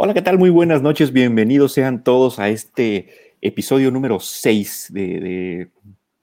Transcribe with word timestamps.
Hola, 0.00 0.14
¿qué 0.14 0.22
tal? 0.22 0.38
Muy 0.38 0.50
buenas 0.50 0.80
noches, 0.80 1.12
bienvenidos 1.12 1.72
sean 1.72 2.04
todos 2.04 2.38
a 2.38 2.50
este 2.50 3.34
episodio 3.40 3.90
número 3.90 4.20
6 4.20 4.90
de, 4.92 5.70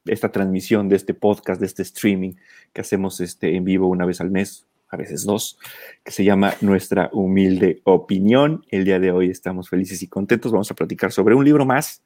esta 0.05 0.31
transmisión, 0.31 0.87
de 0.87 0.95
este 0.95 1.13
podcast, 1.13 1.59
de 1.59 1.65
este 1.65 1.81
streaming 1.81 2.35
que 2.71 2.79
hacemos 2.79 3.19
este, 3.19 3.53
en 3.53 3.65
vivo 3.65 3.89
una 3.89 4.05
vez 4.05 4.21
al 4.21 4.31
mes, 4.31 4.65
a 4.87 4.95
veces 4.95 5.25
dos, 5.25 5.59
que 6.05 6.11
se 6.11 6.23
llama 6.23 6.53
Nuestra 6.61 7.09
Humilde 7.11 7.81
Opinión. 7.83 8.65
El 8.69 8.85
día 8.85 8.97
de 8.97 9.11
hoy 9.11 9.29
estamos 9.29 9.67
felices 9.67 10.01
y 10.01 10.07
contentos, 10.07 10.53
vamos 10.53 10.71
a 10.71 10.75
platicar 10.75 11.11
sobre 11.11 11.35
un 11.35 11.43
libro 11.43 11.65
más, 11.65 12.01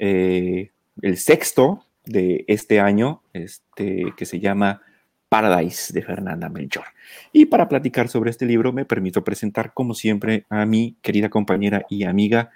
eh, 0.00 0.72
el 1.00 1.16
sexto 1.16 1.84
de 2.06 2.44
este 2.48 2.80
año, 2.80 3.22
este, 3.32 4.14
que 4.16 4.26
se 4.26 4.40
llama 4.40 4.82
Paradise 5.28 5.92
de 5.92 6.02
Fernanda 6.02 6.48
Melchor. 6.48 6.84
Y 7.32 7.46
para 7.46 7.68
platicar 7.68 8.08
sobre 8.08 8.30
este 8.30 8.46
libro 8.46 8.72
me 8.72 8.84
permito 8.84 9.22
presentar, 9.24 9.74
como 9.74 9.94
siempre, 9.94 10.46
a 10.48 10.64
mi 10.64 10.96
querida 11.02 11.28
compañera 11.28 11.84
y 11.88 12.04
amiga 12.04 12.50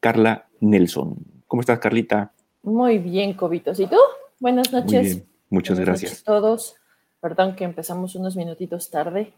Carla 0.00 0.48
Nelson. 0.60 1.16
¿Cómo 1.46 1.60
estás, 1.60 1.78
Carlita? 1.78 2.32
Muy 2.62 2.98
bien, 2.98 3.34
Cobitos. 3.34 3.78
¿Y 3.80 3.86
tú? 3.86 3.96
Buenas 4.40 4.72
noches. 4.72 5.22
Muchas 5.50 5.78
gracias. 5.80 6.20
a 6.20 6.24
todos. 6.24 6.76
Perdón 7.20 7.56
que 7.56 7.64
empezamos 7.64 8.14
unos 8.14 8.36
minutitos 8.36 8.90
tarde. 8.90 9.32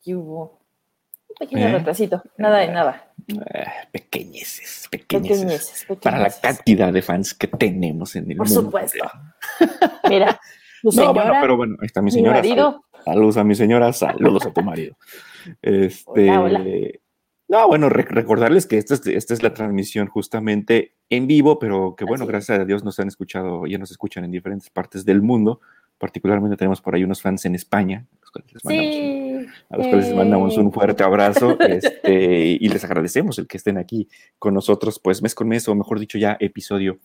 Aquí 0.00 0.14
hubo 0.14 0.60
un 1.28 1.34
pequeño 1.38 1.66
¿Eh? 1.68 1.72
retrasito. 1.72 2.22
Nada 2.38 2.58
de 2.58 2.68
nada. 2.68 3.12
Eh, 3.28 3.64
pequeñeces, 3.92 4.88
pequeñeces, 4.90 5.86
Para 6.02 6.18
la 6.18 6.30
cantidad 6.30 6.92
de 6.92 7.02
fans 7.02 7.34
que 7.34 7.48
tenemos 7.48 8.16
en 8.16 8.30
el 8.30 8.36
Por 8.36 8.48
mundo. 8.48 8.70
Por 8.70 8.88
supuesto. 8.88 9.10
Mira, 10.08 10.40
no, 10.92 11.14
bueno, 11.14 11.32
pero 11.40 11.56
bueno, 11.56 11.76
ahí 11.80 11.86
está 11.86 12.02
mi 12.02 12.10
señora. 12.10 12.42
Saludos 13.04 13.36
a 13.36 13.44
mi 13.44 13.54
señora, 13.54 13.92
saludos 13.92 14.46
a 14.46 14.52
tu 14.52 14.62
marido. 14.62 14.96
Este, 15.60 16.30
No, 17.48 17.68
bueno, 17.68 17.90
recordarles 17.90 18.64
que 18.64 18.78
esta 18.78 18.94
es, 18.94 19.06
esta 19.06 19.34
es 19.34 19.42
la 19.42 19.52
transmisión 19.52 20.08
justamente 20.08 20.94
en 21.10 21.26
vivo, 21.26 21.58
pero 21.58 21.96
que 21.96 22.06
bueno, 22.06 22.26
gracias 22.26 22.58
a 22.60 22.64
Dios 22.64 22.82
nos 22.82 22.98
han 22.98 23.08
escuchado, 23.08 23.66
ya 23.66 23.76
nos 23.76 23.90
escuchan 23.90 24.24
en 24.24 24.30
diferentes 24.30 24.70
partes 24.70 25.04
del 25.04 25.20
mundo. 25.20 25.60
Particularmente 25.98 26.56
tenemos 26.56 26.80
por 26.80 26.94
ahí 26.94 27.04
unos 27.04 27.20
fans 27.20 27.44
en 27.44 27.54
España, 27.54 28.06
a 28.10 28.18
los 28.22 28.30
cuales 28.30 30.08
les 30.08 30.16
mandamos, 30.16 30.56
un 30.56 30.72
fuerte 30.72 31.04
abrazo 31.04 31.58
este, 31.60 32.56
y 32.58 32.68
les 32.68 32.84
agradecemos 32.84 33.38
el 33.38 33.46
que 33.46 33.58
estén 33.58 33.76
aquí 33.76 34.08
con 34.38 34.54
nosotros, 34.54 34.98
pues 34.98 35.22
mes 35.22 35.34
con 35.34 35.48
mes, 35.48 35.68
o 35.68 35.74
mejor 35.74 36.00
dicho, 36.00 36.16
ya 36.16 36.36
episodio 36.40 36.98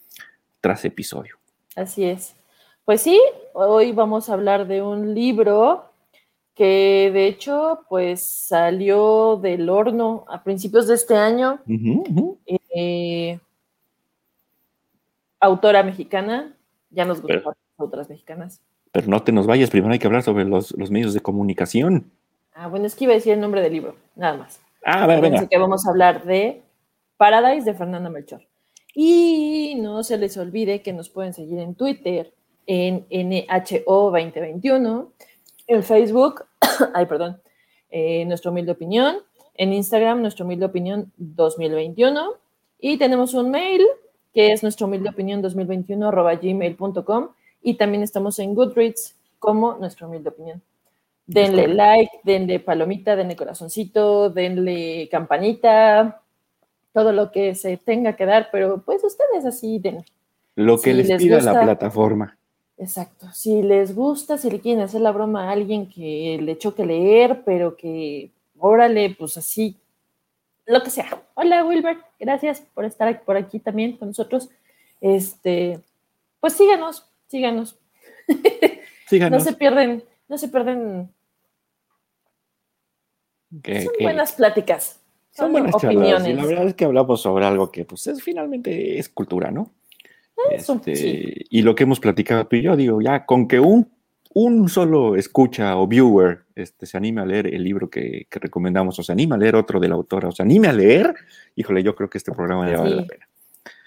tras 0.62 0.86
episodio. 0.86 1.38
Así 1.76 2.06
es. 2.06 2.39
Pues 2.90 3.04
sí, 3.04 3.22
hoy 3.54 3.92
vamos 3.92 4.30
a 4.30 4.34
hablar 4.34 4.66
de 4.66 4.82
un 4.82 5.14
libro 5.14 5.92
que 6.56 7.12
de 7.14 7.28
hecho 7.28 7.82
pues 7.88 8.20
salió 8.20 9.36
del 9.36 9.70
horno 9.70 10.26
a 10.28 10.44
principios 10.44 10.88
de 10.88 10.96
este 10.96 11.16
año. 11.16 11.60
Eh, 12.76 13.40
autora 15.40 15.84
mexicana, 15.84 16.58
ya 16.90 17.06
nos 17.06 17.22
gustan 17.22 17.54
otras 17.78 18.10
mexicanas. 18.10 18.60
Pero 18.92 19.06
no 19.06 19.22
te 19.22 19.34
nos 19.34 19.46
vayas, 19.46 19.70
primero 19.70 19.94
hay 19.94 20.00
que 20.00 20.08
hablar 20.08 20.24
sobre 20.24 20.46
los, 20.46 20.76
medios 20.90 21.14
de 21.14 21.20
comunicación. 21.20 22.10
Ah, 22.56 22.70
bueno, 22.70 22.88
es 22.88 22.96
que 22.96 23.04
iba 23.04 23.14
a 23.14 23.18
decir 23.18 23.34
el 23.34 23.40
nombre 23.40 23.62
del 23.62 23.74
libro, 23.74 23.98
nada 24.16 24.36
más. 24.36 24.62
Ah, 24.84 25.06
venga, 25.06 25.22
venga. 25.22 25.48
que 25.48 25.60
vamos 25.60 25.86
a 25.86 25.92
hablar 25.92 26.24
de 26.24 26.64
Paradise 27.18 27.66
de 27.66 27.76
Fernanda 27.76 28.10
Melchor. 28.10 28.42
Y 28.96 29.78
no 29.80 30.02
se 30.02 30.18
les 30.18 30.36
olvide 30.38 30.82
que 30.82 30.92
nos 30.92 31.12
pueden 31.12 31.36
seguir 31.36 31.60
en 31.60 31.76
Twitter, 31.76 32.34
en 32.72 33.08
NHO 33.10 34.12
2021, 34.12 35.12
en 35.66 35.84
Facebook, 35.84 36.46
ay, 36.94 37.08
perdón, 37.08 37.42
eh, 37.90 38.24
Nuestra 38.26 38.52
Humilde 38.52 38.74
Opinión, 38.74 39.18
en 39.56 39.74
Instagram, 39.74 40.22
Nuestra 40.22 40.46
Humilde 40.46 40.68
Opinión 40.68 41.12
2021, 41.18 42.36
y 42.80 42.98
tenemos 42.98 43.34
un 43.34 43.50
mail 43.50 43.82
que 44.36 44.52
es 44.52 44.62
Nuestra 44.62 44.86
Humilde 44.86 45.10
Opinión 45.10 45.42
2021 45.42 46.10
arroba 46.10 46.36
gmail.com, 46.36 47.30
y 47.64 47.74
también 47.74 48.04
estamos 48.04 48.38
en 48.38 48.54
Goodreads 48.54 49.16
como 49.40 49.74
Nuestra 49.74 50.06
Humilde 50.06 50.30
Opinión. 50.30 50.62
Denle 51.26 51.70
like, 51.70 52.20
denle 52.24 52.60
palomita, 52.60 53.16
denle 53.16 53.36
corazoncito, 53.36 54.30
denle 54.30 55.10
campanita, 55.10 56.22
todo 56.94 57.14
lo 57.14 57.32
que 57.32 57.56
se 57.56 57.78
tenga 57.78 58.16
que 58.16 58.28
dar, 58.28 58.50
pero 58.52 58.84
pues 58.84 59.04
ustedes 59.04 59.44
así 59.44 59.80
denle. 59.80 60.06
Lo 60.54 60.80
que 60.80 60.94
les, 60.94 61.12
pida 61.20 61.42
la 61.42 61.64
plataforma. 61.64 62.39
Exacto. 62.80 63.28
Si 63.34 63.62
les 63.62 63.94
gusta, 63.94 64.38
si 64.38 64.50
le 64.50 64.62
quieren 64.62 64.82
hacer 64.82 65.02
la 65.02 65.12
broma 65.12 65.50
a 65.50 65.52
alguien 65.52 65.90
que 65.90 66.40
le 66.42 66.58
choque 66.58 66.86
leer, 66.86 67.44
pero 67.44 67.76
que, 67.76 68.32
órale, 68.58 69.16
pues 69.20 69.36
así, 69.36 69.76
lo 70.66 70.82
que 70.82 70.90
sea. 70.90 71.22
Hola, 71.34 71.66
Wilbert, 71.66 72.00
gracias 72.18 72.62
por 72.74 72.86
estar 72.86 73.22
por 73.24 73.36
aquí 73.36 73.60
también 73.60 73.98
con 73.98 74.08
nosotros. 74.08 74.50
Este, 75.02 75.82
pues 76.40 76.54
síganos, 76.54 77.06
síganos. 77.28 77.78
Síganos. 79.08 79.40
no 79.40 79.44
se 79.44 79.58
pierden, 79.58 80.04
no 80.28 80.38
se 80.38 80.48
pierden. 80.50 81.12
son 83.52 83.94
buenas 84.00 84.34
pláticas. 84.34 85.02
Son, 85.32 85.52
buenas 85.52 85.74
opiniones. 85.74 86.36
la 86.36 86.46
verdad 86.46 86.68
es 86.68 86.76
que 86.76 86.86
hablamos 86.86 87.20
sobre 87.20 87.46
algo 87.46 87.72
que, 87.72 87.86
pues, 87.86 88.06
es, 88.06 88.22
finalmente 88.22 89.00
es 89.00 89.10
cultura, 89.10 89.50
¿no? 89.50 89.72
Este, 90.52 91.46
y 91.50 91.62
lo 91.62 91.76
que 91.76 91.84
hemos 91.84 92.00
platicado 92.00 92.48
tú 92.48 92.56
y 92.56 92.62
yo, 92.62 92.76
digo, 92.76 93.02
ya 93.02 93.26
con 93.26 93.48
que 93.48 93.60
un, 93.60 93.92
un 94.34 94.70
solo 94.70 95.16
escucha 95.16 95.78
o 95.78 95.88
viewer 95.88 96.44
este, 96.56 96.86
se 96.86 96.98
anime 96.98 97.22
a 97.22 97.26
leer 97.26 97.48
el 97.48 97.64
libro 97.64 97.90
que, 97.90 98.28
recomendamos, 98.30 98.98
o 99.00 99.04
se 99.04 99.12
anime 99.12 99.36
a 99.36 99.38
leer 99.38 99.56
otro 99.56 99.80
de 99.80 99.88
la 99.88 99.96
autora, 99.96 100.30
o 100.30 100.32
se 100.32 100.44
anime 100.44 100.68
a 100.68 100.74
leer, 100.74 101.14
híjole, 101.56 101.84
yo 101.84 101.96
creo 101.96 102.10
que 102.10 102.18
este 102.18 102.32
programa 102.32 102.70
ya 102.70 102.78
vale 102.78 102.96
la 102.96 103.06
pena. 103.06 103.28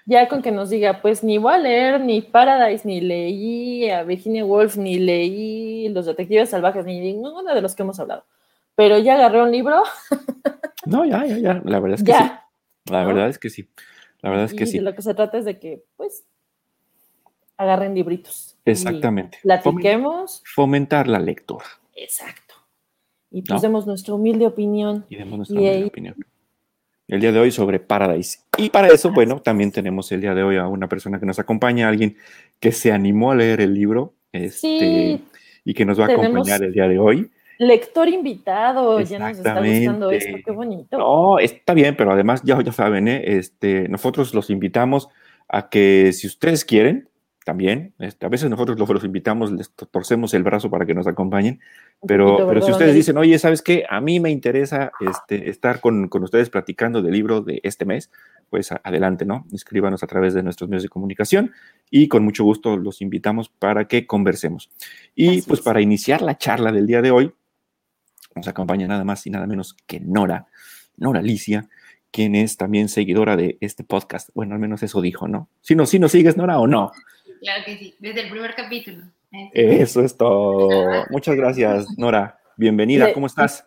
Ya 0.05 0.27
con 0.29 0.43
que 0.43 0.51
nos 0.51 0.69
diga, 0.69 1.01
pues 1.01 1.23
ni 1.23 1.39
voy 1.39 1.55
a 1.55 1.59
leer 1.59 2.01
ni 2.01 2.23
Paradise, 2.23 2.87
ni 2.87 3.01
leí 3.01 3.89
a 3.89 4.03
Virginia 4.03 4.45
Woolf, 4.45 4.77
ni 4.77 4.99
leí 4.99 5.89
Los 5.91 6.07
Detectives 6.07 6.51
Salvajes, 6.51 6.85
ni 6.85 7.01
ninguno 7.01 7.55
de 7.55 7.63
los 7.63 7.77
que 7.77 7.85
hemos 7.85 8.01
hablado. 8.01 8.25
Pero 8.75 8.99
ya 8.99 9.15
agarré 9.15 9.43
un 9.43 9.53
libro. 9.53 9.83
no, 10.87 11.05
ya, 11.05 11.25
ya, 11.25 11.39
ya. 11.39 11.63
La 11.65 11.79
verdad 11.79 12.01
es 12.01 12.05
que 12.05 12.13
sí. 12.13 12.31
La 12.91 13.05
verdad 13.07 13.29
es 13.29 13.39
que 13.39 13.51
sí. 13.51 13.69
La 14.23 14.31
verdad 14.31 14.47
es 14.47 14.55
que 14.55 14.67
sí. 14.67 14.79
De 14.79 14.85
lo 14.85 14.95
que 14.95 15.03
se 15.03 15.15
trata 15.15 15.39
es 15.39 15.45
de 15.45 15.61
que, 15.61 15.85
pues, 15.97 16.25
agarren 17.57 17.95
libritos. 17.95 18.57
Exactamente. 18.65 19.39
Platiquemos. 19.43 20.43
Fomentar 20.45 21.09
la 21.09 21.19
lectura. 21.19 21.65
Exacto. 21.95 22.55
Y 23.31 23.43
pues 23.43 23.63
demos 23.63 23.87
nuestra 23.87 24.15
humilde 24.15 24.47
opinión. 24.47 25.07
Y 25.09 25.17
demos 25.17 25.39
nuestra 25.39 25.59
humilde 25.59 25.87
opinión. 25.87 26.17
El 27.09 27.21
día 27.21 27.33
de 27.33 27.41
hoy 27.41 27.51
sobre 27.51 27.79
Paradise. 27.79 28.41
Y 28.57 28.71
para 28.71 28.89
eso, 28.89 29.11
bueno, 29.13 29.41
también 29.41 29.73
tenemos 29.73 30.11
el 30.13 30.21
día 30.21 30.35
de 30.35 30.43
hoy 30.43 30.57
a 30.57 30.67
una 30.67 30.89
persona 30.89 31.19
que 31.19 31.27
nos 31.27 31.39
acompaña, 31.39 31.89
alguien 31.89 32.17
que 32.61 32.73
se 32.73 32.93
animó 32.93 33.33
a 33.33 33.35
leer 33.35 33.61
el 33.61 33.75
libro 33.75 34.15
este, 34.33 35.21
y 35.65 35.75
que 35.75 35.85
nos 35.85 36.01
va 36.01 36.07
a 36.07 36.13
acompañar 36.13 36.63
el 36.63 36.73
día 36.73 36.89
de 36.89 36.99
hoy. 36.99 37.31
Lector 37.59 38.09
invitado, 38.09 39.01
ya 39.01 39.19
nos 39.19 39.37
está 39.39 39.61
gustando 39.61 40.11
esto, 40.11 40.39
qué 40.45 40.51
bonito. 40.53 40.99
No, 40.99 41.39
está 41.39 41.75
bien, 41.75 41.97
pero 41.97 42.13
además 42.13 42.43
ya, 42.45 42.61
ya 42.63 42.73
saben, 42.73 43.09
¿eh? 43.09 43.23
este, 43.25 43.89
nosotros 43.89 44.35
los 44.35 44.51
invitamos 44.51 45.09
a 45.49 45.69
que 45.69 46.13
si 46.13 46.27
ustedes 46.27 46.65
quieren, 46.65 47.09
también. 47.45 47.95
Este, 47.99 48.27
a 48.27 48.29
veces 48.29 48.49
nosotros 48.51 48.79
los, 48.79 49.05
invitamos, 49.05 49.53
les 49.53 49.71
torcemos 49.71 50.35
el 50.35 50.43
brazo 50.43 50.71
para 50.71 50.87
que 50.87 50.95
nos 50.95 51.07
acompañen, 51.07 51.61
pero, 52.07 52.47
pero 52.49 52.63
si 52.63 52.71
ustedes 52.71 52.95
dicen, 52.95 53.17
oye, 53.17 53.39
¿sabes 53.39 53.63
qué? 53.63 53.85
A 53.89 54.01
mí 54.01 54.21
me 54.21 54.31
interesa 54.31 54.93
este, 55.01 55.51
estar 55.51 55.81
con, 55.81 56.09
con, 56.09 56.23
ustedes 56.23 56.51
platicando 56.51 57.03
del 57.03 57.13
libro 57.13 57.41
de 57.41 57.61
este 57.65 57.85
mes, 57.85 58.11
pues 58.51 58.71
adelante, 58.73 59.25
¿no? 59.25 59.47
Escríbanos 59.53 60.03
a 60.03 60.07
través 60.07 60.35
de 60.35 60.43
nuestros 60.43 60.69
medios 60.69 60.83
de 60.83 60.89
comunicación 60.89 61.53
y 61.91 62.09
con 62.09 62.25
mucho 62.25 62.45
gusto 62.45 62.77
los 62.77 63.01
invitamos 63.01 63.49
para 63.49 63.87
que 63.87 64.07
conversemos. 64.07 64.71
Y 65.15 65.43
pues 65.43 65.61
para 65.61 65.81
iniciar 65.81 66.23
la 66.23 66.39
charla 66.39 66.73
del 66.73 66.87
día 66.87 67.03
de 67.03 67.11
hoy, 67.11 67.33
nos 68.35 68.49
acompaña 68.49 68.87
nada 68.87 69.05
más 69.05 69.27
y 69.27 69.31
nada 69.31 69.47
menos 69.47 69.77
que 69.87 70.01
Nora, 70.01 70.47
Nora 70.97 71.21
Alicia, 71.21 71.69
quien 72.11 72.35
es 72.35 72.57
también 72.57 72.89
seguidora 72.89 73.37
de 73.37 73.57
este 73.61 73.85
podcast. 73.85 74.29
Bueno, 74.35 74.55
al 74.55 74.61
menos 74.61 74.83
eso 74.83 75.01
dijo, 75.01 75.29
¿no? 75.29 75.49
Si 75.61 75.75
no, 75.75 75.87
si 75.87 75.99
no 75.99 76.09
sigues, 76.09 76.37
Nora, 76.37 76.59
o 76.59 76.67
no. 76.67 76.93
Claro 77.43 77.65
que 77.67 77.77
sí, 77.77 77.97
desde 77.99 78.21
el 78.21 78.31
primer 78.31 78.55
capítulo. 78.55 79.03
Eso 79.53 80.01
es 80.05 80.17
todo. 80.17 81.05
Muchas 81.11 81.35
gracias, 81.35 81.87
Nora. 81.99 82.39
Bienvenida, 82.57 83.13
¿cómo 83.13 83.27
estás? 83.27 83.67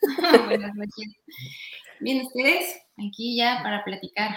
Buenas 0.46 0.74
noches. 0.74 1.14
Bien, 2.00 2.24
¿ustedes? 2.24 2.74
Aquí 2.96 3.36
ya 3.36 3.60
para 3.62 3.84
platicar. 3.84 4.30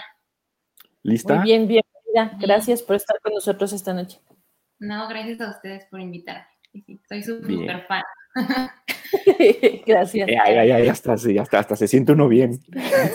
¿Lista? 1.02 1.36
Muy 1.36 1.44
bien, 1.44 1.68
bienvenida. 1.68 2.38
Gracias 2.38 2.82
por 2.82 2.96
estar 2.96 3.18
con 3.22 3.32
nosotros 3.32 3.72
esta 3.72 3.94
noche. 3.94 4.20
No, 4.78 5.08
gracias 5.08 5.40
a 5.40 5.52
ustedes 5.52 5.86
por 5.90 5.98
invitarme. 5.98 6.44
Soy 7.08 7.22
súper 7.22 7.86
fan. 7.86 8.02
Gracias. 9.86 10.28
Ya, 10.28 10.52
ya, 10.52 10.64
ya, 10.66 10.80
ya 10.80 10.92
está, 10.92 11.16
sí, 11.16 11.36
hasta, 11.38 11.58
hasta 11.60 11.76
se 11.76 11.88
siente 11.88 12.12
uno 12.12 12.28
bien. 12.28 12.60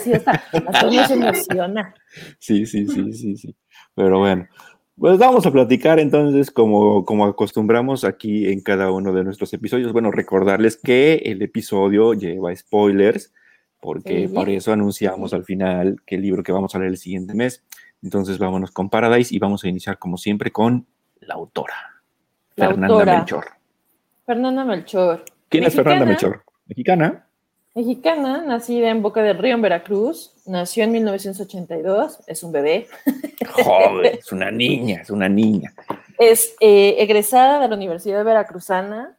Sí, 0.02 0.12
hasta, 0.12 0.32
hasta 0.32 0.88
uno 0.88 1.06
se 1.06 1.14
emociona. 1.14 1.94
Sí, 2.38 2.66
sí, 2.66 2.86
sí, 2.86 3.12
sí, 3.12 3.36
sí. 3.36 3.56
Pero 3.94 4.18
bueno, 4.18 4.46
pues 4.98 5.18
vamos 5.18 5.46
a 5.46 5.50
platicar 5.52 5.98
entonces, 5.98 6.50
como, 6.50 7.04
como 7.04 7.26
acostumbramos 7.26 8.04
aquí 8.04 8.48
en 8.50 8.60
cada 8.62 8.90
uno 8.90 9.12
de 9.12 9.24
nuestros 9.24 9.52
episodios. 9.52 9.92
Bueno, 9.92 10.10
recordarles 10.10 10.76
que 10.76 11.16
el 11.26 11.42
episodio 11.42 12.14
lleva 12.14 12.54
spoilers 12.54 13.32
porque 13.80 14.26
Sí. 14.28 14.34
por 14.34 14.48
eso 14.48 14.72
anunciamos 14.72 15.34
al 15.34 15.44
final 15.44 15.96
que 16.06 16.16
el 16.16 16.22
libro 16.22 16.42
que 16.42 16.52
vamos 16.52 16.74
a 16.74 16.78
leer 16.78 16.90
el 16.92 16.96
siguiente 16.96 17.34
mes. 17.34 17.62
Entonces 18.02 18.38
vámonos 18.38 18.70
con 18.70 18.88
Paradise 18.90 19.34
y 19.34 19.38
vamos 19.38 19.64
a 19.64 19.68
iniciar 19.68 19.98
como 19.98 20.16
siempre 20.16 20.50
con 20.50 20.86
la 21.20 21.34
autora, 21.34 21.74
La 22.56 22.68
Fernanda 22.68 22.94
autora. 22.94 23.16
Melchor. 23.18 23.44
Fernanda 24.24 24.64
Melchor. 24.64 25.24
¿Quién 25.48 25.64
es 25.64 25.74
Fernanda. 25.74 26.04
Melchor? 26.06 26.42
¿Mexicana? 26.66 27.26
Mexicana, 27.76 28.40
nacida 28.40 28.88
en 28.88 29.02
Boca 29.02 29.22
del 29.22 29.36
Río, 29.36 29.54
en 29.54 29.60
Veracruz. 29.60 30.32
Nació 30.46 30.84
en 30.84 30.92
1982. 30.92 32.20
Es 32.26 32.42
un 32.42 32.50
bebé. 32.50 32.86
Joder, 33.52 34.06
es 34.18 34.32
una 34.32 34.50
niña, 34.50 35.02
es 35.02 35.10
una 35.10 35.28
niña. 35.28 35.74
Es 36.18 36.56
eh, 36.60 36.96
egresada 37.00 37.60
de 37.60 37.68
la 37.68 37.76
Universidad 37.76 38.24
Veracruzana. 38.24 39.14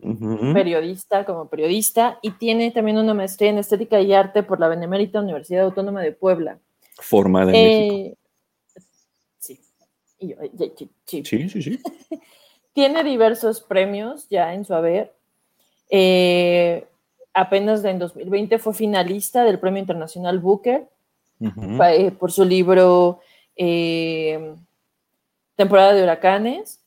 Periodista 0.56 1.24
como 1.24 1.48
periodista 1.48 2.18
y 2.24 2.32
tiene 2.32 2.72
también 2.72 2.98
una 2.98 3.14
maestría 3.14 3.52
en 3.52 3.60
estética 3.60 4.02
y 4.02 4.12
arte 4.12 4.42
por 4.42 4.60
la 4.60 4.70
Benemérita 4.70 5.22
Universidad 5.22 5.66
Autónoma 5.66 6.02
de 6.02 6.14
Puebla. 6.14 6.58
Formada 6.96 7.52
en 7.54 7.64
México. 7.64 8.18
Eh, 8.76 8.82
sí. 9.38 9.60
Y 10.18 10.30
yo, 10.30 10.36
ya, 10.54 10.66
sí, 10.76 10.90
sí. 11.06 11.24
Sí, 11.24 11.50
sí, 11.50 11.62
sí. 11.62 11.80
Tiene 12.74 13.04
diversos 13.04 13.62
premios 13.62 14.28
ya 14.30 14.56
en 14.56 14.66
su 14.66 14.74
haber. 14.74 15.14
Eh, 15.92 16.88
apenas 17.42 17.84
en 17.86 18.00
2020 18.00 18.58
fue 18.60 18.74
finalista 18.74 19.44
del 19.44 19.60
Premio 19.60 19.80
Internacional 19.80 20.40
Booker 20.40 20.88
pa- 21.78 21.94
eh, 21.94 22.12
por 22.12 22.32
su 22.32 22.44
libro 22.46 23.20
eh, 23.56 24.56
Temporada 25.56 25.94
de 25.94 26.04
Huracanes. 26.04 26.80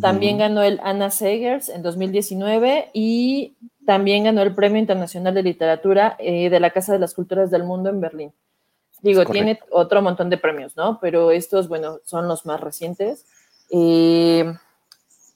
También 0.00 0.38
ganó 0.38 0.62
el 0.62 0.80
Anna 0.82 1.10
Segers 1.10 1.68
en 1.68 1.82
2019 1.82 2.90
y 2.92 3.54
también 3.86 4.24
ganó 4.24 4.42
el 4.42 4.52
Premio 4.54 4.80
Internacional 4.80 5.34
de 5.34 5.42
Literatura 5.44 6.16
eh, 6.18 6.50
de 6.50 6.58
la 6.60 6.70
Casa 6.70 6.92
de 6.92 6.98
las 6.98 7.14
Culturas 7.14 7.50
del 7.52 7.62
Mundo 7.62 7.90
en 7.90 8.00
Berlín. 8.00 8.32
Digo, 9.02 9.20
tiene 9.32 9.60
otro 9.70 10.02
montón 10.02 10.30
de 10.30 10.38
premios, 10.38 10.76
¿no? 10.76 10.98
Pero 11.00 11.30
estos, 11.30 11.68
bueno, 11.68 12.00
son 12.04 12.26
los 12.26 12.44
más 12.46 12.60
recientes. 12.60 13.24
Eh, 13.70 14.52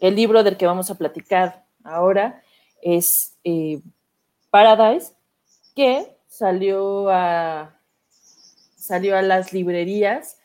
el 0.01 0.15
libro 0.17 0.43
del 0.43 0.57
que 0.57 0.67
vamos 0.67 0.91
a 0.91 0.97
platicar 0.97 1.65
ahora 1.85 2.43
es 2.83 3.37
eh, 3.45 3.81
Paradise, 4.51 5.13
que 5.75 6.17
salió 6.27 7.09
a, 7.11 7.79
salió 8.77 9.17
a 9.17 9.23
las 9.23 9.53
librerías 9.53 10.39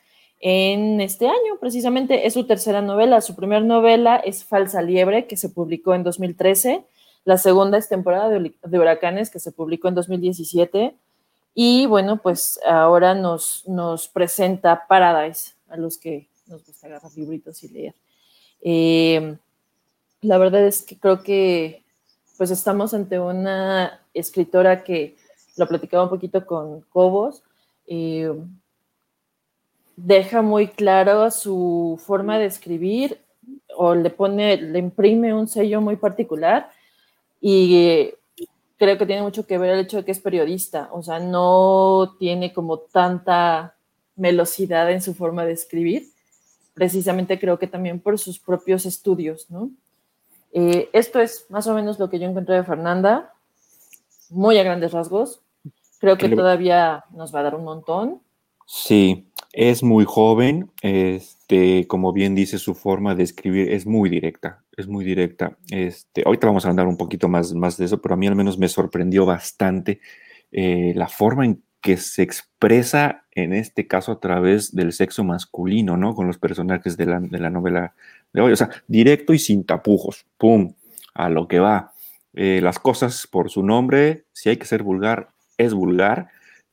en 0.46 1.00
este 1.00 1.26
año, 1.26 1.58
precisamente 1.62 2.28
es 2.28 2.34
su 2.34 2.46
tercera 2.46 2.82
novela. 2.82 3.22
Su 3.22 3.34
primera 3.34 3.62
novela 3.62 4.18
es 4.18 4.44
Falsa 4.44 4.82
Liebre, 4.82 5.26
que 5.26 5.38
se 5.38 5.48
publicó 5.48 5.96
en 5.96 6.04
2013. 6.04 6.84
La 7.24 7.38
segunda 7.38 7.78
es 7.78 7.88
Temporada 7.88 8.28
de, 8.28 8.80
Huracanes, 8.80 9.30
que 9.30 9.40
se 9.40 9.54
publicó 9.54 9.88
en 9.88 9.96
2017. 9.96 10.98
Y 11.56 11.86
bueno, 11.86 12.18
pues 12.18 12.60
ahora 12.66 13.16
nos, 13.16 13.66
nos 13.70 14.10
presenta 14.10 14.86
Paradise, 14.86 15.54
a 15.70 15.78
los 15.78 15.98
que 15.98 16.28
nos 16.48 16.66
gusta 16.66 16.88
agarrar 16.88 17.14
libritos 17.16 17.64
y 17.64 17.70
leer. 17.70 17.96
Eh, 18.62 19.38
la 20.20 20.38
verdad 20.38 20.68
es 20.68 20.82
que 20.82 21.00
creo 21.00 21.24
que 21.24 21.83
pues 22.38 22.52
estamos 22.52 22.94
ante 22.94 23.20
una 23.20 24.02
escritora 24.14 24.84
que 24.84 25.16
lo 25.58 25.68
platicaba 25.68 26.04
un 26.04 26.10
poquito 26.10 26.46
con 26.46 26.82
Cobos. 26.82 27.44
eh, 27.88 28.34
deja 29.96 30.42
muy 30.42 30.68
claro 30.68 31.30
su 31.30 32.02
forma 32.04 32.40
de 32.40 32.46
escribir 32.46 33.20
o 33.76 33.94
le 33.96 34.10
pone, 34.10 34.58
le 34.58 34.80
imprime 34.80 35.34
un 35.34 35.48
sello 35.48 35.82
muy 35.82 35.98
particular 35.98 36.72
y 37.40 38.12
creo 38.78 38.98
que 38.98 39.06
tiene 39.06 39.22
mucho 39.22 39.46
que 39.46 39.58
ver 39.58 39.72
el 39.72 39.80
hecho 39.82 39.98
de 39.98 40.06
que 40.06 40.12
es 40.12 40.20
periodista, 40.20 40.90
o 40.92 41.04
sea, 41.04 41.20
no 41.20 42.16
tiene 42.20 42.54
como 42.54 42.80
tanta 42.80 43.76
velocidad 44.16 44.92
en 44.92 45.02
su 45.02 45.14
forma 45.14 45.46
de 45.46 45.54
escribir, 45.54 46.10
precisamente 46.74 47.40
creo 47.40 47.60
que 47.60 47.68
también 47.68 48.00
por 48.00 48.18
sus 48.18 48.40
propios 48.40 48.86
estudios, 48.86 49.50
¿no? 49.50 49.72
Eh, 50.54 50.90
esto 50.94 51.20
es 51.20 51.46
más 51.50 51.68
o 51.68 51.74
menos 51.74 52.00
lo 52.00 52.10
que 52.10 52.20
yo 52.20 52.28
encontré 52.28 52.56
de 52.56 52.64
Fernanda, 52.64 53.34
muy 54.30 54.58
a 54.58 54.64
grandes 54.64 54.92
rasgos, 54.92 55.42
creo 56.00 56.18
que 56.18 56.30
todavía 56.30 57.06
nos 57.12 57.34
va 57.34 57.40
a 57.40 57.44
dar 57.44 57.56
un 57.56 57.64
montón, 57.64 58.22
Sí, 58.66 59.28
es 59.52 59.84
muy 59.84 60.06
joven, 60.06 60.72
este, 60.82 61.86
como 61.88 62.14
bien 62.14 62.34
dice, 62.36 62.58
su 62.58 62.76
forma 62.76 63.14
de 63.16 63.24
escribir 63.24 63.72
es 63.72 63.86
muy 63.86 64.10
directa, 64.10 64.64
es 64.78 64.88
muy 64.88 65.04
directa. 65.04 65.58
Este, 65.70 66.24
ahorita 66.26 66.48
vamos 66.48 66.66
a 66.66 66.70
andar 66.70 66.88
un 66.88 66.98
poquito 66.98 67.28
más, 67.28 67.54
más 67.54 67.78
de 67.78 67.86
eso, 67.86 68.02
pero 68.02 68.16
a 68.16 68.18
mí 68.18 68.28
al 68.28 68.36
menos 68.36 68.58
me 68.58 68.70
sorprendió 68.70 69.26
bastante 69.26 70.00
eh, 70.52 70.94
la 70.96 71.08
forma 71.08 71.46
en 71.46 71.64
que 71.82 71.98
se 71.98 72.24
expresa, 72.24 73.26
en 73.32 73.54
este 73.54 73.88
caso 73.88 74.14
a 74.14 74.20
través 74.22 74.74
del 74.74 74.94
sexo 74.94 75.26
masculino, 75.26 75.98
¿no? 75.98 76.16
Con 76.16 76.28
los 76.28 76.38
personajes 76.38 76.96
de 76.96 77.06
la, 77.06 77.20
de 77.20 77.40
la 77.40 77.50
novela 77.50 77.94
o 78.36 78.56
sea, 78.56 78.70
directo 78.88 79.34
y 79.34 79.40
sin 79.40 79.64
tapujos, 79.66 80.26
¡pum! 80.38 80.74
A 81.14 81.30
lo 81.30 81.48
que 81.48 81.60
va. 81.60 81.92
Eh, 82.34 82.60
las 82.64 82.80
cosas 82.80 83.28
por 83.28 83.50
su 83.52 83.64
nombre, 83.64 84.26
si 84.34 84.50
hay 84.50 84.58
que 84.58 84.66
ser 84.66 84.82
vulgar, 84.84 85.30
es 85.58 85.74
vulgar. 85.74 86.30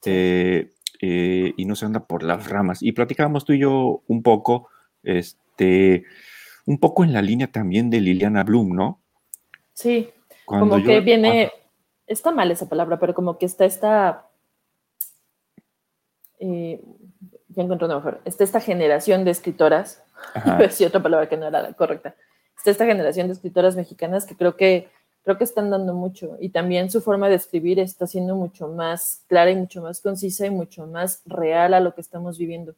Eh, 0.06 0.70
eh, 1.02 1.52
y 1.56 1.64
no 1.66 1.76
se 1.76 1.84
anda 1.86 2.00
por 2.06 2.22
las 2.22 2.48
ramas. 2.48 2.82
Y 2.82 2.92
platicábamos 2.92 3.44
tú 3.44 3.52
y 3.52 3.58
yo 3.60 4.02
un 4.06 4.22
poco, 4.22 4.68
este, 5.02 6.04
un 6.66 6.78
poco 6.78 7.04
en 7.04 7.12
la 7.12 7.22
línea 7.22 7.46
también 7.50 7.90
de 7.90 8.00
Liliana 8.00 8.44
Bloom, 8.44 8.74
¿no? 8.74 9.00
sí, 9.72 10.10
Cuando 10.44 10.66
como 10.76 10.78
yo- 10.78 10.86
que 10.90 11.00
viene, 11.00 11.50
está 12.06 12.32
mal 12.32 12.50
esa 12.50 12.68
palabra, 12.68 12.98
pero 12.98 13.14
como 13.14 13.38
que 13.38 13.46
está 13.46 13.64
esta, 13.64 14.26
eh, 16.38 16.80
ya 17.54 17.62
encontré 17.62 17.86
una 17.86 17.96
mejor, 17.96 18.20
está 18.24 18.44
esta 18.44 18.60
generación 18.60 19.24
de 19.24 19.30
escritoras, 19.30 20.02
decir 20.58 20.86
otra 20.86 21.02
palabra 21.02 21.28
que 21.28 21.36
no 21.36 21.46
era 21.46 21.62
la 21.62 21.72
correcta, 21.72 22.14
está 22.56 22.70
esta 22.70 22.86
generación 22.86 23.26
de 23.26 23.34
escritoras 23.34 23.76
mexicanas 23.76 24.26
que 24.26 24.36
creo 24.36 24.56
que 24.56 24.88
creo 25.22 25.36
que 25.36 25.44
están 25.44 25.70
dando 25.70 25.94
mucho 25.94 26.36
y 26.40 26.48
también 26.48 26.90
su 26.90 27.00
forma 27.00 27.28
de 27.28 27.34
escribir 27.34 27.78
está 27.78 28.06
siendo 28.06 28.36
mucho 28.36 28.68
más 28.68 29.22
clara 29.28 29.50
y 29.50 29.56
mucho 29.56 29.82
más 29.82 30.00
concisa 30.00 30.46
y 30.46 30.50
mucho 30.50 30.86
más 30.86 31.22
real 31.26 31.74
a 31.74 31.80
lo 31.80 31.94
que 31.94 32.00
estamos 32.00 32.38
viviendo. 32.38 32.74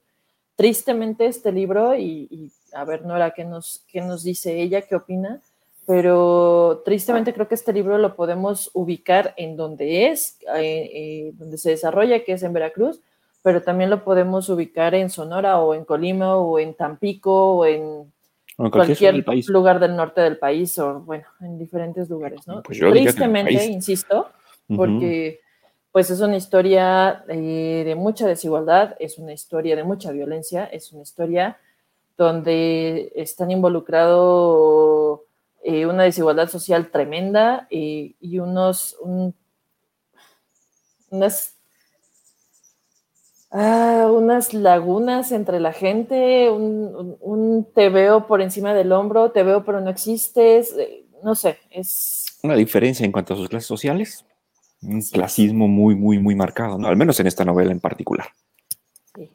Tristemente 0.57 1.27
este 1.27 1.53
libro, 1.53 1.95
y, 1.95 2.29
y 2.31 2.53
a 2.73 2.85
ver 2.85 3.07
Nora, 3.07 3.31
¿qué 3.31 3.45
nos, 3.45 3.85
¿qué 3.89 4.01
nos 4.01 4.23
dice 4.23 4.61
ella? 4.61 4.83
¿Qué 4.83 4.97
opina? 4.97 5.41
Pero 5.87 6.83
tristemente 6.85 7.33
creo 7.33 7.49
que 7.49 7.55
este 7.55 7.73
libro 7.73 7.99
lo 7.99 8.15
podemos 8.15 8.71
ubicar 8.73 9.35
en 9.37 9.57
donde 9.57 10.09
es, 10.09 10.39
eh, 10.55 10.91
eh, 10.93 11.33
donde 11.35 11.59
se 11.59 11.71
desarrolla, 11.71 12.23
que 12.23 12.32
es 12.32 12.43
en 12.43 12.53
Veracruz, 12.53 13.01
pero 13.43 13.63
también 13.63 13.91
lo 13.91 14.05
podemos 14.05 14.49
ubicar 14.49 14.94
en 14.94 15.11
Sonora 15.11 15.61
o 15.61 15.75
en 15.75 15.84
Colima 15.84 16.37
o 16.37 16.58
en 16.58 16.75
Tampico 16.75 17.56
o 17.56 17.67
en 17.67 18.13
o 18.56 18.65
en 18.67 18.70
cualquier 18.70 19.15
del 19.15 19.25
país. 19.25 19.49
lugar 19.49 19.81
del 19.81 19.96
norte 19.96 20.20
del 20.20 20.39
país 20.39 20.79
o, 20.79 21.01
bueno, 21.01 21.25
en 21.41 21.58
diferentes 21.58 22.08
lugares, 22.08 22.46
¿no? 22.46 22.63
Pues 22.63 22.79
Tristemente, 22.79 23.53
insisto, 23.72 24.31
porque 24.77 25.41
pues 25.91 26.08
es 26.11 26.20
una 26.20 26.37
historia 26.37 27.25
eh, 27.29 27.82
de 27.84 27.94
mucha 27.94 28.27
desigualdad, 28.27 28.94
es 28.99 29.19
una 29.19 29.32
historia 29.32 29.75
de 29.77 29.84
mucha 29.84 30.11
violencia, 30.13 30.65
es 30.67 30.93
una 30.93 31.03
historia 31.03 31.58
donde 32.17 33.13
están 33.15 33.51
involucrados 33.51 35.20
eh, 35.65 35.87
una 35.87 36.03
desigualdad 36.05 36.49
social 36.49 36.91
tremenda 36.91 37.67
eh, 37.70 38.15
y 38.20 38.39
unos 38.39 38.96
un- 39.01 39.34
unas 41.11 41.56
ah, 43.53 44.11
unas 44.13 44.53
lagunas 44.55 45.31
entre 45.32 45.61
la 45.61 45.73
gente, 45.73 46.51
un, 46.51 46.94
un- 46.94 47.17
un 47.21 47.65
te 47.75 47.89
veo 47.89 48.27
por 48.27 48.41
encima 48.43 48.75
del 48.75 48.93
hombro, 48.93 49.31
te 49.31 49.43
veo 49.43 49.65
pero 49.65 49.81
no 49.81 49.91
existes, 49.91 50.75
eh, 50.79 51.05
no 51.23 51.35
sé, 51.35 51.59
es 51.71 52.39
Una 52.43 52.55
diferencia 52.56 53.05
en 53.06 53.13
cuanto 53.13 53.35
a 53.35 53.37
sus 53.37 53.49
clases 53.49 53.67
sociales, 53.69 54.25
un 54.82 55.01
Sí. 55.03 55.13
clasismo 55.13 55.69
muy, 55.69 55.94
muy, 55.94 56.19
muy 56.19 56.35
marcado, 56.35 56.77
¿no? 56.79 56.89
Al 56.89 56.97
menos 56.97 57.21
en 57.21 57.29
esta 57.29 57.44
novela 57.44 57.71
en 57.71 57.79
particular. 57.81 58.27
Sí. 59.15 59.31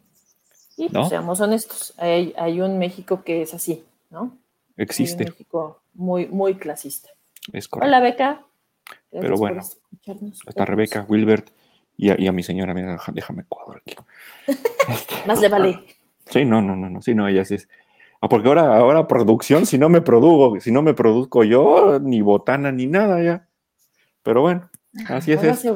Y 0.75 0.85
¿No? 0.89 0.99
pues, 1.01 1.09
seamos 1.09 1.39
honestos, 1.39 1.93
hay, 1.97 2.33
hay 2.37 2.59
un 2.59 2.77
México 2.79 3.23
que 3.23 3.43
es 3.43 3.53
así, 3.53 3.85
¿no? 4.09 4.37
Hay 4.77 4.83
Existe, 4.83 5.23
un 5.23 5.29
México 5.29 5.79
muy, 5.93 6.27
muy 6.27 6.55
clasista. 6.55 7.09
es 7.53 7.67
correcto. 7.67 7.87
Hola, 7.87 7.99
Beca. 8.01 8.43
Pero 9.09 9.37
Gracias 9.37 9.39
bueno. 9.39 10.31
Está 10.47 10.65
Rebeca, 10.65 11.05
Wilbert 11.07 11.49
y 11.97 12.09
a, 12.11 12.15
y 12.21 12.27
a 12.27 12.31
mi 12.31 12.43
señora, 12.43 12.73
mira, 12.73 12.97
déjame 13.11 13.43
cuadro 13.49 13.79
aquí. 13.79 13.95
Más 15.27 15.41
le 15.41 15.49
vale. 15.49 15.83
Sí, 16.27 16.45
no, 16.45 16.61
no, 16.61 16.75
no, 16.75 16.89
no, 16.89 17.01
sí, 17.01 17.15
no, 17.15 17.27
ella 17.27 17.43
sí 17.43 17.55
es. 17.55 17.67
Ah, 18.21 18.29
porque 18.29 18.47
ahora, 18.47 18.77
ahora 18.77 19.07
producción, 19.07 19.65
si 19.65 19.77
no 19.77 19.89
me 19.89 20.01
produgo, 20.01 20.59
si 20.59 20.71
no 20.71 20.81
me 20.81 20.93
produzco 20.93 21.43
yo, 21.43 21.99
ni 21.99 22.21
botana 22.21 22.71
ni 22.71 22.87
nada 22.87 23.21
ya. 23.21 23.47
Pero 24.23 24.41
bueno, 24.41 24.69
así 25.09 25.31
es. 25.33 25.43
es. 25.43 25.63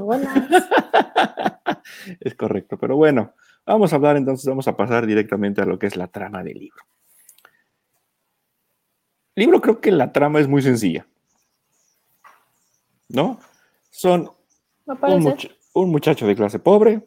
Es 2.20 2.36
correcto, 2.36 2.78
pero 2.78 2.96
bueno, 2.96 3.34
vamos 3.66 3.92
a 3.94 3.96
hablar 3.96 4.18
entonces, 4.18 4.46
vamos 4.48 4.68
a 4.68 4.76
pasar 4.78 5.06
directamente 5.06 5.62
a 5.62 5.66
lo 5.66 5.78
que 5.80 5.88
es 5.88 5.96
la 5.96 6.08
trama 6.08 6.44
del 6.44 6.58
libro. 6.58 6.84
Libro 9.36 9.62
creo 9.62 9.80
que 9.82 9.92
la 9.92 10.12
trama 10.12 10.40
es 10.40 10.48
muy 10.48 10.62
sencilla. 10.62 11.06
¿No? 13.10 13.40
Son 13.90 14.30
un, 14.86 14.98
parece. 14.98 15.20
much- 15.20 15.52
un 15.74 15.90
muchacho 15.90 16.28
de 16.28 16.36
clase 16.36 16.60
pobre 16.60 17.04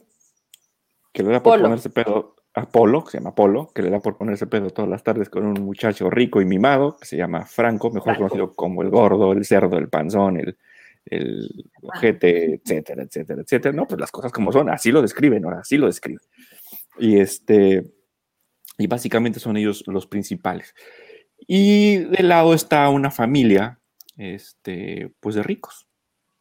que 1.13 1.23
le 1.23 1.31
da 1.31 1.43
por 1.43 1.61
ponerse 1.61 1.91
pedo 1.91 2.37
a 2.55 2.69
Polo, 2.69 3.05
que 3.05 3.13
se 3.13 3.19
llama 3.19 3.35
Polo, 3.35 3.71
que 3.75 3.83
le 3.83 3.91
da 3.91 4.01
por 4.01 4.17
ponerse 4.17 4.47
pedo 4.47 4.71
todas 4.71 4.89
las 4.89 5.03
tardes 5.03 5.29
con 5.29 5.45
un 5.45 5.61
muchacho 5.65 6.09
rico 6.09 6.41
y 6.41 6.45
mimado, 6.45 6.97
que 6.97 7.07
se 7.07 7.17
llama 7.17 7.45
Franco, 7.47 7.91
mejor 7.91 8.17
conocido 8.17 8.53
como 8.55 8.83
el 8.83 8.91
gordo, 8.91 9.33
el 9.33 9.45
cerdo, 9.45 9.77
el 9.77 9.89
panzón, 9.89 10.39
el, 10.39 10.57
el 11.07 11.71
ojete, 11.83 12.55
etcétera, 12.55 13.03
etcétera, 13.03 13.43
etcétera. 13.43 13.75
No, 13.75 13.87
pues 13.87 14.01
las 14.01 14.11
cosas 14.11 14.33
como 14.33 14.53
son, 14.53 14.71
así 14.71 14.93
lo 14.93 15.03
describen, 15.03 15.45
ahora 15.45 15.61
así 15.61 15.77
lo 15.77 15.87
describen. 15.87 16.21
Y 16.99 17.19
este, 17.19 17.93
y 18.79 18.87
básicamente 18.87 19.41
son 19.41 19.57
ellos 19.57 19.85
los 19.87 20.07
principales. 20.07 20.75
Y 21.47 21.99
del 21.99 22.29
lado 22.29 22.55
está 22.55 22.89
una 22.89 23.11
familia, 23.11 23.81
este, 24.17 25.13
pues 25.21 25.35
de 25.35 25.43
ricos, 25.43 25.87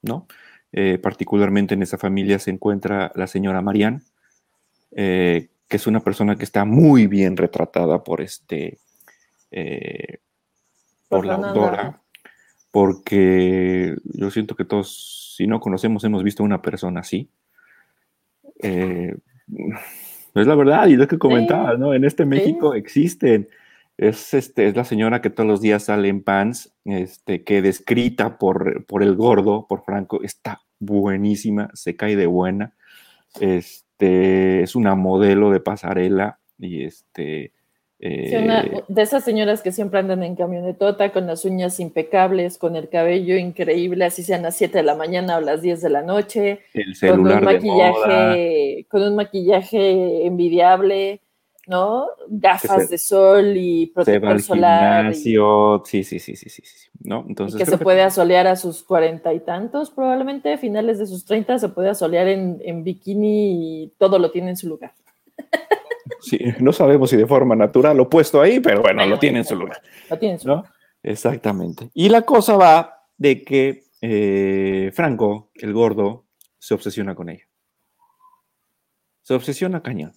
¿no? 0.02 0.28
Eh, 0.76 0.98
particularmente 0.98 1.76
en 1.76 1.84
esa 1.84 2.00
familia 2.00 2.40
se 2.40 2.50
encuentra 2.50 3.12
la 3.14 3.28
señora 3.28 3.62
Marianne, 3.62 4.02
eh, 4.96 5.50
que 5.68 5.78
es 5.78 5.86
una 5.86 6.00
persona 6.00 6.36
que 6.36 6.44
está 6.44 6.66
muy 6.66 7.06
bien 7.06 7.38
retratada 7.38 8.04
por 8.04 8.22
este, 8.22 8.80
eh, 9.52 10.18
por 11.10 11.28
la 11.28 11.36
autora, 11.36 12.02
porque 12.72 13.96
yo 14.04 14.32
siento 14.32 14.56
que 14.56 14.66
todos, 14.66 15.36
si 15.38 15.46
no 15.46 15.60
conocemos, 15.60 16.04
hemos 16.06 16.24
visto 16.24 16.44
una 16.44 16.64
persona 16.64 17.02
así. 17.02 17.30
es 18.60 19.14
la 20.34 20.56
verdad, 20.56 20.88
y 20.88 20.96
lo 20.96 21.08
que 21.08 21.20
comentaba, 21.20 21.78
¿no? 21.78 21.94
En 21.94 22.04
este 22.04 22.26
México 22.26 22.74
existen 22.74 23.48
es, 23.98 24.34
este, 24.34 24.68
es 24.68 24.76
la 24.76 24.86
señora 24.86 25.22
que 25.22 25.30
todos 25.30 25.48
los 25.48 25.62
días 25.62 25.86
sale 25.86 26.08
en 26.10 26.24
pants, 26.24 26.74
este, 26.86 27.44
que 27.44 27.62
descrita 27.62 28.38
por, 28.38 28.86
por 28.86 29.04
el 29.04 29.16
gordo, 29.16 29.68
por 29.68 29.84
Franco, 29.84 30.24
está 30.24 30.62
buenísima, 30.80 31.70
se 31.74 31.96
cae 31.96 32.16
de 32.16 32.26
buena. 32.26 32.74
Este, 33.40 34.64
es 34.64 34.76
una 34.76 34.96
modelo 34.96 35.52
de 35.52 35.60
pasarela 35.60 36.40
y 36.60 36.84
este... 36.84 37.52
Eh, 38.06 38.84
de 38.90 39.02
esas 39.02 39.24
señoras 39.24 39.62
que 39.62 39.72
siempre 39.72 39.98
andan 39.98 40.24
en 40.24 40.36
camionetota 40.36 41.14
con 41.14 41.26
las 41.26 41.46
uñas 41.46 41.80
impecables, 41.80 42.58
con 42.58 42.76
el 42.76 42.90
cabello 42.90 43.38
increíble, 43.38 44.04
así 44.04 44.24
sean 44.24 44.42
las 44.42 44.58
7 44.58 44.80
de 44.80 44.84
la 44.84 44.96
mañana 44.96 45.38
o 45.38 45.40
las 45.40 45.62
10 45.62 45.82
de 45.82 45.90
la 45.90 46.02
noche, 46.02 46.60
el 46.74 46.96
celular 46.96 47.40
con 47.40 47.48
un 47.48 47.54
maquillaje, 47.54 48.86
con 48.90 49.04
un 49.04 49.16
maquillaje 49.16 50.26
envidiable, 50.26 51.22
¿no? 51.68 52.08
Gafas 52.28 52.90
de 52.90 52.98
sol 52.98 53.54
y 53.56 53.88
protector 53.88 54.42
solar. 54.42 55.14
Sí, 55.14 55.38
sí, 55.86 56.04
sí, 56.04 56.20
sí, 56.20 56.36
sí, 56.36 56.50
sí, 56.50 56.90
¿no? 57.02 57.26
Entonces, 57.28 57.58
que 57.58 57.66
se 57.66 57.78
puede 57.78 58.02
asolear 58.02 58.48
a 58.48 58.56
sus 58.56 58.84
cuarenta 58.84 59.34
y 59.34 59.40
tantos, 59.40 59.92
probablemente, 59.92 60.58
finales 60.58 61.00
de 61.00 61.06
sus 61.06 61.26
treinta, 61.26 61.58
se 61.60 61.70
puede 61.70 61.90
asolear 61.90 62.28
en, 62.28 62.84
bikini 62.84 63.84
y 63.84 63.88
todo 63.98 64.20
lo 64.20 64.32
tiene 64.32 64.52
en 64.52 64.58
su 64.58 64.68
lugar. 64.68 64.94
Sí, 66.20 66.40
no 66.60 66.72
sabemos 66.72 67.10
si 67.10 67.18
de 67.18 67.26
forma 67.26 67.54
natural 67.54 68.00
o 68.00 68.10
puesto 68.10 68.40
ahí, 68.40 68.62
pero 68.62 68.82
bueno, 68.82 69.06
lo 69.06 69.20
tiene 69.20 69.40
en 69.40 69.46
su 69.46 69.56
lugar. 69.56 69.82
Lo 70.10 70.18
tiene 70.18 70.36
en 70.36 70.40
su 70.40 70.48
lugar. 70.48 70.66
Exactamente. 71.02 71.90
Y 71.94 72.08
la 72.08 72.22
cosa 72.22 72.56
va 72.56 73.08
de 73.18 73.44
que 73.44 73.84
eh, 74.00 74.92
Franco, 74.94 75.52
el 75.56 75.74
gordo, 75.74 76.26
se 76.60 76.74
obsesiona 76.74 77.14
con 77.14 77.28
ella. 77.28 77.46
Se 79.22 79.34
obsesiona 79.34 79.82
cañón 79.82 80.14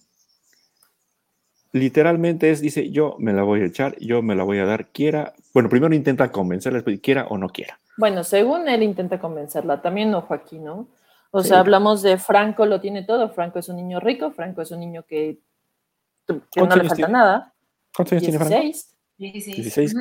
literalmente 1.77 2.51
es, 2.51 2.61
dice, 2.61 2.89
yo 2.91 3.15
me 3.19 3.33
la 3.33 3.43
voy 3.43 3.61
a 3.61 3.65
echar, 3.65 3.97
yo 3.99 4.21
me 4.21 4.35
la 4.35 4.43
voy 4.43 4.59
a 4.59 4.65
dar, 4.65 4.87
quiera. 4.87 5.33
Bueno, 5.53 5.69
primero 5.69 5.93
intenta 5.93 6.31
convencerla, 6.31 6.77
después 6.77 6.99
quiera 6.99 7.27
o 7.27 7.37
no 7.37 7.49
quiera. 7.49 7.79
Bueno, 7.97 8.23
según 8.23 8.67
él 8.67 8.83
intenta 8.83 9.19
convencerla, 9.19 9.81
también 9.81 10.13
ojo 10.13 10.33
aquí, 10.33 10.59
¿no? 10.59 10.87
O 11.31 11.43
sea, 11.43 11.59
hablamos 11.59 12.01
de 12.01 12.17
Franco 12.17 12.65
lo 12.65 12.79
tiene 12.79 13.03
todo, 13.03 13.29
Franco 13.29 13.59
es 13.59 13.69
un 13.69 13.75
niño 13.75 13.99
rico, 13.99 14.31
Franco 14.31 14.61
es 14.61 14.71
un 14.71 14.79
niño 14.79 15.03
que, 15.05 15.39
no 16.27 16.75
le 16.75 16.83
falta 16.87 17.07
nada. 17.07 17.53
¿Cuántos 17.95 18.13
años 18.13 18.23
tiene 18.23 18.37
Franco? 18.37 18.77
16. 19.17 19.95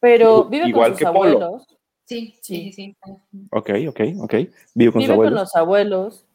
Pero 0.00 0.44
vive 0.44 0.72
con 0.72 0.96
sus 0.96 1.06
abuelos. 1.06 1.66
Sí, 2.04 2.34
sí, 2.42 2.72
sí. 2.72 2.96
Ok, 3.52 3.70
ok, 3.88 4.00
ok. 4.20 4.34
Vive 4.74 4.92
con 4.92 5.02
sus 5.02 5.10
abuelos. 5.10 5.32
con 5.32 5.40
los 5.40 5.56
abuelos. 5.56 6.26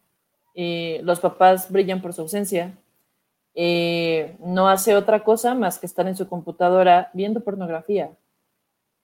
y 0.54 1.00
los 1.02 1.20
papás 1.20 1.70
brillan 1.70 2.02
por 2.02 2.14
su 2.14 2.22
ausencia. 2.22 2.78
Eh, 3.56 4.36
no 4.40 4.68
hace 4.68 4.96
otra 4.96 5.24
cosa 5.24 5.56
más 5.56 5.80
que 5.80 5.86
estar 5.86 6.06
en 6.08 6.16
su 6.16 6.28
computadora 6.28 7.10
viendo 7.14 7.40
pornografía. 7.40 8.12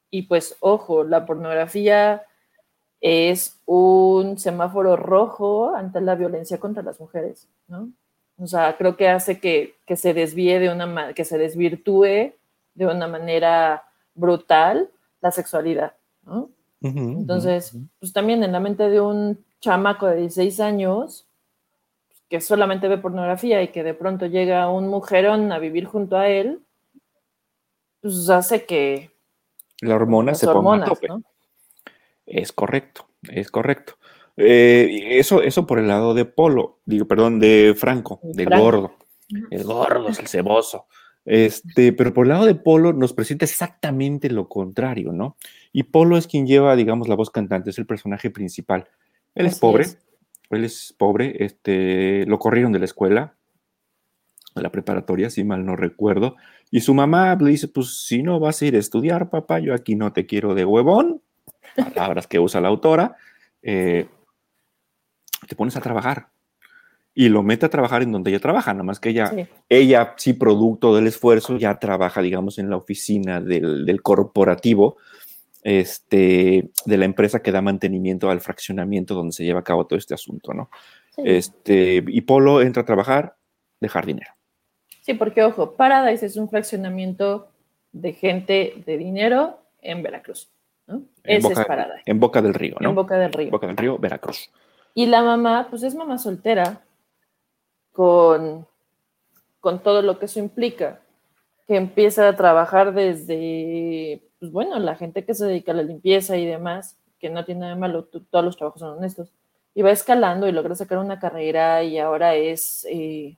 Y 0.09 0.23
pues, 0.23 0.57
ojo, 0.59 1.05
la 1.05 1.25
pornografía 1.25 2.23
es 2.99 3.59
un 3.65 4.37
semáforo 4.37 4.97
rojo 4.97 5.73
ante 5.73 6.01
la 6.01 6.15
violencia 6.15 6.59
contra 6.59 6.83
las 6.83 6.99
mujeres, 6.99 7.47
¿no? 7.67 7.89
O 8.37 8.47
sea, 8.47 8.75
creo 8.77 8.97
que 8.97 9.07
hace 9.07 9.39
que, 9.39 9.75
se 9.95 10.13
desvíe 10.13 10.59
de 10.59 10.69
una 10.69 11.13
que 11.13 11.25
se 11.25 11.37
desvirtúe 11.37 12.33
de 12.73 12.85
una 12.85 13.07
manera 13.07 13.83
brutal 14.15 14.89
la 15.21 15.31
sexualidad, 15.31 15.93
¿no? 16.23 16.49
Entonces, 16.81 17.77
pues 17.99 18.11
también 18.11 18.43
en 18.43 18.51
la 18.51 18.59
mente 18.59 18.89
de 18.89 18.99
un 18.99 19.45
chamaco 19.59 20.07
de 20.07 20.21
16 20.21 20.59
años, 20.59 21.27
que 22.31 22.39
solamente 22.39 22.87
ve 22.87 22.97
pornografía 22.97 23.61
y 23.61 23.67
que 23.67 23.83
de 23.83 23.93
pronto 23.93 24.25
llega 24.25 24.69
un 24.69 24.87
mujerón 24.87 25.51
a 25.51 25.59
vivir 25.59 25.83
junto 25.83 26.15
a 26.15 26.29
él, 26.29 26.61
pues 27.99 28.29
hace 28.29 28.65
que... 28.65 29.11
La 29.81 29.95
hormona 29.95 30.33
se 30.33 30.47
ponga 30.47 30.85
a 30.85 30.85
tope. 30.85 31.09
Es 32.25 32.53
correcto, 32.53 33.09
es 33.29 33.51
correcto. 33.51 33.97
Eh, 34.37 35.17
eso, 35.19 35.41
eso 35.41 35.67
por 35.67 35.77
el 35.77 35.89
lado 35.89 36.13
de 36.13 36.23
Polo, 36.23 36.79
digo, 36.85 37.05
perdón, 37.05 37.41
de 37.41 37.75
Franco, 37.77 38.21
del 38.23 38.47
gordo. 38.47 38.95
El 39.49 39.65
gordo 39.65 40.07
es 40.07 40.19
el 40.19 40.27
ceboso. 40.29 40.85
Este, 41.25 41.91
pero 41.91 42.13
por 42.13 42.25
el 42.25 42.29
lado 42.29 42.45
de 42.45 42.55
Polo 42.55 42.93
nos 42.93 43.11
presenta 43.11 43.43
exactamente 43.43 44.29
lo 44.29 44.47
contrario, 44.47 45.11
¿no? 45.11 45.35
Y 45.73 45.83
Polo 45.83 46.17
es 46.17 46.27
quien 46.27 46.47
lleva, 46.47 46.77
digamos, 46.77 47.09
la 47.09 47.15
voz 47.15 47.29
cantante, 47.29 47.71
es 47.71 47.77
el 47.77 47.85
personaje 47.85 48.29
principal. 48.29 48.87
Él 49.35 49.47
es 49.47 49.59
pobre, 49.59 49.85
él 50.55 50.65
es 50.65 50.93
pobre, 50.97 51.43
este, 51.43 52.25
lo 52.25 52.39
corrieron 52.39 52.71
de 52.71 52.79
la 52.79 52.85
escuela, 52.85 53.35
de 54.55 54.61
la 54.61 54.71
preparatoria, 54.71 55.29
si 55.29 55.43
mal 55.43 55.65
no 55.65 55.75
recuerdo, 55.75 56.35
y 56.69 56.81
su 56.81 56.93
mamá 56.93 57.35
le 57.35 57.51
dice, 57.51 57.67
pues 57.67 58.05
si 58.05 58.23
no 58.23 58.39
vas 58.39 58.61
a 58.61 58.65
ir 58.65 58.75
a 58.75 58.79
estudiar, 58.79 59.29
papá, 59.29 59.59
yo 59.59 59.73
aquí 59.73 59.95
no 59.95 60.13
te 60.13 60.25
quiero 60.25 60.55
de 60.55 60.65
huevón, 60.65 61.21
palabras 61.75 62.27
que 62.27 62.39
usa 62.39 62.61
la 62.61 62.69
autora, 62.69 63.15
eh, 63.61 64.07
te 65.47 65.55
pones 65.55 65.75
a 65.75 65.81
trabajar. 65.81 66.29
Y 67.13 67.27
lo 67.27 67.43
mete 67.43 67.65
a 67.65 67.69
trabajar 67.69 68.03
en 68.03 68.13
donde 68.13 68.31
ella 68.31 68.39
trabaja, 68.39 68.71
nada 68.73 68.85
más 68.85 69.01
que 69.01 69.09
ella, 69.09 69.27
sí. 69.27 69.45
ella 69.67 70.13
sí, 70.15 70.31
producto 70.31 70.95
del 70.95 71.07
esfuerzo, 71.07 71.57
ya 71.57 71.77
trabaja, 71.77 72.21
digamos, 72.21 72.57
en 72.57 72.69
la 72.69 72.77
oficina 72.77 73.41
del, 73.41 73.85
del 73.85 74.01
corporativo, 74.01 74.95
este, 75.63 76.69
de 76.85 76.97
la 76.97 77.05
empresa 77.05 77.41
que 77.41 77.51
da 77.51 77.61
mantenimiento 77.61 78.29
al 78.29 78.41
fraccionamiento 78.41 79.13
donde 79.13 79.33
se 79.33 79.43
lleva 79.43 79.59
a 79.59 79.63
cabo 79.63 79.85
todo 79.85 79.97
este 79.97 80.13
asunto, 80.13 80.53
¿no? 80.53 80.69
Este, 81.17 82.03
y 82.07 82.21
Polo 82.21 82.61
entra 82.61 82.83
a 82.83 82.85
trabajar, 82.85 83.35
dejar 83.79 84.05
dinero. 84.05 84.31
Sí, 85.01 85.13
porque 85.13 85.43
ojo, 85.43 85.73
Paradise 85.73 86.25
es 86.25 86.37
un 86.37 86.49
fraccionamiento 86.49 87.49
de 87.91 88.13
gente 88.13 88.83
de 88.85 88.97
dinero 88.97 89.59
en 89.81 90.03
Veracruz, 90.03 90.49
¿no? 90.87 91.03
En 91.23 91.37
Ese 91.37 91.53
es 91.53 91.65
Paradise. 91.65 92.03
En 92.05 92.19
Boca 92.19 92.41
del 92.41 92.53
Río, 92.53 92.77
¿no? 92.79 92.89
En 92.89 92.95
Boca 92.95 93.17
del 93.17 93.33
Río. 93.33 93.51
Boca 93.51 93.67
del 93.67 93.77
Río, 93.77 93.97
Veracruz. 93.97 94.49
Y 94.93 95.05
la 95.05 95.21
mamá, 95.21 95.67
pues 95.69 95.83
es 95.83 95.95
mamá 95.95 96.17
soltera, 96.17 96.81
con, 97.91 98.67
con 99.59 99.83
todo 99.83 100.01
lo 100.01 100.19
que 100.19 100.25
eso 100.25 100.39
implica, 100.39 101.00
que 101.71 101.77
empieza 101.77 102.27
a 102.27 102.35
trabajar 102.35 102.93
desde 102.93 104.21
pues 104.39 104.51
bueno, 104.51 104.77
la 104.77 104.97
gente 104.97 105.23
que 105.23 105.33
se 105.33 105.45
dedica 105.45 105.71
a 105.71 105.75
la 105.75 105.83
limpieza 105.83 106.35
y 106.35 106.45
demás, 106.45 106.97
que 107.17 107.29
no 107.29 107.45
tiene 107.45 107.61
nada 107.61 107.75
de 107.75 107.79
malo, 107.79 108.03
todos 108.03 108.43
los 108.43 108.57
trabajos 108.57 108.81
son 108.81 108.97
honestos, 108.97 109.31
y 109.73 109.81
va 109.81 109.91
escalando 109.91 110.49
y 110.49 110.51
logra 110.51 110.75
sacar 110.75 110.97
una 110.97 111.17
carrera 111.17 111.81
y 111.81 111.97
ahora 111.97 112.35
es, 112.35 112.85
eh, 112.89 113.37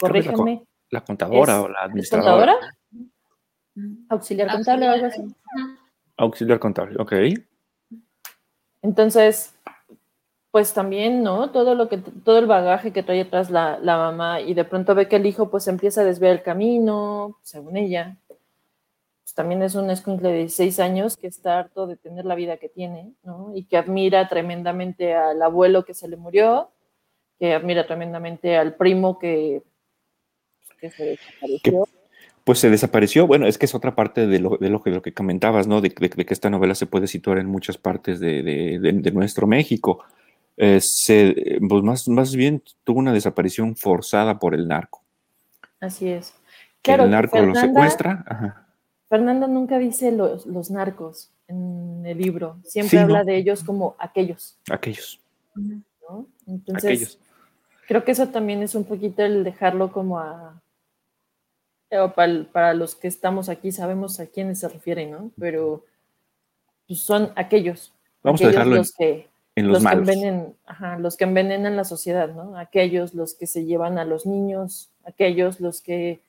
corrígeme. 0.00 0.64
La, 0.88 1.02
contadora 1.02 1.60
o 1.60 1.68
la 1.68 1.80
administradora. 1.80 2.54
¿Contadora? 2.54 2.76
Auxiliar 4.08 4.50
contable 4.50 4.88
o 4.88 4.92
algo 4.92 5.06
así. 5.06 5.22
Auxiliar 6.16 6.58
contable, 6.58 6.96
ok. 6.98 7.12
Entonces, 8.80 9.57
pues 10.50 10.72
también, 10.74 11.22
¿no? 11.22 11.50
Todo 11.50 11.74
lo 11.74 11.88
que, 11.88 11.98
todo 11.98 12.38
el 12.38 12.46
bagaje 12.46 12.92
que 12.92 13.02
trae 13.02 13.22
atrás 13.22 13.50
la, 13.50 13.78
la 13.80 13.96
mamá 13.96 14.40
y 14.40 14.54
de 14.54 14.64
pronto 14.64 14.94
ve 14.94 15.08
que 15.08 15.16
el 15.16 15.26
hijo 15.26 15.50
pues 15.50 15.68
empieza 15.68 16.00
a 16.00 16.04
desviar 16.04 16.32
el 16.32 16.42
camino, 16.42 17.38
según 17.42 17.76
ella, 17.76 18.16
también 19.38 19.62
es 19.62 19.76
un 19.76 19.88
escuincle 19.88 20.30
de 20.30 20.38
16 20.38 20.80
años 20.80 21.16
que 21.16 21.28
está 21.28 21.60
harto 21.60 21.86
de 21.86 21.96
tener 21.96 22.24
la 22.24 22.34
vida 22.34 22.56
que 22.56 22.68
tiene, 22.68 23.12
¿no? 23.22 23.52
Y 23.54 23.66
que 23.66 23.76
admira 23.76 24.26
tremendamente 24.26 25.14
al 25.14 25.40
abuelo 25.40 25.84
que 25.84 25.94
se 25.94 26.08
le 26.08 26.16
murió, 26.16 26.72
que 27.38 27.54
admira 27.54 27.86
tremendamente 27.86 28.56
al 28.56 28.74
primo 28.74 29.16
que, 29.16 29.62
se 30.80 31.04
desapareció. 31.04 31.88
pues 32.42 32.58
se 32.58 32.68
desapareció. 32.68 33.28
Bueno, 33.28 33.46
es 33.46 33.58
que 33.58 33.66
es 33.66 33.76
otra 33.76 33.94
parte 33.94 34.26
de 34.26 34.40
lo, 34.40 34.56
de 34.56 34.70
lo, 34.70 34.82
que, 34.82 34.90
lo 34.90 35.02
que 35.02 35.14
comentabas, 35.14 35.68
¿no? 35.68 35.80
De, 35.80 35.90
que 35.90 36.34
esta 36.34 36.50
novela 36.50 36.74
se 36.74 36.86
puede 36.86 37.06
situar 37.06 37.38
en 37.38 37.46
muchas 37.46 37.78
partes 37.78 38.18
de, 38.18 39.12
nuestro 39.14 39.46
México. 39.46 40.04
Eh, 40.60 40.80
se, 40.80 41.60
pues 41.68 41.84
más, 41.84 42.08
más 42.08 42.34
bien 42.34 42.62
tuvo 42.82 42.98
una 42.98 43.12
desaparición 43.12 43.76
forzada 43.76 44.40
por 44.40 44.54
el 44.54 44.66
narco. 44.66 45.04
Así 45.80 46.08
es. 46.08 46.34
Claro, 46.82 47.04
el 47.04 47.10
narco 47.10 47.38
lo 47.40 47.54
secuestra. 47.54 48.24
Ajá. 48.26 48.68
Fernanda 49.08 49.46
nunca 49.46 49.78
dice 49.78 50.10
los, 50.10 50.46
los 50.46 50.70
narcos 50.70 51.30
en 51.46 52.04
el 52.04 52.18
libro, 52.18 52.58
siempre 52.64 52.90
Sí, 52.90 52.96
¿no? 52.96 53.02
habla 53.02 53.24
de 53.24 53.36
ellos 53.36 53.62
como 53.62 53.96
aquellos, 53.98 54.58
Aquellos, 54.68 55.20
¿no? 55.54 56.26
Entonces, 56.46 56.84
aquellos. 56.84 57.18
creo 57.86 58.04
que 58.04 58.12
eso 58.12 58.28
también 58.28 58.62
es 58.62 58.74
un 58.74 58.84
poquito 58.84 59.22
el 59.22 59.44
dejarlo 59.44 59.92
como 59.92 60.18
a... 60.18 60.60
o 61.90 62.12
para, 62.14 62.44
para 62.52 62.74
los 62.74 62.96
que 62.96 63.08
estamos 63.08 63.48
aquí 63.48 63.72
sabemos 63.72 64.20
a 64.20 64.26
quiénes 64.26 64.58
se 64.58 64.68
refieren, 64.68 65.12
¿no? 65.12 65.30
Pero 65.38 65.84
pues, 66.86 67.00
son 67.00 67.32
aquellos. 67.36 67.94
Vamos 68.22 68.42
a 68.42 68.48
dejarlo 68.48 68.72
en, 68.72 68.78
los 68.78 68.92
que, 68.92 69.27
en 69.58 69.68
los, 69.68 69.82
los 69.82 69.90
que 69.92 69.96
envenen, 69.98 70.54
ajá, 70.66 70.98
los 70.98 71.16
que 71.16 71.24
envenenan 71.24 71.76
la 71.76 71.84
sociedad, 71.84 72.32
¿no? 72.34 72.56
Aquellos 72.56 73.14
los 73.14 73.34
que 73.34 73.46
se 73.46 73.64
llevan 73.64 73.98
a 73.98 74.04
los 74.04 74.26
niños, 74.26 74.90
aquellos 75.04 75.60
los 75.60 75.80
que 75.82 76.20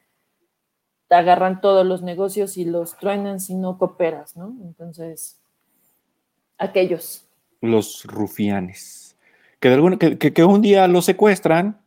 te 1.07 1.15
agarran 1.15 1.59
todos 1.61 1.85
los 1.85 2.01
negocios 2.03 2.57
y 2.57 2.65
los 2.65 2.97
truenan 2.97 3.39
si 3.39 3.55
no 3.55 3.77
cooperas, 3.77 4.35
¿no? 4.37 4.55
Entonces, 4.63 5.37
aquellos. 6.57 7.25
los 7.61 8.05
rufianes. 8.05 9.15
Que, 9.59 9.69
de 9.69 9.75
alguna- 9.75 9.97
que, 9.97 10.17
que- 10.17 10.31
que 10.33 10.43
un 10.45 10.61
día 10.61 10.87
lo 10.87 11.01
secuestran, 11.01 11.77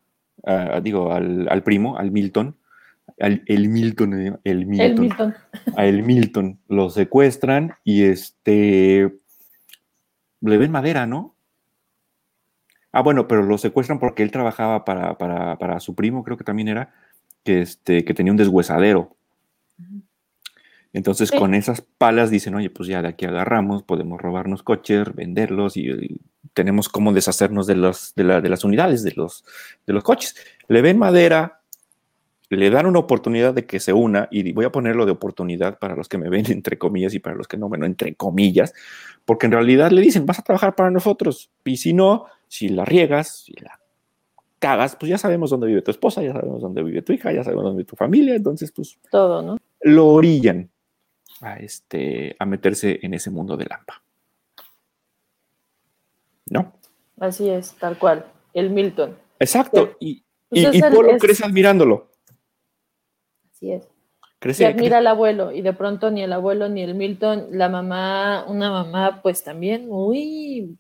digo, 0.83 1.13
al, 1.13 1.49
al 1.49 1.63
primo, 1.63 1.97
al 1.97 2.11
Milton, 2.11 2.57
al, 3.21 3.43
el 3.47 3.69
Milton, 3.69 4.39
el 4.45 4.67
Milton, 4.67 4.87
El 4.91 4.99
Milton. 5.01 5.35
a 5.77 5.87
el 5.87 6.03
Milton, 6.03 6.59
lo 6.69 6.91
secuestran 6.91 7.75
y 7.85 8.03
este, 8.05 9.15
le 10.43 10.59
ven 10.59 10.71
madera, 10.71 11.07
¿no? 11.07 11.35
Ah, 12.93 13.01
bueno, 13.03 13.27
pero 13.27 13.43
lo 13.43 13.57
secuestran 13.57 13.99
porque 13.99 14.23
él 14.23 14.31
trabajaba 14.31 14.85
para, 14.85 15.17
para, 15.17 15.57
para 15.59 15.81
su 15.81 15.95
primo, 15.95 16.23
creo 16.25 16.37
que 16.37 16.45
también 16.45 16.69
era, 16.69 16.93
que, 17.45 17.63
este, 17.63 18.05
que 18.05 18.13
tenía 18.15 18.33
un 18.33 18.37
deshuesadero. 18.37 19.17
Entonces, 20.93 21.31
Sí. 21.31 21.39
con 21.39 21.55
esas 21.55 21.81
palas 21.81 22.31
dicen, 22.31 22.55
oye, 22.55 22.69
pues 22.69 22.87
ya 22.89 23.01
de 23.01 23.09
aquí 23.09 23.25
agarramos, 23.25 23.83
podemos 23.83 24.21
robarnos 24.21 24.63
coches, 24.63 25.15
venderlos 25.15 25.77
y, 25.79 25.89
y 25.91 26.21
tenemos 26.53 26.91
cómo 26.91 27.15
deshacernos 27.15 27.67
de, 27.67 27.77
los, 27.77 28.15
de, 28.15 28.25
la- 28.25 28.41
de 28.43 28.49
las 28.51 28.63
unidades 28.63 29.03
de 29.03 29.13
los, 29.17 29.43
de 29.87 29.93
los 29.95 30.05
coches. 30.05 30.37
Le 30.69 30.83
ven 30.83 30.99
madera, 30.99 31.62
le 32.57 32.71
dan 32.71 32.87
una 32.87 32.99
oportunidad 32.99 33.55
de 33.55 33.67
que 33.67 33.81
se 33.81 33.93
una, 33.93 34.29
y 34.31 34.53
voy 34.53 34.65
a 34.65 34.73
ponerlo 34.73 35.07
de 35.07 35.13
oportunidad 35.13 35.79
para 35.79 35.95
los 35.97 36.09
que 36.09 36.19
me 36.19 36.29
ven 36.29 36.45
entre 36.53 36.79
comillas 36.79 37.15
y 37.15 37.19
para 37.19 37.37
los 37.37 37.49
que 37.49 37.57
no, 37.57 37.69
bueno, 37.69 37.87
entre 37.87 38.15
comillas, 38.15 38.73
porque 39.25 39.47
en 39.47 39.53
realidad 39.53 39.91
le 39.91 40.01
dicen, 40.01 40.27
vas 40.27 40.39
a 40.39 40.43
trabajar 40.43 40.75
para 40.75 40.91
nosotros, 40.91 41.51
y 41.65 41.77
si 41.77 41.93
no, 41.93 42.27
si 42.49 42.69
la 42.69 42.85
riegas, 42.85 43.45
si 43.45 43.53
la 43.55 43.79
cagas, 44.59 44.95
pues 44.97 45.11
ya 45.11 45.19
sabemos 45.19 45.51
dónde 45.51 45.67
vive 45.67 45.83
tu 45.83 45.91
esposa, 45.91 46.23
ya 46.23 46.33
sabemos 46.33 46.61
dónde 46.63 46.83
vive 46.83 47.03
tu 47.03 47.13
hija, 47.13 47.33
ya 47.33 47.43
sabemos 47.43 47.65
dónde 47.65 47.79
vive 47.79 47.89
tu 47.89 47.97
familia, 47.97 48.35
entonces 48.37 48.71
pues 48.71 48.99
Todo, 49.11 49.43
¿no? 49.43 49.59
lo 49.81 50.07
orillan 50.09 50.71
a, 51.41 51.57
este, 51.57 52.37
a 52.39 52.47
meterse 52.47 53.01
en 53.03 53.15
ese 53.15 53.31
mundo 53.31 53.57
de 53.57 53.65
Lampa. 53.65 54.03
¿No? 56.51 56.75
Así 57.19 57.49
es, 57.49 57.73
tal 57.75 57.99
cual. 57.99 58.27
El 58.53 58.71
Milton. 58.71 59.17
Exacto. 59.39 59.97
Y, 60.01 60.23
Pues 60.49 60.75
y, 60.75 60.79
y 60.79 60.83
Polo 60.83 61.13
es- 61.13 61.23
crece 61.23 61.45
admirándolo. 61.45 62.11
Así 63.63 63.73
es. 63.73 63.89
Crece, 64.41 64.65
Se 64.65 64.67
admira 64.67 64.99
al 64.99 65.07
abuelo 65.07 65.53
y 65.53 65.63
de 65.63 65.73
pronto 65.73 66.11
ni 66.11 66.21
el 66.21 66.33
abuelo 66.33 66.69
ni 66.69 66.83
el 66.83 66.97
Milton, 66.97 67.47
la 67.53 67.69
mamá, 67.69 68.45
una 68.49 68.73
mamá 68.73 69.21
pues 69.23 69.45
también 69.45 69.89
muy, 69.89 70.77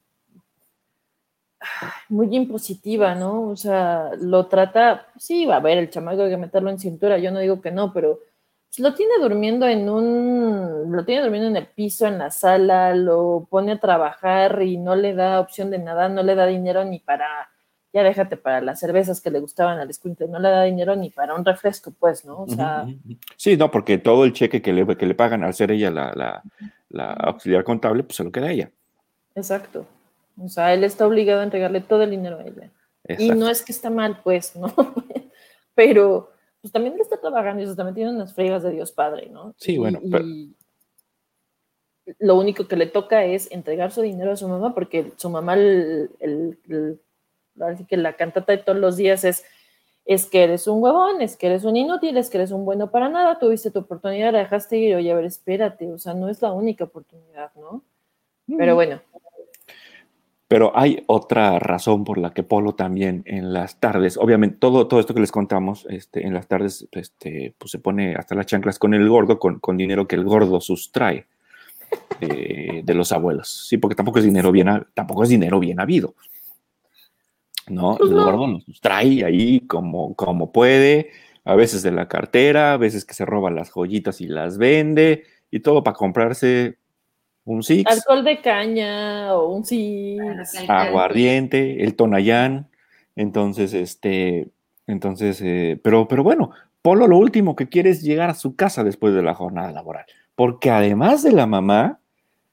muy 2.09 2.35
impositiva, 2.35 3.15
¿no? 3.15 3.51
O 3.51 3.57
sea, 3.57 4.11
lo 4.19 4.47
trata, 4.47 5.07
sí, 5.17 5.47
va 5.47 5.56
a 5.56 5.61
ver, 5.61 5.78
el 5.78 5.91
chamaco 5.91 6.23
hay 6.23 6.30
que 6.30 6.37
meterlo 6.37 6.71
en 6.71 6.80
cintura, 6.80 7.19
yo 7.19 7.30
no 7.30 7.39
digo 7.39 7.61
que 7.61 7.71
no, 7.71 7.93
pero 7.93 8.19
pues, 8.69 8.80
lo 8.80 8.95
tiene 8.95 9.13
durmiendo 9.21 9.69
en 9.69 9.89
un, 9.89 10.91
lo 10.91 11.04
tiene 11.04 11.23
durmiendo 11.23 11.49
en 11.49 11.56
el 11.56 11.69
piso, 11.69 12.09
en 12.09 12.19
la 12.19 12.33
sala, 12.33 12.97
lo 12.97 13.47
pone 13.49 13.73
a 13.73 13.78
trabajar 13.78 14.61
y 14.63 14.76
no 14.76 14.97
le 14.97 15.15
da 15.15 15.39
opción 15.39 15.71
de 15.71 15.78
nada, 15.78 16.09
no 16.09 16.25
le 16.25 16.35
da 16.35 16.47
dinero 16.47 16.85
ni 16.85 16.99
para, 16.99 17.51
ya 17.93 18.02
déjate 18.02 18.37
para 18.37 18.61
las 18.61 18.81
cervezas 18.81 19.21
que 19.21 19.31
le 19.31 19.41
gustaban 19.41 19.78
al 19.78 19.91
escuinte, 19.91 20.26
no 20.26 20.39
le 20.39 20.49
da 20.49 20.63
dinero 20.65 20.97
ni 20.97 21.11
para 21.11 21.35
un 21.35 21.45
refresco, 21.45 21.93
pues, 21.99 22.25
¿no? 22.25 22.43
O 22.43 22.49
sea. 22.49 22.87
Sí, 23.37 23.57
no, 23.57 23.71
porque 23.71 23.99
todo 23.99 24.25
el 24.25 24.33
cheque 24.33 24.63
que 24.63 24.73
le, 24.73 24.97
que 24.97 25.07
le 25.07 25.15
pagan 25.15 25.45
al 25.45 25.55
ser 25.55 25.71
ella 25.73 25.91
la, 25.91 26.13
la- 26.15 26.43
la 26.89 27.13
auxiliar 27.13 27.65
contable, 27.65 28.02
pues 28.02 28.17
se 28.17 28.25
lo 28.25 28.31
queda 28.33 28.50
ella. 28.50 28.71
Exacto. 29.35 29.87
O 30.39 30.49
sea, 30.49 30.73
él 30.75 30.85
está 30.85 31.07
obligado 31.07 31.41
a 31.41 31.45
entregarle 31.45 31.81
todo 31.81 32.02
el 32.02 32.11
dinero 32.11 32.39
a 32.39 32.43
ella. 32.45 32.71
Y 33.19 33.31
no 33.31 33.49
es 33.49 33.63
que 33.63 33.73
está 33.73 33.91
mal, 33.91 34.21
pues, 34.23 34.55
¿no? 34.57 34.73
Pero 35.75 36.31
pues 36.61 36.71
también 36.71 36.95
él 36.95 37.00
está 37.00 37.21
trabajando 37.21 37.61
y 37.63 37.67
está 37.67 37.83
metiendo 37.83 38.13
en 38.13 38.19
las 38.19 38.35
fregas 38.35 38.63
de 38.63 38.71
Dios 38.71 38.93
Padre, 38.93 39.28
¿no? 39.31 39.55
Sí, 39.59 39.76
bueno, 39.78 39.99
y 40.02 40.11
pero- 40.11 40.25
lo 42.19 42.37
único 42.37 42.67
que 42.69 42.76
le 42.76 42.87
toca 42.87 43.25
es 43.25 43.50
entregar 43.52 43.91
su 43.93 44.02
dinero 44.02 44.33
a 44.33 44.37
su 44.37 44.49
mamá, 44.49 44.75
porque 44.75 45.13
su 45.17 45.31
mamá, 45.31 45.55
el, 45.55 46.11
el- 46.21 46.59
el- 46.69 47.00
ahora 47.60 47.76
sí 47.76 47.84
que 47.84 47.97
la 47.97 48.15
cantata 48.15 48.52
de 48.52 48.58
todos 48.58 48.78
los 48.78 48.97
días 48.97 49.25
es, 49.25 49.45
es 50.04 50.26
que 50.26 50.45
eres 50.45 50.67
un 50.67 50.82
huevón, 50.82 51.21
es 51.21 51.36
que 51.36 51.47
eres 51.47 51.65
un 51.65 51.76
inútil, 51.76 52.17
es 52.17 52.30
que 52.30 52.38
eres 52.38 52.50
un 52.50 52.65
bueno 52.65 52.91
para 52.91 53.08
nada, 53.08 53.38
tuviste 53.38 53.71
tu 53.71 53.80
oportunidad, 53.80 54.32
la 54.32 54.41
dejaste 54.41 54.76
ir, 54.76 54.97
oye, 54.97 55.12
a 55.12 55.15
ver, 55.15 55.25
espérate, 55.25 55.91
o 55.93 55.99
sea, 55.99 56.15
no 56.15 56.28
es 56.28 56.43
la 56.43 56.52
única 56.52 56.84
oportunidad, 56.84 57.52
¿no? 57.54 57.82
Pero 58.58 58.75
bueno, 58.75 59.00
Pero 60.49 60.73
hay 60.75 61.02
otra 61.06 61.58
razón 61.58 62.04
por 62.04 62.19
la 62.19 62.34
que 62.34 62.43
Polo 62.43 62.75
también 62.75 63.23
en 63.25 63.54
las 63.54 63.80
tardes, 63.80 64.19
obviamente 64.19 64.58
todo, 64.58 64.86
todo 64.86 65.00
esto 65.00 65.15
que 65.15 65.21
les 65.21 65.32
contamos, 65.32 65.86
este, 65.88 66.26
en 66.26 66.34
las 66.34 66.47
tardes 66.47 66.86
este, 66.93 67.54
pues 67.56 67.71
se 67.71 67.78
pone 67.78 68.15
hasta 68.17 68.34
las 68.34 68.45
chanclas 68.45 68.78
con 68.78 68.93
el 68.93 69.08
gordo, 69.08 69.38
con, 69.38 69.60
con 69.60 69.78
dinero 69.78 70.06
que 70.06 70.17
el 70.17 70.25
gordo 70.25 70.60
sustrae 70.60 71.26
de, 72.21 72.82
de 72.84 72.95
los 72.95 73.12
abuelos. 73.12 73.67
Sí, 73.67 73.78
porque 73.78 73.95
tampoco 73.95 74.19
es 74.19 74.26
dinero 74.26 74.52
bien, 74.52 74.69
tampoco 74.93 75.23
es 75.23 75.30
dinero 75.30 75.58
bien 75.58 75.80
habido. 75.80 76.15
¿No? 77.73 77.97
Pues 77.97 78.11
el 78.11 78.17
no. 78.17 78.25
gordo 78.25 78.47
lo 78.47 78.61
sustrae 78.61 79.25
ahí 79.25 79.61
como, 79.61 80.15
como 80.15 80.52
puede, 80.52 81.11
a 81.45 81.54
veces 81.54 81.82
de 81.82 81.91
la 81.91 82.08
cartera, 82.08 82.75
a 82.75 82.76
veces 82.76 83.04
que 83.04 83.15
se 83.15 83.25
roba 83.25 83.50
las 83.50 83.71
joyitas 83.71 84.21
y 84.21 84.26
las 84.26 84.58
vende, 84.58 85.25
y 85.50 85.61
todo 85.61 85.82
para 85.82 85.97
comprarse 85.97 86.78
un 87.45 87.63
Six 87.63 87.91
alcohol 87.91 88.25
de 88.25 88.41
caña 88.41 89.35
o 89.35 89.52
un 89.52 89.65
sí. 89.65 90.17
aguardiente, 90.69 91.82
el 91.82 91.97
Tonayán. 91.97 92.69
Entonces, 93.17 93.75
este, 93.75 94.49
entonces, 94.87 95.41
eh, 95.43 95.80
pero, 95.82 96.06
pero 96.08 96.23
bueno, 96.23 96.50
Polo 96.82 97.06
lo 97.06 97.19
último 97.19 97.56
que 97.56 97.69
quiere 97.69 97.91
es 97.91 98.02
llegar 98.02 98.30
a 98.30 98.35
su 98.35 98.56
casa 98.56 98.85
después 98.85 99.15
de 99.15 99.23
la 99.23 99.35
jornada 99.35 99.73
laboral, 99.73 100.04
porque 100.35 100.71
además 100.71 101.23
de 101.23 101.32
la 101.32 101.47
mamá, 101.47 102.00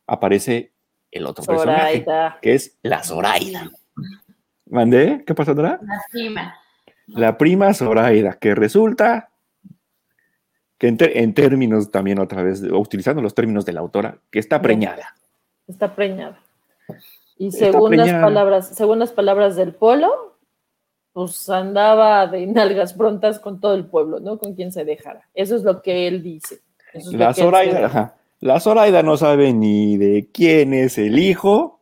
aparece 0.07 0.71
el 1.11 1.25
otro 1.25 1.43
personaje, 1.43 2.03
Zoraida. 2.03 2.37
que 2.41 2.53
es 2.55 2.77
la 2.83 3.03
Zoraida. 3.03 3.71
¿Mandé? 4.69 5.23
¿Qué 5.25 5.33
pasa, 5.33 5.53
Dora? 5.53 5.79
La 5.81 6.01
prima. 6.11 6.55
La 7.07 7.37
prima 7.37 7.73
Zoraida, 7.73 8.33
que 8.33 8.53
resulta 8.55 9.29
que 10.77 10.87
en, 10.87 11.33
términos 11.33 11.91
también 11.91 12.19
otra 12.19 12.41
vez, 12.41 12.61
utilizando 12.61 13.21
los 13.21 13.35
términos 13.35 13.65
de 13.65 13.73
la 13.73 13.81
autora, 13.81 14.19
que 14.31 14.39
está 14.39 14.61
preñada. 14.61 15.15
Está 15.67 15.93
preñada. 15.93 16.39
Y 17.37 17.51
según 17.51 17.97
las 17.97 18.09
palabras, 18.09 18.69
según 18.69 18.99
las 18.99 19.11
palabras 19.11 19.55
del 19.55 19.73
polo, 19.73 20.37
pues 21.11 21.49
andaba 21.49 22.27
de 22.27 22.45
nalgas 22.47 22.93
prontas 22.93 23.39
con 23.39 23.59
todo 23.59 23.75
el 23.75 23.85
pueblo, 23.85 24.19
¿no? 24.19 24.37
Con 24.37 24.55
quien 24.55 24.71
se 24.71 24.85
dejara. 24.85 25.27
Eso 25.33 25.55
es 25.55 25.63
lo 25.63 25.81
que 25.81 26.07
él 26.07 26.23
dice. 26.23 26.61
Eso 26.93 27.09
es 27.09 27.13
lo 27.13 27.19
La 27.19 27.33
Zoraida, 27.33 27.85
ajá. 27.85 28.15
La 28.39 28.59
Zoraida 28.59 29.03
no 29.03 29.17
sabe 29.17 29.51
ni 29.51 29.97
de 29.97 30.29
quién 30.31 30.73
es 30.73 30.97
el 30.97 31.19
hijo. 31.19 31.78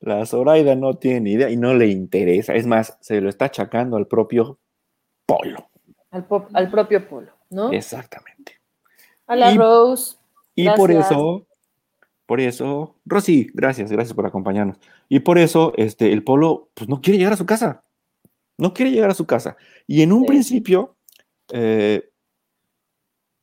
La 0.00 0.24
Zoraida 0.26 0.74
no 0.76 0.94
tiene 0.94 1.20
ni 1.20 1.32
idea 1.32 1.50
y 1.50 1.56
no 1.56 1.74
le 1.74 1.88
interesa. 1.88 2.54
Es 2.54 2.66
más, 2.66 2.96
se 3.00 3.20
lo 3.20 3.28
está 3.28 3.46
achacando 3.46 3.96
al 3.96 4.06
propio 4.06 4.58
Polo. 5.26 5.68
al, 6.10 6.70
propio 6.70 7.06
polo, 7.08 7.32
¿no? 7.50 7.70
Exactamente. 7.72 8.60
A 9.26 9.36
la 9.36 9.52
Y- 9.52 9.58
Rose. 9.58 10.16
Y 10.54 10.68
por 10.70 10.90
eso, 10.90 11.46
por 12.26 12.40
eso, 12.40 12.96
Rosy, 13.04 13.50
gracias, 13.54 13.92
gracias 13.92 14.14
por 14.14 14.26
acompañarnos. 14.26 14.78
Y 15.08 15.20
por 15.20 15.38
eso, 15.38 15.72
este, 15.76 16.12
el 16.12 16.24
Polo, 16.24 16.70
pues 16.74 16.88
no 16.88 17.00
quiere 17.00 17.18
llegar 17.18 17.34
a 17.34 17.36
su 17.36 17.46
casa. 17.46 17.84
No 18.56 18.72
quiere 18.74 18.90
llegar 18.90 19.10
a 19.10 19.14
su 19.14 19.26
casa. 19.26 19.56
Y 19.86 20.02
en 20.02 20.12
un 20.12 20.22
Sí. 20.22 20.26
principio, 20.28 20.96
eh, 21.52 22.10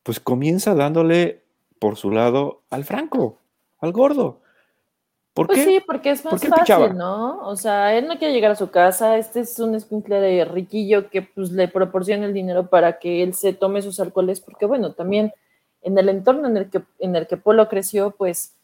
pues 0.03 0.19
comienza 0.19 0.75
dándole 0.75 1.43
por 1.79 1.95
su 1.97 2.11
lado 2.11 2.63
al 2.69 2.83
Franco, 2.83 3.41
al 3.79 3.91
gordo. 3.91 4.41
¿Por 5.35 5.47
Pues 5.47 5.59
qué? 5.59 5.65
sí, 5.65 5.83
porque 5.85 6.11
es 6.11 6.21
¿Por 6.21 6.33
más 6.33 6.41
pichaba? 6.41 6.85
fácil, 6.85 6.97
¿no? 6.97 7.45
O 7.47 7.55
sea, 7.57 7.95
él 7.95 8.07
no 8.07 8.17
quiere 8.17 8.33
llegar 8.33 8.51
a 8.51 8.55
su 8.55 8.71
casa, 8.71 9.17
este 9.17 9.41
es 9.41 9.59
un 9.59 9.75
escuincle 9.75 10.19
de 10.21 10.45
riquillo 10.45 11.09
que 11.11 11.21
pues 11.21 11.51
le 11.51 11.67
proporciona 11.67 12.25
el 12.25 12.33
dinero 12.33 12.67
para 12.69 12.99
que 12.99 13.21
él 13.21 13.33
se 13.35 13.53
tome 13.53 13.81
sus 13.83 13.99
alcoholes, 13.99 14.41
porque 14.41 14.65
bueno, 14.65 14.93
también 14.93 15.33
en 15.83 15.97
el 15.97 16.09
entorno 16.09 16.47
en 16.47 16.57
el 16.57 16.69
que, 16.71 16.81
en 16.99 17.15
el 17.17 17.27
que 17.27 17.37
Polo 17.37 17.67
creció, 17.69 18.11
pues 18.11 18.55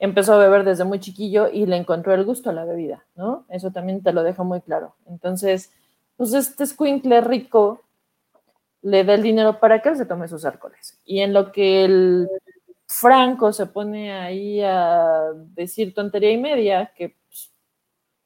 empezó 0.00 0.32
a 0.34 0.38
beber 0.38 0.64
desde 0.64 0.84
muy 0.84 0.98
chiquillo 0.98 1.48
y 1.52 1.66
le 1.66 1.76
encontró 1.76 2.14
el 2.14 2.24
gusto 2.24 2.50
a 2.50 2.54
la 2.54 2.64
bebida, 2.64 3.04
¿no? 3.14 3.44
Eso 3.50 3.70
también 3.70 4.02
te 4.02 4.12
lo 4.12 4.22
deja 4.22 4.42
muy 4.44 4.60
claro. 4.62 4.94
Entonces, 5.06 5.70
pues 6.16 6.32
este 6.32 6.64
escuincle 6.64 7.20
rico 7.20 7.82
le 8.82 9.04
da 9.04 9.14
el 9.14 9.22
dinero 9.22 9.60
para 9.60 9.82
que 9.82 9.90
él 9.90 9.96
se 9.96 10.06
tome 10.06 10.26
sus 10.28 10.44
alcoholes. 10.44 10.98
Y 11.04 11.20
en 11.20 11.32
lo 11.34 11.52
que 11.52 11.84
el 11.84 12.28
Franco 12.88 13.52
se 13.52 13.66
pone 13.66 14.12
ahí 14.12 14.62
a 14.62 15.30
decir 15.34 15.92
tontería 15.92 16.32
y 16.32 16.38
media, 16.38 16.92
que 16.96 17.16
pues, 17.28 17.52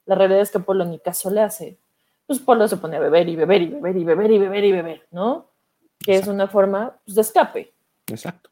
la 0.07 0.14
realidad 0.14 0.40
es 0.40 0.53
que 0.53 0.61
Polo 0.61 0.85
ni 0.85 1.01
caso 1.01 1.31
le 1.31 1.40
hace, 1.40 1.79
pues 2.27 2.38
Polo 2.38 2.68
se 2.68 2.77
pone 2.77 2.96
a 2.96 3.01
beber 3.01 3.29
y 3.29 3.35
beber 3.35 3.62
y 3.62 3.66
beber 3.66 3.96
y 3.96 4.05
beber 4.05 4.31
y 4.31 4.38
beber 4.38 4.64
y 4.64 4.72
beber, 4.72 5.09
¿no? 5.11 5.51
Que 5.98 6.14
es 6.14 6.29
una 6.29 6.46
forma 6.46 6.96
pues, 7.05 7.16
de 7.16 7.20
escape. 7.22 7.75
Exacto. 8.07 8.51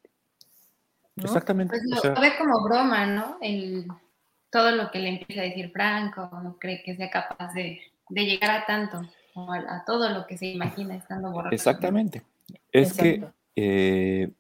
Exactamente. 1.17 1.77
Pues 1.77 2.05
lo, 2.05 2.21
ve 2.21 2.33
como 2.39 2.65
broma, 2.65 3.07
¿no? 3.07 3.37
El, 3.41 3.87
todo 4.51 4.73
lo 4.73 4.91
que 4.91 4.99
le 4.99 5.11
empieza 5.11 5.43
a 5.43 5.45
decir 5.45 5.71
Franco, 5.71 6.29
no 6.43 6.59
cree 6.59 6.83
que 6.83 6.97
sea 6.97 7.11
capaz 7.11 7.53
de, 7.53 7.81
llegar 8.09 8.51
a 8.51 8.67
tanto, 8.67 9.03
o 9.35 9.53
a, 9.53 9.85
todo 9.87 10.09
lo 10.09 10.27
que 10.27 10.37
se 10.37 10.47
imagina 10.47 10.97
estando 10.97 11.31
borracho. 11.31 11.55
Exactamente. 11.55 12.23
Es 12.73 12.95
que, 12.95 13.25
eh, 13.55 14.33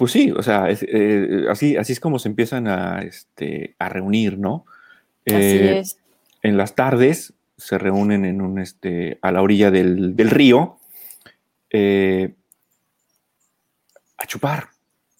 pues 0.00 0.12
sí, 0.12 0.30
o 0.30 0.42
sea, 0.42 0.64
eh, 0.70 1.44
así, 1.50 1.76
así 1.76 1.92
es 1.92 2.00
como 2.00 2.18
se 2.18 2.30
empiezan 2.30 2.68
a, 2.68 3.02
este, 3.02 3.74
a 3.78 3.90
reunir, 3.90 4.38
¿no? 4.38 4.64
así 5.26 5.36
eh, 5.36 5.78
es. 5.80 5.98
En 6.42 6.56
las 6.56 6.74
tardes 6.74 7.34
se 7.58 7.76
reúnen 7.76 8.24
en 8.24 8.40
un, 8.40 8.58
este, 8.58 9.18
a 9.20 9.30
la 9.30 9.42
orilla 9.42 9.70
del, 9.70 10.16
del 10.16 10.30
río 10.30 10.78
a 14.16 14.26
chupar, 14.26 14.68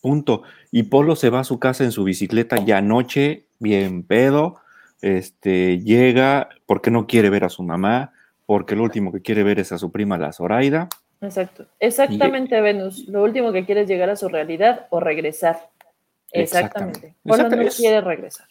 Punto. 0.01 0.45
Y 0.73 0.85
Polo 0.85 1.15
se 1.15 1.29
va 1.29 1.41
a 1.41 1.45
su 1.45 1.59
casa 1.59 1.85
en 1.85 1.93
su 1.93 2.03
bicicleta 2.03 2.57
ya 2.65 2.79
anoche, 2.79 3.45
bien 3.59 4.03
pedo. 4.03 4.63
Este, 5.03 5.79
llega 5.81 6.49
porque 6.65 6.91
no 6.91 7.07
quiere 7.07 7.29
ver 7.29 7.45
a 7.45 7.51
su 7.51 7.63
mamá, 7.63 8.15
porque 8.47 8.77
lo 8.77 8.85
último 8.85 9.13
que 9.13 9.21
quiere 9.21 9.43
ver 9.43 9.59
es 9.59 9.73
a 9.73 9.79
su 9.79 9.93
prima, 9.93 10.17
la 10.17 10.33
Zoraida. 10.33 10.89
Exacto. 11.21 11.67
Exactamente, 11.79 12.61
Venus. 12.61 13.07
Lo 13.09 13.23
último 13.23 13.53
que 13.53 13.65
quiere 13.67 13.83
es 13.83 13.89
llegar 13.89 14.11
a 14.11 14.17
su 14.17 14.29
realidad 14.29 14.87
o 14.91 15.01
regresar. 15.01 15.69
Exactamente. 16.33 17.15
Polo 17.25 17.49
no 17.49 17.69
quiere 17.69 18.01
regresar. 18.01 18.47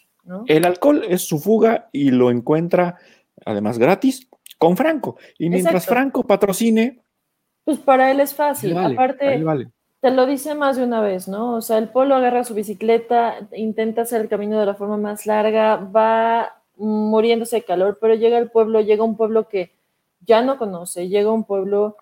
El 0.46 0.64
alcohol 0.64 1.02
es 1.08 1.26
su 1.26 1.38
fuga 1.38 1.88
y 1.92 2.10
lo 2.10 2.30
encuentra, 2.30 2.96
además 3.44 3.78
gratis, 3.78 4.28
con 4.58 4.76
Franco. 4.76 5.16
Y 5.38 5.48
mientras 5.48 5.86
Franco 5.86 6.24
patrocine. 6.24 7.00
Pues 7.64 7.78
para 7.78 8.10
él 8.10 8.20
es 8.20 8.34
fácil. 8.34 8.76
Aparte, 8.76 9.42
te 10.00 10.10
lo 10.10 10.26
dice 10.26 10.54
más 10.54 10.76
de 10.76 10.84
una 10.84 11.00
vez, 11.00 11.28
¿no? 11.28 11.56
O 11.56 11.60
sea, 11.60 11.78
el 11.78 11.88
polo 11.88 12.14
agarra 12.14 12.44
su 12.44 12.54
bicicleta, 12.54 13.34
intenta 13.52 14.02
hacer 14.02 14.22
el 14.22 14.28
camino 14.28 14.58
de 14.58 14.66
la 14.66 14.74
forma 14.74 14.96
más 14.96 15.26
larga, 15.26 15.76
va 15.76 16.62
muriéndose 16.76 17.56
de 17.56 17.64
calor, 17.64 17.98
pero 18.00 18.14
llega 18.14 18.38
al 18.38 18.50
pueblo, 18.50 18.80
llega 18.80 19.02
a 19.02 19.06
un 19.06 19.16
pueblo 19.16 19.48
que 19.48 19.72
ya 20.26 20.40
no 20.42 20.56
conoce, 20.56 21.08
llega 21.08 21.28
a 21.28 21.34
un 21.34 21.44
pueblo 21.44 21.96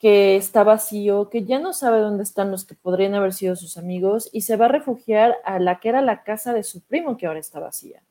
que 0.00 0.36
está 0.36 0.64
vacío, 0.64 1.28
que 1.28 1.44
ya 1.44 1.58
no 1.58 1.74
sabe 1.74 2.00
dónde 2.00 2.22
están 2.22 2.50
los 2.50 2.64
que 2.64 2.74
podrían 2.74 3.14
haber 3.14 3.34
sido 3.34 3.54
sus 3.54 3.76
amigos 3.76 4.30
y 4.32 4.40
se 4.40 4.56
va 4.56 4.64
a 4.64 4.68
refugiar 4.68 5.36
a 5.44 5.58
la 5.58 5.78
que 5.78 5.90
era 5.90 6.00
la 6.00 6.22
casa 6.22 6.54
de 6.54 6.62
su 6.64 6.80
primo 6.80 7.18
que 7.18 7.26
ahora 7.26 7.38
está 7.38 7.60
vacía. 7.60 8.02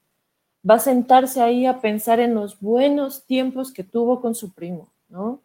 Va 0.67 0.75
a 0.75 0.79
sentarse 0.79 1.41
ahí 1.41 1.65
a 1.65 1.81
pensar 1.81 2.19
en 2.19 2.35
los 2.35 2.59
buenos 2.59 3.23
tiempos 3.23 3.73
que 3.73 3.83
tuvo 3.83 4.21
con 4.21 4.35
su 4.35 4.53
primo, 4.53 4.87
¿no? 5.09 5.41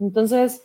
Entonces, 0.00 0.64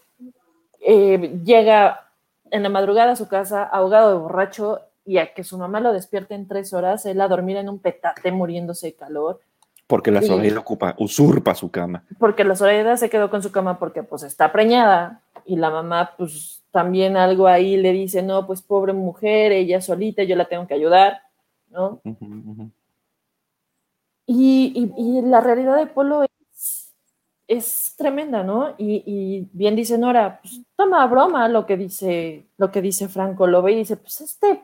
eh, 0.80 1.40
llega 1.46 2.08
en 2.50 2.64
la 2.64 2.70
madrugada 2.70 3.12
a 3.12 3.16
su 3.16 3.28
casa, 3.28 3.64
ahogado 3.64 4.12
de 4.12 4.20
borracho, 4.20 4.82
y 5.06 5.18
a 5.18 5.34
que 5.34 5.44
su 5.44 5.58
mamá 5.58 5.80
lo 5.80 5.94
despierte 5.94 6.36
en 6.36 6.48
tres 6.48 6.74
horas, 6.74 7.06
él 7.06 7.22
a 7.22 7.28
dormir 7.28 7.58
en 7.58 7.70
un 7.70 7.80
petate 7.80 8.32
muriéndose 8.32 8.88
de 8.88 8.94
calor. 8.94 9.42
Porque 9.90 10.12
la 10.12 10.22
Zoraida 10.22 10.60
ocupa, 10.60 10.94
usurpa 11.00 11.56
su 11.56 11.72
cama. 11.72 12.04
Porque 12.20 12.44
la 12.44 12.56
Zoraida 12.56 12.96
se 12.96 13.10
quedó 13.10 13.32
con 13.32 13.42
su 13.42 13.52
cama 13.52 13.80
porque 13.80 14.04
pues 14.04 14.22
está 14.22 14.52
preñada 14.52 15.24
y 15.46 15.56
la 15.56 15.72
mamá 15.72 16.12
pues 16.16 16.62
también 16.70 17.18
algo 17.18 17.48
ahí 17.48 17.76
le 17.76 17.92
dice, 17.92 18.22
no, 18.22 18.46
pues 18.46 18.62
pobre 18.62 18.94
mujer, 18.94 19.52
ella 19.52 19.82
solita, 19.82 20.22
yo 20.22 20.36
la 20.36 20.46
tengo 20.46 20.68
que 20.68 20.76
ayudar, 20.76 21.24
¿no? 21.72 22.02
Y, 24.28 24.92
y, 24.96 25.22
la 25.24 25.42
realidad 25.42 25.78
de 25.78 25.88
Polo 25.88 26.24
es 27.48 27.96
tremenda, 27.98 28.44
¿no? 28.44 28.76
Y, 28.78 29.48
bien 29.54 29.76
dice 29.76 29.98
Nora, 29.98 30.40
pues 30.44 30.62
toma 30.76 31.04
broma 31.08 31.48
lo 31.48 31.66
que 31.66 31.78
dice, 31.78 32.46
lo 32.58 32.70
que 32.70 32.84
dice 32.84 33.10
Franco, 33.10 33.48
lo 33.48 33.64
ve 33.64 33.72
y 33.72 33.78
dice, 33.78 33.98
pues 33.98 34.22
este 34.22 34.64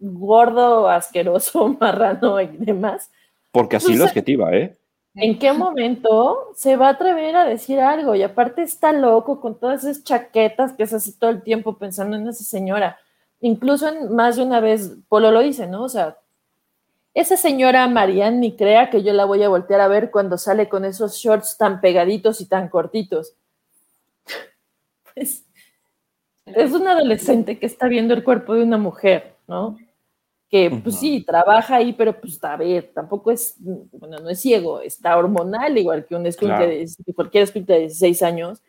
gordo, 0.00 0.88
asqueroso, 0.88 1.68
marrano 1.80 2.40
y 2.40 2.48
demás. 2.48 3.12
Porque 3.54 3.76
así 3.76 3.94
lo 3.94 4.04
adjetiva, 4.04 4.52
¿eh? 4.52 4.76
¿En 5.14 5.38
qué 5.38 5.52
momento 5.52 6.50
se 6.56 6.74
va 6.74 6.88
a 6.88 6.90
atrever 6.90 7.36
a 7.36 7.44
decir 7.44 7.78
algo? 7.78 8.16
Y 8.16 8.24
aparte 8.24 8.62
está 8.62 8.92
loco 8.92 9.40
con 9.40 9.60
todas 9.60 9.84
esas 9.84 10.02
chaquetas 10.02 10.72
que 10.72 10.82
es 10.82 10.92
así 10.92 11.16
todo 11.16 11.30
el 11.30 11.44
tiempo 11.44 11.78
pensando 11.78 12.16
en 12.16 12.26
esa 12.26 12.42
señora. 12.42 12.98
Incluso 13.40 13.86
en 13.86 14.12
más 14.12 14.34
de 14.34 14.42
una 14.42 14.58
vez, 14.58 14.96
Polo 15.08 15.30
lo 15.30 15.38
dice, 15.38 15.68
¿no? 15.68 15.84
O 15.84 15.88
sea, 15.88 16.18
esa 17.14 17.36
señora 17.36 17.86
Marianne 17.86 18.38
ni 18.38 18.56
crea 18.56 18.90
que 18.90 19.04
yo 19.04 19.12
la 19.12 19.24
voy 19.24 19.44
a 19.44 19.48
voltear 19.48 19.80
a 19.80 19.86
ver 19.86 20.10
cuando 20.10 20.36
sale 20.36 20.68
con 20.68 20.84
esos 20.84 21.14
shorts 21.14 21.56
tan 21.56 21.80
pegaditos 21.80 22.40
y 22.40 22.48
tan 22.48 22.68
cortitos. 22.68 23.34
Pues, 25.14 25.44
es 26.46 26.72
un 26.72 26.88
adolescente 26.88 27.60
que 27.60 27.66
está 27.66 27.86
viendo 27.86 28.14
el 28.14 28.24
cuerpo 28.24 28.54
de 28.54 28.64
una 28.64 28.78
mujer, 28.78 29.36
¿no? 29.46 29.78
Que 30.54 30.70
pues 30.70 31.00
sí, 31.00 31.24
trabaja 31.24 31.74
ahí, 31.74 31.92
pero 31.92 32.20
pues 32.20 32.38
a 32.44 32.56
ver, 32.56 32.92
tampoco 32.94 33.32
es, 33.32 33.56
bueno, 33.58 34.18
no 34.18 34.30
es 34.30 34.40
ciego, 34.40 34.80
está 34.80 35.18
hormonal, 35.18 35.76
igual 35.76 36.06
que 36.06 36.14
un 36.14 36.22
de, 36.22 36.32
cualquier 37.12 37.42
escuinte 37.42 37.72
de 37.72 37.80
16 37.80 38.22
años. 38.22 38.62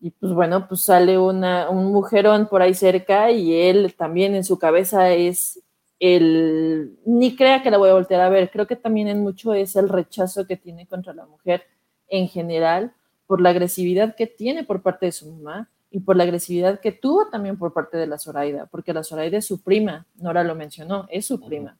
Y 0.00 0.10
pues 0.10 0.32
bueno, 0.32 0.66
pues 0.66 0.82
sale 0.82 1.16
una, 1.16 1.70
un 1.70 1.92
mujerón 1.92 2.48
por 2.48 2.62
ahí 2.62 2.74
cerca 2.74 3.30
y 3.30 3.54
él 3.54 3.94
también 3.96 4.34
en 4.34 4.42
su 4.42 4.58
cabeza 4.58 5.12
es 5.12 5.62
el 6.00 6.98
ni 7.06 7.36
crea 7.36 7.62
que 7.62 7.70
la 7.70 7.78
voy 7.78 7.90
a 7.90 7.94
voltear 7.94 8.22
a 8.22 8.28
ver. 8.28 8.50
Creo 8.50 8.66
que 8.66 8.74
también 8.74 9.06
en 9.06 9.20
mucho 9.20 9.54
es 9.54 9.76
el 9.76 9.88
rechazo 9.88 10.48
que 10.48 10.56
tiene 10.56 10.88
contra 10.88 11.14
la 11.14 11.26
mujer 11.26 11.62
en 12.08 12.26
general 12.26 12.92
por 13.28 13.40
la 13.40 13.50
agresividad 13.50 14.16
que 14.16 14.26
tiene 14.26 14.64
por 14.64 14.82
parte 14.82 15.06
de 15.06 15.12
su 15.12 15.30
mamá 15.30 15.70
y 15.90 16.00
por 16.00 16.16
la 16.16 16.24
agresividad 16.24 16.80
que 16.80 16.92
tuvo 16.92 17.28
también 17.28 17.56
por 17.56 17.72
parte 17.72 17.96
de 17.96 18.06
la 18.06 18.18
Zoraida, 18.18 18.66
porque 18.66 18.92
la 18.92 19.02
Zoraida 19.02 19.38
es 19.38 19.46
su 19.46 19.62
prima, 19.62 20.06
Nora 20.16 20.44
lo 20.44 20.54
mencionó, 20.54 21.06
es 21.10 21.26
su 21.26 21.40
prima. 21.40 21.78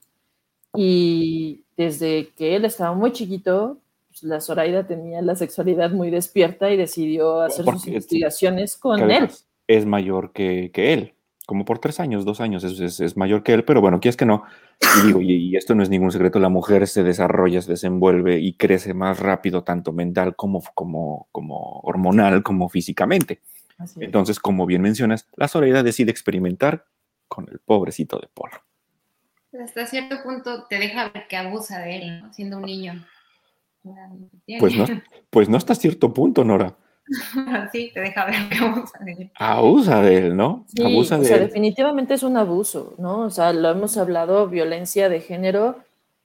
Y 0.74 1.64
desde 1.76 2.28
que 2.36 2.56
él 2.56 2.64
estaba 2.64 2.94
muy 2.94 3.12
chiquito, 3.12 3.78
pues, 4.08 4.22
la 4.22 4.40
Zoraida 4.40 4.86
tenía 4.86 5.22
la 5.22 5.34
sexualidad 5.34 5.90
muy 5.90 6.10
despierta 6.10 6.70
y 6.70 6.76
decidió 6.76 7.40
hacer 7.40 7.64
sus 7.64 7.86
investigaciones 7.86 8.76
con 8.76 9.10
él. 9.10 9.28
Es 9.66 9.84
mayor 9.84 10.32
que, 10.32 10.70
que 10.72 10.92
él 10.92 11.14
como 11.48 11.64
por 11.64 11.78
tres 11.78 11.98
años, 11.98 12.26
dos 12.26 12.42
años, 12.42 12.62
es, 12.62 13.00
es, 13.00 13.16
mayor 13.16 13.42
que 13.42 13.54
él, 13.54 13.64
pero 13.64 13.80
bueno, 13.80 14.00
es 14.02 14.18
que 14.18 14.26
no. 14.26 14.42
Y 15.02 15.06
digo, 15.06 15.22
y, 15.22 15.56
esto 15.56 15.74
no 15.74 15.82
es 15.82 15.88
ningún 15.88 16.10
secreto, 16.10 16.38
la 16.38 16.50
mujer 16.50 16.86
se 16.86 17.02
desarrolla, 17.02 17.62
se 17.62 17.70
desenvuelve 17.70 18.38
y 18.38 18.52
crece 18.52 18.92
más 18.92 19.18
rápido, 19.18 19.64
tanto 19.64 19.94
mental 19.94 20.36
como, 20.36 20.62
como, 20.74 21.26
como 21.32 21.80
hormonal, 21.84 22.42
como 22.42 22.68
físicamente. 22.68 23.40
Entonces, 23.96 24.40
como 24.40 24.66
bien 24.66 24.82
mencionas, 24.82 25.28
la 25.36 25.48
Zoraida 25.48 25.82
decide 25.82 26.10
experimentar 26.10 26.86
con 27.28 27.48
el 27.50 27.58
pobrecito 27.60 28.18
de 28.18 28.28
Polo. 28.28 28.62
Hasta 29.62 29.86
cierto 29.86 30.22
punto 30.22 30.64
te 30.64 30.78
deja 30.78 31.08
ver 31.10 31.26
que 31.28 31.36
abusa 31.36 31.80
de 31.80 31.96
él, 31.96 32.22
siendo 32.32 32.58
un 32.58 32.64
niño. 32.64 33.06
Pues 34.58 34.76
no, 34.76 34.86
pues 35.30 35.48
no 35.48 35.56
hasta 35.56 35.74
cierto 35.74 36.12
punto, 36.12 36.44
Nora. 36.44 36.76
sí, 37.72 37.90
te 37.94 38.00
deja 38.00 38.26
ver 38.26 38.48
que 38.50 38.58
abusa 38.58 38.98
de 39.00 39.12
él. 39.12 39.32
Abusa 39.36 40.02
de 40.02 40.18
él, 40.18 40.36
¿no? 40.36 40.66
abusa 40.84 41.16
de 41.16 41.22
o 41.22 41.24
sea, 41.24 41.38
definitivamente 41.38 42.14
es 42.14 42.22
un 42.22 42.36
abuso, 42.36 42.94
¿no? 42.98 43.20
O 43.20 43.30
sea, 43.30 43.52
lo 43.52 43.70
hemos 43.70 43.96
hablado, 43.96 44.48
violencia 44.48 45.08
de 45.08 45.20
género, 45.20 45.78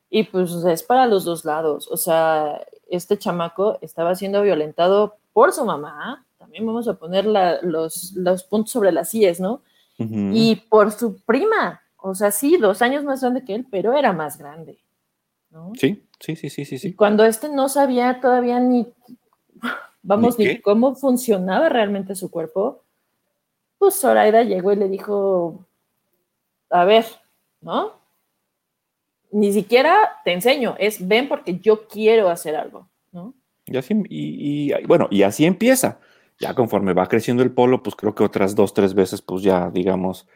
y 0.10 0.24
pues 0.24 0.52
es 0.52 0.84
para 0.84 1.08
los 1.08 1.24
dos 1.24 1.46
lados. 1.46 1.88
O 1.90 1.98
sea, 1.98 2.62
este 2.90 3.18
chamaco 3.18 3.80
estaba 3.82 4.16
siendo 4.16 4.42
violentado 4.42 5.16
por 5.32 5.54
su 5.54 5.66
mamá, 5.66 6.26
también 6.54 6.68
vamos 6.68 6.88
a 6.88 6.94
poner 6.94 7.26
los, 7.26 8.14
los, 8.14 8.44
puntos 8.44 8.70
sobre 8.70 8.92
las 8.92 9.12
IES, 9.16 9.40
¿no? 9.40 9.64
Y 9.98 10.58
por 10.70 10.92
su 10.92 11.20
prima, 11.22 11.82
o 11.98 12.14
sea, 12.14 12.30
sí, 12.30 12.58
dos 12.58 12.84
años 12.84 13.04
más 13.04 13.22
grande 13.22 13.44
que 13.44 13.56
él, 13.56 13.66
pero 13.72 13.98
era 13.98 14.14
más 14.14 14.38
grande, 14.38 14.78
¿no? 15.50 15.72
Sí, 15.76 16.04
sí, 16.20 16.36
sí, 16.36 16.52
sí, 16.52 16.66
sí. 16.66 16.78
sí. 16.78 16.94
cuando 16.94 17.26
este 17.26 17.50
no 17.50 17.70
sabía 17.70 18.20
todavía 18.22 18.60
ni 18.60 18.86
vamos, 20.04 20.38
ni 20.38 20.60
cómo 20.60 20.94
funcionaba 20.94 21.70
realmente 21.70 22.14
su 22.14 22.30
cuerpo, 22.30 22.84
pues 23.80 23.96
Zoraida 23.96 24.44
llegó 24.44 24.74
y 24.74 24.76
le 24.76 24.90
dijo, 24.90 25.66
a 26.70 26.86
ver, 26.86 27.06
¿no? 27.62 27.94
Ni 29.32 29.52
siquiera 29.54 30.22
te 30.24 30.34
enseño, 30.34 30.76
es 30.78 31.08
ven 31.08 31.28
porque 31.28 31.58
yo 31.58 31.88
quiero 31.88 32.30
hacer 32.30 32.56
algo, 32.56 32.88
¿no? 33.12 33.34
Y 33.66 33.78
así, 33.78 33.96
y, 34.08 34.72
bueno, 34.86 35.08
y 35.10 35.24
así 35.24 35.46
empieza. 35.46 36.00
Ya 36.40 36.54
conforme 36.54 36.94
va 36.94 37.08
creciendo 37.08 37.44
el 37.44 37.52
polo, 37.52 37.84
pues 37.84 37.96
creo 37.96 38.16
que 38.16 38.24
otras 38.24 38.56
dos, 38.56 38.74
tres 38.74 38.94
veces, 38.94 39.22
pues 39.22 39.44
ya, 39.44 39.70
digamos. 39.70 40.28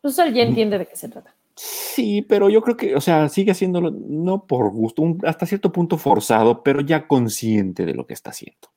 Pues 0.00 0.18
él 0.18 0.34
ya 0.34 0.42
entiende 0.42 0.78
de 0.78 0.86
qué 0.86 0.96
se 0.96 1.08
trata. 1.08 1.34
Sí, 1.56 2.22
pero 2.22 2.50
yo 2.50 2.62
creo 2.62 2.76
que, 2.76 2.96
o 2.96 3.00
sea, 3.00 3.28
sigue 3.28 3.52
haciéndolo 3.52 3.92
no 3.92 4.46
por 4.46 4.70
gusto, 4.72 5.02
hasta 5.24 5.46
cierto 5.46 5.70
punto 5.70 5.98
forzado, 5.98 6.62
pero 6.62 6.80
ya 6.80 7.06
consciente 7.06 7.86
de 7.86 7.94
lo 7.94 8.06
que 8.06 8.14
está 8.14 8.30
haciendo. 8.30 8.68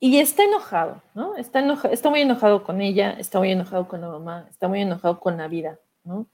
Y 0.00 0.18
está 0.18 0.44
enojado, 0.44 1.02
¿no? 1.14 1.34
Está, 1.36 1.60
está 1.90 2.08
muy 2.08 2.20
enojado 2.20 2.62
con 2.62 2.80
ella, 2.80 3.10
está 3.12 3.40
muy 3.40 3.50
enojado 3.50 3.88
con 3.88 4.00
la 4.00 4.08
mamá, 4.08 4.46
está 4.48 4.68
muy 4.68 4.80
enojado 4.80 5.18
con 5.18 5.36
la 5.36 5.48
vida, 5.48 5.80
¿no? 6.04 6.26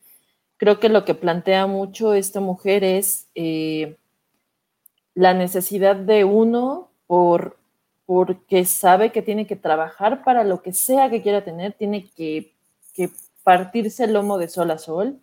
Creo 0.59 0.79
que 0.79 0.91
lo 0.91 1.05
que 1.07 1.15
plantea 1.15 1.67
mucho 1.67 2.13
esta 2.13 2.41
mujer 2.41 2.85
es 2.85 3.29
eh, 3.35 3.97
la 5.15 5.33
necesidad 5.33 5.97
de 5.97 6.25
uno 6.25 6.91
por 7.07 7.57
porque 8.07 8.65
sabe 8.65 9.13
que 9.13 9.23
tiene 9.23 9.47
que 9.47 9.57
trabajar 9.57 10.25
para 10.25 10.45
lo 10.45 10.63
que 10.63 10.73
sea 10.73 11.11
que 11.11 11.23
quiera 11.23 11.45
tener, 11.45 11.73
tiene 11.73 12.09
que, 12.17 12.53
partirse 13.43 14.05
el 14.05 14.15
lomo 14.15 14.39
de 14.39 14.49
sol 14.49 14.71
a 14.71 14.79
sol. 14.79 15.19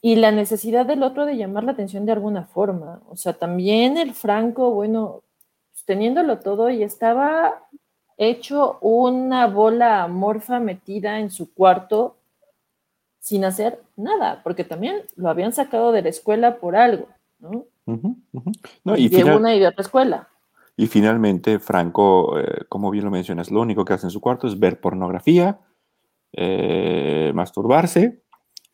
Y 0.00 0.16
la 0.16 0.30
necesidad 0.30 0.86
del 0.86 1.02
otro 1.02 1.26
de 1.26 1.36
llamar 1.36 1.64
la 1.64 1.72
atención 1.72 2.06
de 2.06 2.12
alguna 2.12 2.44
forma. 2.44 3.02
O 3.08 3.16
sea, 3.16 3.34
también 3.34 3.98
el 3.98 4.14
Franco, 4.14 4.70
bueno, 4.70 5.22
teniéndolo 5.84 6.38
todo 6.38 6.70
y 6.70 6.82
estaba 6.82 7.62
hecho 8.16 8.78
una 8.80 9.46
bola 9.46 10.02
amorfa 10.02 10.60
metida 10.60 11.18
en 11.18 11.30
su 11.30 11.52
cuarto 11.52 12.16
sin 13.20 13.44
hacer 13.44 13.82
nada, 13.96 14.40
porque 14.42 14.64
también 14.64 15.02
lo 15.16 15.28
habían 15.28 15.52
sacado 15.52 15.92
de 15.92 16.02
la 16.02 16.08
escuela 16.08 16.56
por 16.56 16.76
algo, 16.76 17.08
¿no? 17.38 17.66
y 18.96 19.08
de 19.08 19.24
una 19.24 19.54
y 19.54 19.60
de 19.60 19.68
otra 19.68 19.82
escuela. 19.82 20.28
Y 20.78 20.86
finalmente, 20.86 21.58
Franco, 21.58 22.38
eh, 22.38 22.64
como 22.68 22.92
bien 22.92 23.04
lo 23.04 23.10
mencionas, 23.10 23.50
lo 23.50 23.60
único 23.60 23.84
que 23.84 23.94
hace 23.94 24.06
en 24.06 24.12
su 24.12 24.20
cuarto 24.20 24.46
es 24.46 24.60
ver 24.60 24.80
pornografía, 24.80 25.58
eh, 26.32 27.32
masturbarse, 27.34 28.22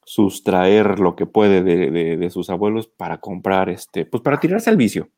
sustraer 0.05 0.99
lo 0.99 1.17
que 1.17 1.25
puede 1.25 1.63
de, 1.63 2.19
de, 2.19 2.31
sus 2.31 2.51
abuelos 2.51 2.89
para 2.89 3.23
comprar, 3.23 3.71
este, 3.71 4.05
pues 4.05 4.23
para 4.23 4.39
tirarse 4.39 4.69
al 4.69 4.77
vicio. 4.77 5.09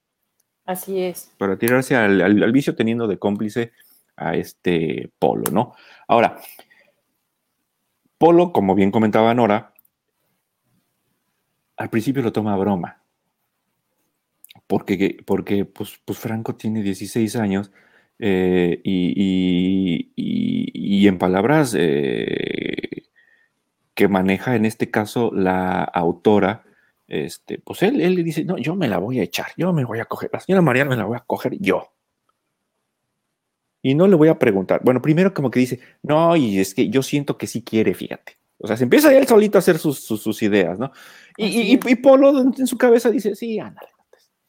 Así 0.65 1.01
es. 1.01 1.33
Para 1.39 1.59
tirarse 1.59 1.97
al, 1.97 2.53
vicio 2.53 2.77
teniendo 2.77 3.09
de 3.09 3.19
cómplice 3.19 3.73
a 4.15 4.37
este 4.37 5.11
Polo, 5.19 5.51
¿no? 5.51 5.75
Ahora, 6.07 6.39
Polo, 8.17 8.53
como 8.53 8.77
bien 8.77 8.93
comentaba 8.93 9.35
Nora, 9.35 9.75
al 11.77 11.91
principio 11.91 12.23
lo 12.23 12.33
toma 12.33 12.55
a 12.55 12.57
broma. 12.57 13.03
Porque, 14.67 15.19
porque 15.25 15.65
pues, 15.65 16.01
pues 16.05 16.19
Franco 16.19 16.57
tiene 16.57 16.83
16 16.83 17.37
años 17.37 17.71
eh, 18.19 18.81
y, 18.85 20.13
en 21.07 21.19
palabras 21.19 21.75
eh, 21.79 23.05
que 23.95 24.09
maneja 24.09 24.57
en 24.57 24.65
este 24.65 24.91
caso 24.91 25.31
la 25.33 25.85
autora, 25.85 26.65
este, 27.07 27.59
pues 27.59 27.83
él, 27.83 28.01
él 28.01 28.17
le 28.17 28.25
dice, 28.25 28.45
no, 28.45 28.59
yo 28.59 28.75
me 28.75 28.89
la 28.89 28.99
voy 28.99 29.21
a 29.21 29.23
echar, 29.23 29.47
yo 29.57 29.73
me 29.73 29.85
voy 29.85 30.01
a 30.01 30.07
coger, 30.07 30.31
la 30.33 30.41
señora 30.41 30.63
Mariana 30.63 30.91
me 30.91 30.97
la 30.97 31.05
voy 31.05 31.17
a 31.17 31.25
coger 31.27 31.57
yo. 31.61 31.93
Y 33.83 33.95
no 33.95 34.09
le 34.09 34.17
voy 34.17 34.29
a 34.29 34.39
preguntar. 34.39 34.81
Bueno, 34.83 35.01
primero 35.01 35.33
como 35.33 35.49
que 35.51 35.61
dice, 35.61 35.79
no, 36.03 36.35
y 36.35 36.59
es 36.59 36.75
que 36.75 36.91
yo 36.91 37.03
siento 37.03 37.39
que 37.39 37.47
sí 37.47 37.63
quiere, 37.63 37.95
fíjate. 37.95 38.37
O 38.59 38.67
sea, 38.67 38.77
se 38.77 38.85
empieza 38.85 39.17
él 39.17 39.29
solito 39.29 39.59
a 39.59 39.61
hacer 39.61 39.79
sus, 39.79 40.01
sus, 40.01 40.43
ideas, 40.43 40.79
¿no? 40.79 40.91
Y, 41.37 41.73
y, 41.73 41.97
Polo 41.97 42.41
en 42.41 42.67
su 42.67 42.77
cabeza 42.79 43.11
dice, 43.11 43.37
sí, 43.37 43.61
ándale, 43.61 43.89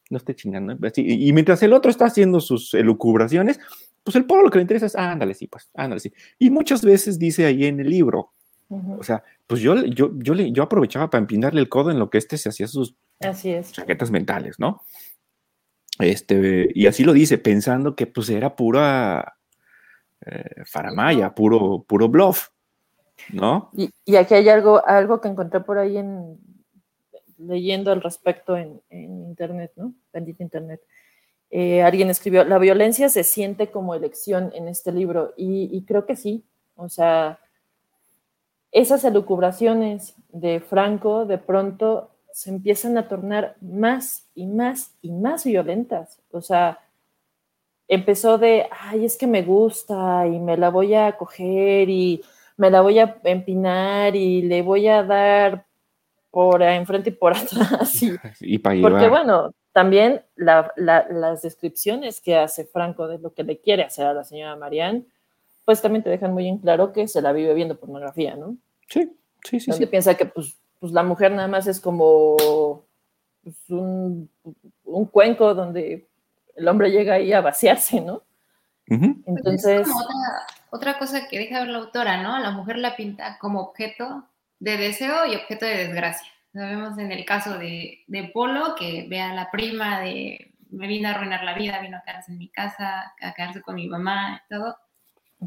no 0.10 0.18
esté 0.18 0.36
chingando. 0.36 0.78
Y, 0.96 1.34
mientras 1.34 1.62
el 1.64 1.74
otro 1.74 1.92
está 1.92 2.06
haciendo 2.06 2.40
sus 2.40 2.74
elucubraciones, 2.74 3.60
pues 4.04 4.16
el 4.16 4.26
Polo 4.26 4.44
lo 4.44 4.50
que 4.50 4.58
le 4.58 4.64
interesa 4.64 4.86
es, 4.86 4.96
ándale, 4.96 5.34
sí, 5.34 5.48
pues, 5.48 5.70
ándale, 5.74 6.00
sí. 6.00 6.14
Y 6.40 6.50
muchas 6.50 6.84
veces 6.84 7.20
dice 7.20 7.46
ahí 7.46 7.66
en 7.66 7.80
el 7.80 7.90
libro, 7.90 8.32
o 8.70 9.04
sea, 9.04 9.24
pues 9.46 9.62
yo, 9.62 9.76
yo, 9.86 10.12
yo, 10.16 10.34
le, 10.34 10.52
yo 10.52 10.64
aprovechaba 10.64 11.10
para 11.10 11.22
empinarle 11.22 11.62
el 11.62 11.70
codo 11.70 11.90
en 11.92 12.00
lo 12.00 12.10
que 12.10 12.18
este 12.18 12.38
se 12.38 12.50
hacía 12.50 12.68
sus 12.68 12.96
chaquetas 13.72 14.12
mentales, 14.12 14.60
¿no? 14.60 14.82
Este, 16.00 16.70
y 16.74 16.88
así 16.88 17.04
lo 17.04 17.14
dice, 17.14 17.38
pensando 17.38 17.96
que 17.96 18.08
pues 18.08 18.30
era 18.30 18.56
pura 18.56 19.38
eh, 20.26 20.64
faramaya, 20.66 21.34
puro, 21.34 21.84
puro 21.88 22.10
bluff, 22.10 22.50
¿no? 23.32 23.72
Y, 23.74 24.16
aquí 24.16 24.34
hay 24.34 24.50
algo, 24.50 24.86
algo 24.86 25.22
que 25.22 25.30
encontré 25.30 25.62
por 25.62 25.78
ahí 25.80 25.98
en 25.98 26.38
leyendo 27.38 27.92
al 27.92 28.02
respecto 28.02 28.58
en, 28.58 28.82
internet, 28.90 29.72
¿no? 29.76 29.94
Bendito 30.12 30.44
internet. 30.44 30.82
Eh, 31.50 31.82
alguien 31.82 32.10
escribió, 32.10 32.44
la 32.44 32.58
violencia 32.58 33.10
se 33.10 33.24
siente 33.24 33.68
como 33.68 33.96
elección 33.96 34.52
en 34.54 34.68
este 34.68 34.92
libro 34.92 35.34
y, 35.38 35.70
y 35.72 35.84
creo 35.84 36.06
que 36.06 36.16
sí, 36.16 36.44
o 36.76 36.90
sea, 36.90 37.40
esas 38.72 39.04
elucubraciones 39.06 40.16
de 40.30 40.60
Franco 40.60 41.26
de 41.26 41.38
pronto 41.38 42.12
se 42.32 42.50
empiezan 42.52 42.98
a 42.98 43.08
tornar 43.08 43.56
más 43.62 44.28
y 44.36 44.46
más 44.46 44.94
y 45.02 45.12
más 45.12 45.44
violentas. 45.44 46.20
O 46.32 46.42
sea, 46.42 46.80
empezó 47.88 48.38
de, 48.38 48.68
ay, 48.70 49.06
es 49.06 49.18
que 49.18 49.28
me 49.28 49.42
gusta 49.42 50.28
y 50.28 50.40
me 50.40 50.58
la 50.58 50.70
voy 50.70 50.94
a 50.94 51.18
coger 51.18 51.90
y 51.90 52.24
me 52.58 52.70
la 52.70 52.82
voy 52.82 53.00
a 53.00 53.20
empinar 53.24 54.16
y 54.16 54.42
le 54.44 54.62
voy 54.62 54.88
a 54.88 55.04
dar 55.04 55.66
por 56.32 56.62
enfrente 56.62 57.10
y 57.10 57.14
por 57.14 57.34
atrás. 57.38 58.02
Y, 58.42 58.58
porque 58.60 59.10
bueno, 59.10 59.54
también 59.72 60.22
las 60.36 61.42
descripciones 61.42 62.22
que 62.22 62.36
hace 62.36 62.66
Franco 62.66 63.08
de 63.08 63.20
lo 63.20 63.34
que 63.34 63.44
le 63.44 63.60
quiere 63.60 63.84
hacer 63.84 64.06
a 64.06 64.14
la 64.14 64.24
señora 64.24 64.56
Marianne 64.56 65.06
pues 65.68 65.82
también 65.82 66.02
te 66.02 66.10
dejan 66.10 66.34
muy 66.34 66.48
en 66.48 66.60
claro 66.60 66.94
que 66.94 67.10
se 67.10 67.22
la 67.22 67.34
vive 67.34 67.54
viendo 67.54 67.78
pornografía, 67.78 68.38
¿no? 68.38 68.56
Sí, 68.88 69.12
sí, 69.44 69.60
sí. 69.60 69.74
sí. 69.74 69.86
piensa 69.86 70.16
que 70.16 70.26
pues, 70.26 70.56
pues, 70.80 70.94
la 70.94 71.04
mujer 71.04 71.34
nada 71.34 71.50
más 71.50 71.68
es 71.68 71.82
como 71.82 72.86
pues, 73.44 73.58
un, 73.68 74.30
cuenco 75.12 75.54
donde 75.54 76.08
el 76.56 76.68
hombre 76.70 76.90
llega 76.90 77.16
ahí 77.16 77.34
a 77.34 77.42
vaciarse, 77.42 78.00
¿no? 78.00 78.24
Entonces... 78.86 79.82
es 79.82 79.90
otra, 79.90 80.46
otra, 80.70 81.00
cosa 81.00 81.28
que 81.28 81.38
deja 81.38 81.60
ver 81.60 81.68
la 81.68 81.80
autora, 81.80 82.24
¿no? 82.24 82.40
La 82.40 82.52
mujer 82.52 82.78
la 82.78 82.96
pinta 82.96 83.38
como 83.38 83.60
objeto 83.60 84.24
de 84.60 84.78
deseo 84.78 85.26
y 85.26 85.36
objeto 85.36 85.66
de 85.66 85.78
desgracia. 85.78 86.32
Sabemos 86.54 86.98
en 86.98 87.12
el 87.12 87.26
caso 87.26 87.58
de, 87.58 88.04
de 88.08 88.24
Polo, 88.34 88.76
que 88.76 89.06
ve 89.10 89.22
a 89.22 89.34
la 89.34 89.52
prima 89.52 90.00
de 90.00 90.54
me 90.70 90.88
vino 90.88 91.08
a 91.08 91.12
arruinar 91.12 91.44
la 91.44 91.54
vida, 91.54 91.82
vino 91.82 91.98
a 91.98 92.02
quedarse 92.02 92.32
en 92.32 92.38
mi 92.38 92.50
casa, 92.50 93.14
a 93.22 93.34
quedarse 93.34 93.62
con 93.62 93.76
mi 93.76 93.88
mamá 93.88 94.42
y 94.44 94.54
todo. 94.54 94.78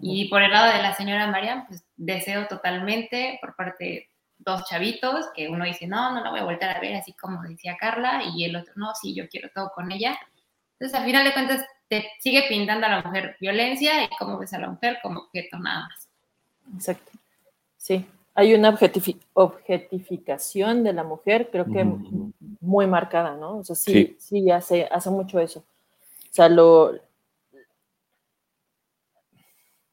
Y 0.01 0.29
por 0.29 0.43
el 0.43 0.53
lado 0.53 0.73
de 0.73 0.83
la 0.83 0.95
señora 0.95 1.27
María, 1.27 1.65
pues 1.67 1.85
deseo 1.97 2.47
totalmente 2.47 3.39
por 3.41 3.57
parte 3.57 3.85
de 3.85 4.11
dos 4.39 4.65
chavitos, 4.69 5.27
que 5.35 5.49
uno 5.49 5.65
dice, 5.65 5.87
no, 5.87 6.13
no 6.15 6.23
la 6.23 6.31
voy 6.31 6.41
a 6.41 6.45
volver 6.45 6.65
a 6.65 6.81
ver, 6.81 6.97
así 6.97 7.13
como 7.13 7.43
decía 7.43 7.77
Carla, 7.79 8.23
y 8.35 8.45
el 8.45 8.57
otro, 8.57 8.73
no, 8.77 8.95
sí, 8.95 9.15
yo 9.15 9.29
quiero 9.29 9.51
todo 9.55 9.71
con 9.75 9.91
ella. 9.93 10.19
Entonces, 10.79 10.99
al 10.99 11.05
final 11.05 11.25
de 11.25 11.33
cuentas, 11.33 11.67
te 11.89 12.09
sigue 12.21 12.45
pintando 12.49 12.87
a 12.87 12.91
la 12.91 13.03
mujer 13.03 13.37
violencia 13.41 14.05
y 14.05 14.09
cómo 14.19 14.39
ves 14.39 14.55
a 14.55 14.61
la 14.61 14.69
mujer 14.69 14.99
como 15.03 15.21
objeto 15.21 15.59
nada 15.59 15.89
más. 15.89 16.09
Exacto. 16.75 17.11
Sí, 17.77 18.07
hay 18.35 18.55
una 18.55 18.77
objetificación 19.35 20.85
de 20.85 20.93
la 20.93 21.05
mujer, 21.05 21.49
creo 21.51 21.67
que 21.67 21.85
muy 22.61 22.87
marcada, 22.87 23.37
¿no? 23.37 23.59
O 23.59 23.65
sea, 23.65 23.77
sí, 23.77 24.17
sí, 24.19 24.41
sí, 24.43 24.51
hace, 24.51 24.89
hace 24.91 25.11
mucho 25.11 25.41
eso. 25.41 25.61
O 25.61 26.33
sea, 26.33 26.49
lo, 26.49 26.93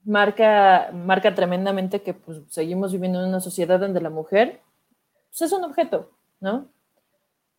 marca, 0.08 0.90
marca 0.94 1.36
tremendamente 1.36 2.02
que 2.02 2.14
pues, 2.14 2.42
seguimos 2.48 2.94
viviendo 2.94 3.22
en 3.22 3.30
una 3.30 3.42
sociedad 3.42 3.80
donde 3.80 4.02
la 4.02 4.10
mujer 4.10 4.62
pues, 5.30 5.42
es 5.42 5.52
un 5.52 5.66
objeto, 5.66 6.10
¿no? 6.40 6.68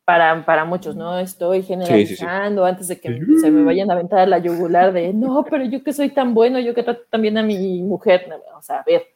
Para, 0.05 0.47
para 0.47 0.65
muchos, 0.65 0.97
¿no? 0.97 1.19
Estoy 1.19 1.63
generalizando 1.63 2.65
antes 2.65 2.89
de 2.89 2.99
que 2.99 3.21
se 3.41 3.51
me 3.51 3.63
vayan 3.63 3.91
a 3.91 3.93
aventar 3.93 4.21
a 4.21 4.27
la 4.27 4.39
yugular 4.39 4.91
de, 4.95 5.13
no, 5.13 5.45
pero 5.45 5.65
yo 5.65 5.85
que 5.85 5.93
soy 5.93 6.09
tan 6.09 6.33
bueno, 6.33 6.59
yo 6.59 6.75
que 6.75 6.83
trato 6.83 7.03
también 7.11 7.37
a 7.37 7.43
mi 7.43 7.83
mujer, 7.83 8.27
o 8.57 8.63
sea, 8.63 8.81
a 8.81 8.85
ver. 8.85 9.07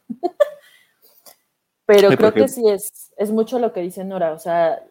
Pero 1.94 2.16
creo 2.16 2.32
que 2.32 2.48
sí 2.48 2.68
es, 2.68 3.12
es 3.16 3.30
mucho 3.30 3.58
lo 3.58 3.72
que 3.72 3.80
dice 3.80 4.04
Nora, 4.04 4.32
o 4.32 4.38
sea, 4.38 4.82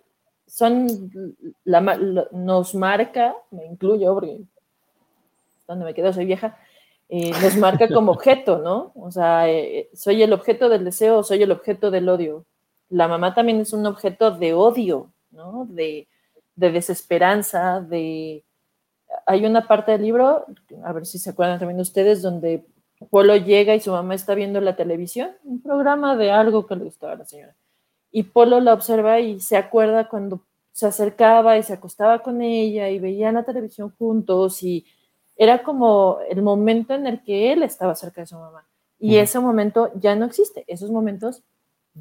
son, 0.51 1.11
la, 1.63 1.79
nos 2.31 2.75
marca, 2.75 3.35
me 3.51 3.65
incluyo, 3.65 4.13
porque 4.13 4.41
donde 5.65 5.85
me 5.85 5.93
quedo 5.93 6.11
soy 6.11 6.25
vieja, 6.25 6.57
eh, 7.07 7.31
nos 7.41 7.55
marca 7.55 7.87
como 7.87 8.11
objeto, 8.13 8.59
¿no? 8.59 8.91
O 8.95 9.11
sea, 9.11 9.49
eh, 9.49 9.89
soy 9.93 10.21
el 10.21 10.33
objeto 10.33 10.67
del 10.67 10.83
deseo, 10.83 11.23
soy 11.23 11.43
el 11.43 11.51
objeto 11.51 11.89
del 11.89 12.09
odio. 12.09 12.45
La 12.89 13.07
mamá 13.07 13.33
también 13.33 13.61
es 13.61 13.71
un 13.71 13.85
objeto 13.85 14.31
de 14.31 14.53
odio, 14.53 15.11
¿no? 15.31 15.65
De, 15.69 16.07
desesperanza, 16.55 17.81
de... 17.81 18.43
Hay 19.25 19.45
una 19.45 19.67
parte 19.67 19.93
del 19.93 20.03
libro, 20.03 20.45
a 20.83 20.93
ver 20.93 21.05
si 21.05 21.17
se 21.17 21.31
acuerdan 21.31 21.59
también 21.59 21.79
ustedes, 21.79 22.21
donde 22.21 22.65
Polo 23.09 23.35
llega 23.35 23.75
y 23.75 23.79
su 23.79 23.91
mamá 23.91 24.15
está 24.15 24.35
viendo 24.35 24.61
la 24.61 24.75
televisión, 24.75 25.31
un 25.43 25.61
programa 25.61 26.15
de 26.15 26.31
algo 26.31 26.67
que 26.67 26.75
le 26.75 26.83
gustaba 26.83 27.13
a 27.13 27.17
la 27.17 27.25
señora. 27.25 27.55
Y 28.11 28.23
Polo 28.23 28.59
la 28.59 28.73
observa 28.73 29.19
y 29.19 29.39
se 29.39 29.57
acuerda 29.57 30.07
cuando 30.07 30.45
se 30.71 30.87
acercaba 30.87 31.57
y 31.57 31.63
se 31.63 31.73
acostaba 31.73 32.19
con 32.19 32.41
ella 32.41 32.89
y 32.89 32.99
veían 32.99 33.35
la 33.35 33.43
televisión 33.43 33.93
juntos 33.97 34.63
y 34.63 34.85
era 35.35 35.63
como 35.63 36.19
el 36.29 36.41
momento 36.41 36.93
en 36.93 37.07
el 37.07 37.23
que 37.23 37.51
él 37.51 37.63
estaba 37.63 37.95
cerca 37.95 38.21
de 38.21 38.27
su 38.27 38.35
mamá. 38.35 38.67
Y 38.99 39.17
ese 39.17 39.39
momento 39.39 39.91
ya 39.95 40.15
no 40.15 40.25
existe, 40.25 40.63
esos 40.67 40.91
momentos 40.91 41.41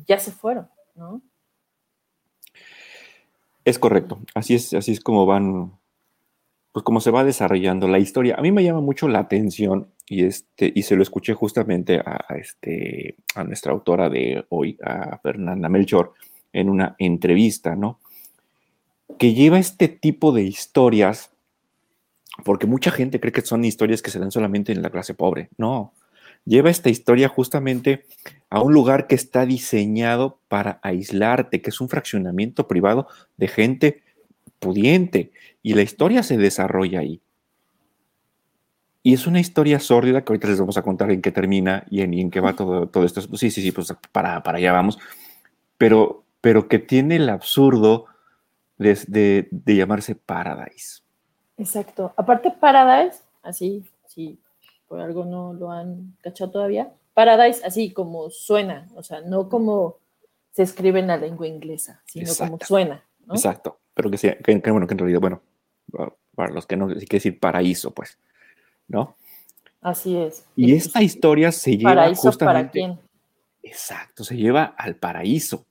ya 0.07 0.19
se 0.19 0.31
fueron, 0.31 0.69
¿no? 0.95 1.23
Es 3.65 3.79
correcto, 3.79 4.19
así 4.35 4.55
es, 4.55 4.75
así 4.75 4.93
es 4.93 5.01
como 5.01 5.25
van, 5.25 5.73
pues 6.73 6.85
como 6.85 7.01
se 7.01 7.11
va 7.11 7.25
desarrollando 7.25 7.89
la 7.89 7.99
historia. 7.99 8.37
A 8.39 8.43
mí 8.43 8.53
me 8.53 8.63
llama 8.63 8.81
mucho 8.81 9.09
la 9.09 9.21
atención 9.21 9.89
y 10.07 10.25
este 10.25 10.73
y 10.75 10.83
se 10.83 10.97
lo 10.97 11.03
escuché 11.03 11.35
justamente 11.35 11.99
a, 11.99 12.35
este 12.37 13.17
a 13.35 13.45
nuestra 13.45 13.73
autora 13.73 14.09
de 14.09 14.45
hoy, 14.49 14.79
a 14.85 15.19
Fernanda 15.19 15.69
Melchor, 15.69 16.13
en 16.53 16.69
una 16.69 16.95
entrevista, 16.99 17.75
¿no? 17.75 17.99
Que 19.19 19.35
lleva 19.35 19.59
este 19.59 19.89
tipo 19.89 20.33
de 20.33 20.43
historias, 20.43 21.31
porque 22.45 22.67
mucha 22.67 22.91
gente 22.91 23.21
cree 23.21 23.33
que 23.33 23.43
son 23.43 23.65
historias 23.65 24.03
que 24.03 24.11
se 24.11 24.19
dan 24.19 24.31
solamente 24.31 24.73
en 24.73 24.83
la 24.83 24.91
clase 24.91 25.15
pobre. 25.15 25.51
No, 25.59 25.93
lleva 26.45 26.71
esta 26.71 26.89
historia 26.89 27.29
justamente 27.29 28.05
a 28.49 28.63
un 28.63 28.73
lugar 28.73 29.07
que 29.07 29.15
está 29.15 29.45
diseñado 29.45 30.39
para 30.49 30.81
aislarte, 30.83 31.61
que 31.61 31.71
es 31.71 31.81
un 31.81 31.89
fraccionamiento 31.89 32.67
privado 32.67 33.09
de 33.37 33.49
gente 33.49 34.03
pudiente, 34.59 35.33
y 35.63 35.75
la 35.75 35.83
historia 35.83 36.23
se 36.23 36.37
desarrolla 36.37 37.01
ahí. 37.01 37.21
Y 39.03 39.15
es 39.15 39.27
una 39.27 39.41
historia 39.41 39.81
sórdida 39.81 40.23
que 40.23 40.33
ahorita 40.33 40.49
les 40.49 40.61
vamos 40.61 40.77
a 40.77 40.83
contar 40.83 41.11
en 41.11 41.23
qué 41.23 41.33
termina 41.33 41.85
y 41.91 42.03
en, 42.03 42.31
qué 42.31 42.41
va 42.41 42.55
todo, 42.55 42.87
todo 42.87 43.05
esto. 43.05 43.23
Sí, 43.23 43.51
sí, 43.51 43.63
sí, 43.63 43.73
pues 43.73 43.95
para, 44.13 44.43
para 44.43 44.59
allá 44.59 44.73
vamos. 44.73 44.99
Pero, 45.79 46.25
pero 46.43 46.69
que 46.69 46.79
tiene 46.79 47.17
el 47.17 47.31
absurdo 47.31 48.07
de, 48.77 49.49
de, 49.51 49.77
llamarse 49.77 50.15
Paradise. 50.15 51.03
Exacto. 51.57 52.13
Aparte, 52.17 52.51
Paradise, 52.51 53.21
así, 53.43 53.85
si 54.07 54.39
por 54.87 55.01
algo 55.01 55.25
no 55.25 55.53
lo 55.53 55.71
han 55.71 56.17
cachado 56.23 56.51
todavía, 56.51 56.93
Paradise 57.15 57.63
así 57.65 57.93
como 57.93 58.31
suena, 58.31 58.89
o 58.95 59.03
sea, 59.03 59.21
no 59.21 59.49
como 59.49 59.97
se 60.53 60.63
escribe 60.63 61.01
en 61.01 61.07
la 61.07 61.17
lengua 61.17 61.47
inglesa, 61.47 62.03
sino 62.07 62.33
como 62.35 62.59
suena. 62.61 63.05
Exacto. 63.31 63.79
Pero 63.95 64.11
que 64.11 64.19
sea, 64.19 64.37
que, 64.39 64.57
bueno, 64.71 64.87
que 64.87 64.95
en 64.95 64.99
realidad, 64.99 65.21
bueno, 65.21 65.43
para 66.35 66.53
los 66.53 66.67
que 66.67 66.77
no, 66.77 66.89
hay 66.89 67.07
que 67.07 67.17
decir 67.17 67.39
paraíso, 67.39 67.93
pues. 67.93 68.19
¿no? 68.91 69.17
Así 69.81 70.17
es. 70.17 70.45
Y 70.57 70.75
esta 70.75 71.03
historia 71.03 71.53
se 71.53 71.79
lleva 71.79 71.95
paraíso 71.95 72.23
justamente, 72.23 72.61
para 72.61 72.71
quién? 72.71 72.99
Exacto, 73.63 74.25
se 74.25 74.37
lleva 74.37 74.65
al 74.65 74.97
paraíso, 74.97 75.65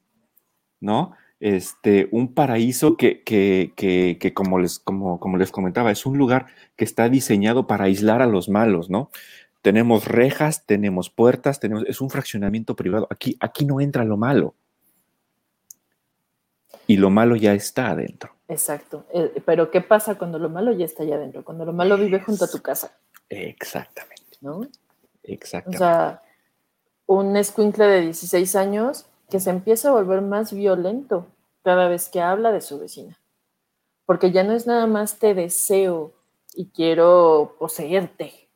¿no? 0.79 1.13
Este, 1.39 2.09
un 2.11 2.33
paraíso 2.33 2.97
que, 2.97 3.23
que, 3.23 3.73
que, 3.75 4.33
como, 4.33 4.59
les, 4.59 4.79
como, 4.79 5.19
como 5.19 5.37
les 5.37 5.51
comentaba, 5.51 5.91
es 5.91 6.05
un 6.05 6.17
lugar 6.17 6.47
que 6.75 6.85
está 6.85 7.07
diseñado 7.07 7.67
para 7.67 7.85
aislar 7.85 8.21
a 8.21 8.27
los 8.27 8.49
malos, 8.49 8.89
¿no? 8.89 9.11
Tenemos 9.61 10.05
rejas, 10.05 10.65
tenemos 10.65 11.09
puertas, 11.09 11.59
tenemos, 11.59 11.83
es 11.87 12.01
un 12.01 12.09
fraccionamiento 12.09 12.75
privado. 12.75 13.07
Aquí, 13.09 13.37
aquí 13.39 13.65
no 13.65 13.81
entra 13.81 14.05
lo 14.05 14.17
malo. 14.17 14.55
Y 16.87 16.97
lo 16.97 17.09
malo 17.09 17.35
ya 17.35 17.53
está 17.53 17.89
adentro. 17.89 18.38
Exacto. 18.49 19.05
Eh, 19.13 19.41
pero 19.45 19.71
¿qué 19.71 19.79
pasa 19.79 20.17
cuando 20.17 20.39
lo 20.39 20.49
malo 20.49 20.71
ya 20.73 20.83
está 20.83 21.03
allá 21.03 21.15
adentro? 21.15 21.45
Cuando 21.45 21.65
lo 21.65 21.71
malo 21.71 21.97
vive 21.97 22.19
junto 22.19 22.45
a 22.45 22.49
tu 22.49 22.59
casa. 22.61 22.91
Exactamente. 23.29 24.37
¿No? 24.41 24.61
Exactamente. 25.23 25.77
O 25.77 25.79
sea, 25.79 26.23
un 27.05 27.37
escuincle 27.37 27.85
de 27.85 28.01
16 28.01 28.55
años 28.55 29.05
que 29.29 29.39
se 29.39 29.51
empieza 29.51 29.89
a 29.89 29.93
volver 29.93 30.21
más 30.21 30.51
violento 30.51 31.27
cada 31.63 31.87
vez 31.87 32.09
que 32.09 32.21
habla 32.21 32.51
de 32.51 32.61
su 32.61 32.79
vecina. 32.79 33.19
Porque 34.05 34.31
ya 34.31 34.43
no 34.43 34.53
es 34.53 34.65
nada 34.65 34.87
más 34.87 35.19
te 35.19 35.35
deseo 35.35 36.13
y 36.55 36.69
quiero 36.69 37.55
poseerte. 37.59 38.49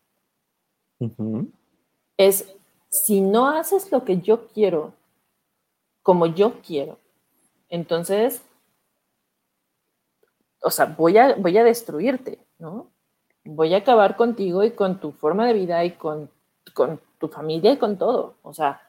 Es 2.18 2.52
si 2.90 3.22
no 3.22 3.50
haces 3.50 3.92
lo 3.92 4.04
que 4.04 4.22
yo 4.22 4.48
quiero, 4.48 4.94
como 6.02 6.26
yo 6.26 6.62
quiero, 6.62 6.98
entonces, 7.70 8.44
o 10.64 10.72
sea, 10.72 10.86
voy 10.86 11.18
a, 11.18 11.36
voy 11.36 11.58
a 11.58 11.64
destruirte, 11.64 12.40
¿no? 12.60 12.94
voy 13.46 13.74
a 13.74 13.78
acabar 13.78 14.16
contigo 14.16 14.64
y 14.64 14.72
con 14.72 15.00
tu 15.00 15.12
forma 15.12 15.48
de 15.48 15.54
vida 15.54 15.84
y 15.84 15.92
con, 15.92 16.30
con 16.74 17.00
tu 17.20 17.28
familia 17.28 17.74
y 17.74 17.78
con 17.78 17.98
todo. 17.98 18.38
O 18.42 18.54
sea, 18.54 18.82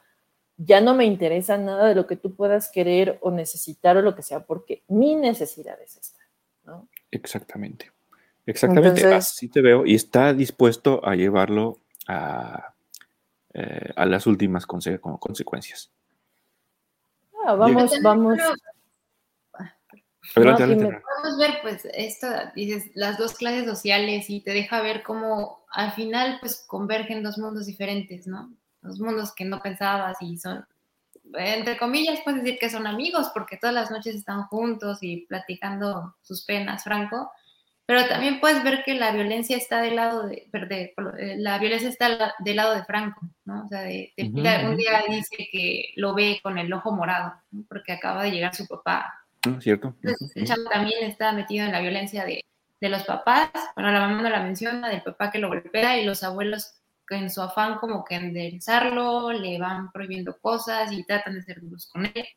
ya 0.57 0.81
no 0.81 0.95
me 0.95 1.05
interesa 1.05 1.57
nada 1.57 1.87
de 1.87 1.95
lo 1.95 2.07
que 2.07 2.15
tú 2.15 2.35
puedas 2.35 2.71
querer 2.71 3.19
o 3.21 3.31
necesitar 3.31 3.97
o 3.97 4.01
lo 4.01 4.15
que 4.15 4.21
sea, 4.21 4.41
porque 4.45 4.83
mi 4.87 5.15
necesidad 5.15 5.79
es 5.81 5.97
esta. 5.97 6.19
¿no? 6.63 6.87
Exactamente. 7.11 7.91
Exactamente, 8.47 9.03
así 9.07 9.47
te 9.47 9.59
veo 9.59 9.87
y 9.87 9.95
está 9.95 10.31
dispuesto 10.31 11.03
a 11.03 11.15
llevarlo 11.15 11.79
a, 12.07 12.75
eh, 13.55 13.89
a 13.95 14.05
las 14.05 14.27
últimas 14.27 14.67
consecuencias. 14.67 15.91
Ah, 17.43 17.55
vamos, 17.55 17.91
vamos. 18.03 18.37
Podemos 21.01 21.37
ver, 21.39 21.59
pues, 21.61 21.87
esto, 21.93 22.27
dices, 22.55 22.91
las 22.93 23.17
dos 23.17 23.35
clases 23.35 23.65
sociales 23.65 24.29
y 24.29 24.41
te 24.41 24.51
deja 24.51 24.81
ver 24.81 25.03
cómo 25.03 25.65
al 25.71 25.91
final, 25.93 26.37
pues, 26.41 26.63
convergen 26.67 27.23
dos 27.23 27.37
mundos 27.37 27.65
diferentes, 27.65 28.27
¿no? 28.27 28.53
Dos 28.81 28.99
mundos 28.99 29.33
que 29.33 29.45
no 29.45 29.61
pensabas 29.61 30.17
y 30.21 30.37
son, 30.37 30.65
entre 31.33 31.77
comillas, 31.77 32.19
puedes 32.23 32.43
decir 32.43 32.59
que 32.59 32.69
son 32.69 32.87
amigos 32.87 33.29
porque 33.33 33.57
todas 33.57 33.73
las 33.73 33.91
noches 33.91 34.15
están 34.15 34.43
juntos 34.43 34.99
y 35.01 35.25
platicando 35.25 36.15
sus 36.21 36.43
penas, 36.45 36.83
Franco. 36.83 37.31
Pero 37.87 38.07
también 38.07 38.39
puedes 38.39 38.63
ver 38.63 38.83
que 38.83 38.95
la 38.95 39.11
violencia 39.11 39.57
está 39.57 39.79
del 39.81 39.97
lado 39.97 40.27
de, 40.27 40.49
eh, 40.51 41.35
la 41.37 41.59
violencia 41.59 41.89
está 41.89 42.33
del 42.39 42.55
lado 42.55 42.73
de 42.73 42.83
Franco, 42.83 43.21
¿no? 43.43 43.63
O 43.63 43.67
sea, 43.67 43.81
de, 43.81 44.11
un 44.17 44.75
día 44.75 45.03
dice 45.07 45.47
que 45.51 45.93
lo 45.95 46.15
ve 46.15 46.39
con 46.41 46.57
el 46.57 46.73
ojo 46.73 46.91
morado, 46.91 47.35
porque 47.69 47.91
acaba 47.91 48.23
de 48.23 48.31
llegar 48.31 48.55
su 48.55 48.65
papá 48.65 49.24
¿Cierto? 49.59 49.95
también 50.71 51.03
está 51.03 51.31
metido 51.31 51.65
en 51.65 51.71
la 51.71 51.81
violencia 51.81 52.25
de, 52.25 52.43
de, 52.81 52.89
los 52.89 53.03
papás. 53.03 53.49
Bueno, 53.75 53.91
la 53.91 54.01
mamá 54.01 54.21
no 54.21 54.29
la 54.29 54.43
menciona, 54.43 54.89
del 54.89 55.01
papá 55.01 55.31
que 55.31 55.39
lo 55.39 55.47
golpea 55.47 55.99
y 55.99 56.05
los 56.05 56.23
abuelos 56.23 56.75
que 57.07 57.15
en 57.15 57.29
su 57.29 57.41
afán 57.41 57.77
como 57.77 58.03
que 58.03 58.15
enderezarlo, 58.15 59.31
le 59.31 59.59
van 59.59 59.91
prohibiendo 59.91 60.37
cosas 60.39 60.91
y 60.91 61.03
tratan 61.03 61.35
de 61.35 61.43
ser 61.43 61.61
duros 61.61 61.87
con 61.87 62.05
él. 62.05 62.27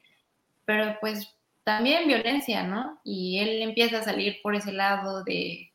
Pero 0.64 0.98
pues 1.00 1.34
también 1.64 2.06
violencia, 2.06 2.62
¿no? 2.62 3.00
Y 3.04 3.38
él 3.38 3.62
empieza 3.62 3.98
a 3.98 4.02
salir 4.02 4.38
por 4.42 4.54
ese 4.54 4.72
lado 4.72 5.24
de, 5.24 5.72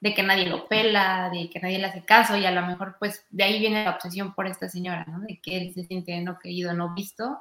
de 0.00 0.14
que 0.14 0.22
nadie 0.22 0.46
lo 0.46 0.68
pela, 0.68 1.30
de 1.32 1.50
que 1.50 1.60
nadie 1.60 1.78
le 1.78 1.86
hace 1.86 2.04
caso 2.04 2.36
y 2.36 2.44
a 2.44 2.50
lo 2.50 2.66
mejor 2.66 2.96
pues 2.98 3.26
de 3.30 3.44
ahí 3.44 3.58
viene 3.58 3.84
la 3.84 3.90
obsesión 3.90 4.34
por 4.34 4.46
esta 4.46 4.68
señora, 4.68 5.04
¿no? 5.06 5.20
De 5.20 5.40
que 5.40 5.56
él 5.56 5.74
se 5.74 5.84
siente 5.84 6.18
no 6.20 6.38
querido, 6.38 6.72
no 6.72 6.94
visto 6.94 7.38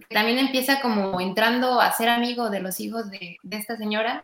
porque 0.00 0.14
también 0.14 0.38
empieza 0.38 0.80
como 0.80 1.20
entrando 1.20 1.80
a 1.80 1.92
ser 1.92 2.08
amigo 2.08 2.50
de 2.50 2.60
los 2.60 2.80
hijos 2.80 3.10
de, 3.10 3.38
esta 3.50 3.76
señora 3.76 4.22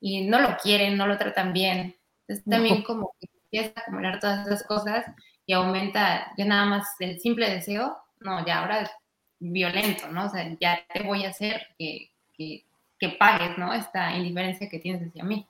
y 0.00 0.26
no 0.26 0.40
lo 0.40 0.56
quieren, 0.58 0.96
no 0.96 1.06
lo 1.06 1.18
tratan 1.18 1.52
bien. 1.52 1.96
Entonces 2.26 2.44
también 2.44 2.82
como 2.82 3.14
que 3.20 3.28
empieza 3.44 3.72
a 3.76 3.82
acumular 3.82 4.20
todas 4.20 4.46
esas 4.46 4.62
cosas 4.64 5.06
y 5.46 5.52
aumenta 5.52 6.32
ya 6.36 6.44
nada 6.44 6.66
más 6.66 6.86
el 7.00 7.20
simple 7.20 7.48
deseo, 7.48 7.96
no, 8.20 8.44
ya 8.44 8.60
ahora 8.60 8.80
es 8.80 8.90
violento, 9.38 10.08
¿no? 10.08 10.26
O 10.26 10.28
sea, 10.28 10.56
ya 10.60 10.80
te 10.92 11.02
voy 11.02 11.24
a 11.24 11.30
hacer 11.30 11.68
que, 11.78 12.10
que, 12.36 12.64
que 12.98 13.10
pagues, 13.10 13.56
¿no? 13.58 13.72
Esta 13.72 14.16
indiferencia 14.16 14.68
que 14.68 14.78
tienes 14.78 15.08
hacia 15.08 15.24
mí. 15.24 15.46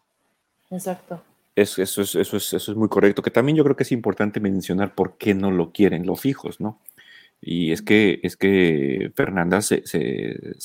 Exacto. 0.70 1.22
Eso, 1.54 1.82
eso, 1.82 2.02
es, 2.02 2.14
eso, 2.14 2.36
es, 2.36 2.52
eso 2.52 2.72
es 2.72 2.76
muy 2.76 2.88
correcto, 2.88 3.22
que 3.22 3.30
también 3.30 3.56
yo 3.56 3.64
creo 3.64 3.76
que 3.76 3.84
es 3.84 3.92
importante 3.92 4.40
mencionar 4.40 4.94
por 4.94 5.16
qué 5.16 5.34
no 5.34 5.50
lo 5.50 5.72
quieren 5.72 6.04
los 6.04 6.26
hijos, 6.26 6.60
¿no? 6.60 6.78
Y 7.40 7.72
es 7.72 7.82
que, 7.82 8.20
es 8.22 8.36
que 8.36 9.12
Fernanda 9.14 9.60
se, 9.62 9.82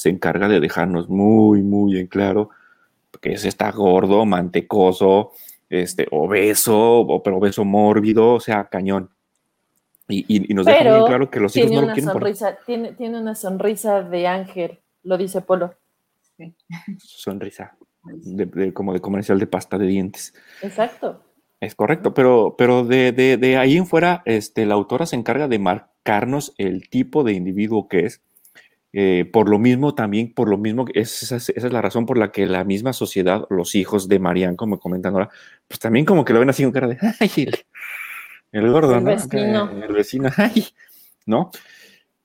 encarga 0.05 0.47
de 0.47 0.59
dejarnos 0.59 1.09
muy, 1.09 1.61
muy 1.61 1.99
en 1.99 2.07
claro 2.07 2.49
que 3.21 3.33
es 3.33 3.45
está 3.45 3.71
gordo, 3.71 4.25
mantecoso, 4.25 5.31
este, 5.69 6.07
obeso, 6.11 7.21
pero 7.23 7.37
obeso 7.37 7.63
mórbido, 7.63 8.33
o 8.33 8.39
sea, 8.39 8.65
cañón. 8.65 9.09
Y, 10.07 10.53
nos 10.53 10.65
deja 10.65 10.83
muy 10.83 11.07
claro 11.07 11.29
que 11.29 11.39
los 11.39 11.55
hijos 11.55 11.71
no 11.71 11.81
lo 11.81 11.93
quieren. 11.93 12.11
Sonrisa, 12.11 12.57
tiene, 12.65 12.93
tiene 12.93 13.21
una 13.21 13.35
sonrisa 13.35 14.01
de 14.01 14.27
ángel, 14.27 14.79
lo 15.03 15.17
dice 15.17 15.41
Polo. 15.41 15.75
Sonrisa, 16.97 17.77
como 18.73 18.93
de 18.93 18.99
comercial 18.99 19.39
de 19.39 19.47
pasta 19.47 19.77
de 19.77 19.85
dientes. 19.85 20.33
Exacto. 20.61 21.23
Es 21.59 21.75
correcto, 21.75 22.13
pero, 22.13 22.55
pero 22.57 22.83
de, 22.83 23.11
de, 23.11 23.57
ahí 23.57 23.77
en 23.77 23.85
fuera, 23.85 24.23
este, 24.25 24.65
la 24.65 24.73
autora 24.73 25.05
se 25.05 25.15
encarga 25.15 25.47
de 25.47 25.59
marcarnos 26.01 26.53
el 26.57 26.89
tipo 26.89 27.23
de 27.23 27.33
individuo 27.33 27.87
que 27.87 28.05
es. 28.05 28.21
Eh, 28.93 29.29
por 29.31 29.47
lo 29.47 29.57
mismo, 29.57 29.95
también, 29.95 30.33
por 30.33 30.49
lo 30.49 30.57
mismo, 30.57 30.85
esa, 30.93 31.37
esa, 31.37 31.51
es 31.55 31.71
la 31.71 31.81
razón 31.81 32.05
por 32.05 32.17
la 32.17 32.33
que 32.33 32.45
la 32.45 32.65
misma 32.65 32.91
sociedad, 32.91 33.45
los 33.49 33.73
hijos 33.75 34.09
de 34.09 34.19
Marianne, 34.19 34.57
como 34.57 34.79
comentan 34.79 35.13
ahora, 35.13 35.29
pues 35.69 35.79
también 35.79 36.03
como 36.03 36.25
que 36.25 36.33
lo 36.33 36.39
ven 36.39 36.49
así 36.49 36.63
con 36.63 36.73
cara 36.73 36.87
de, 36.87 36.97
ay, 37.19 37.49
el, 38.51 38.69
gordo, 38.69 38.97
el 38.97 39.05
Vecino. 39.05 39.71
El 39.71 39.93
vecino, 39.93 40.29
ay, 40.37 40.67
¿no? 41.25 41.51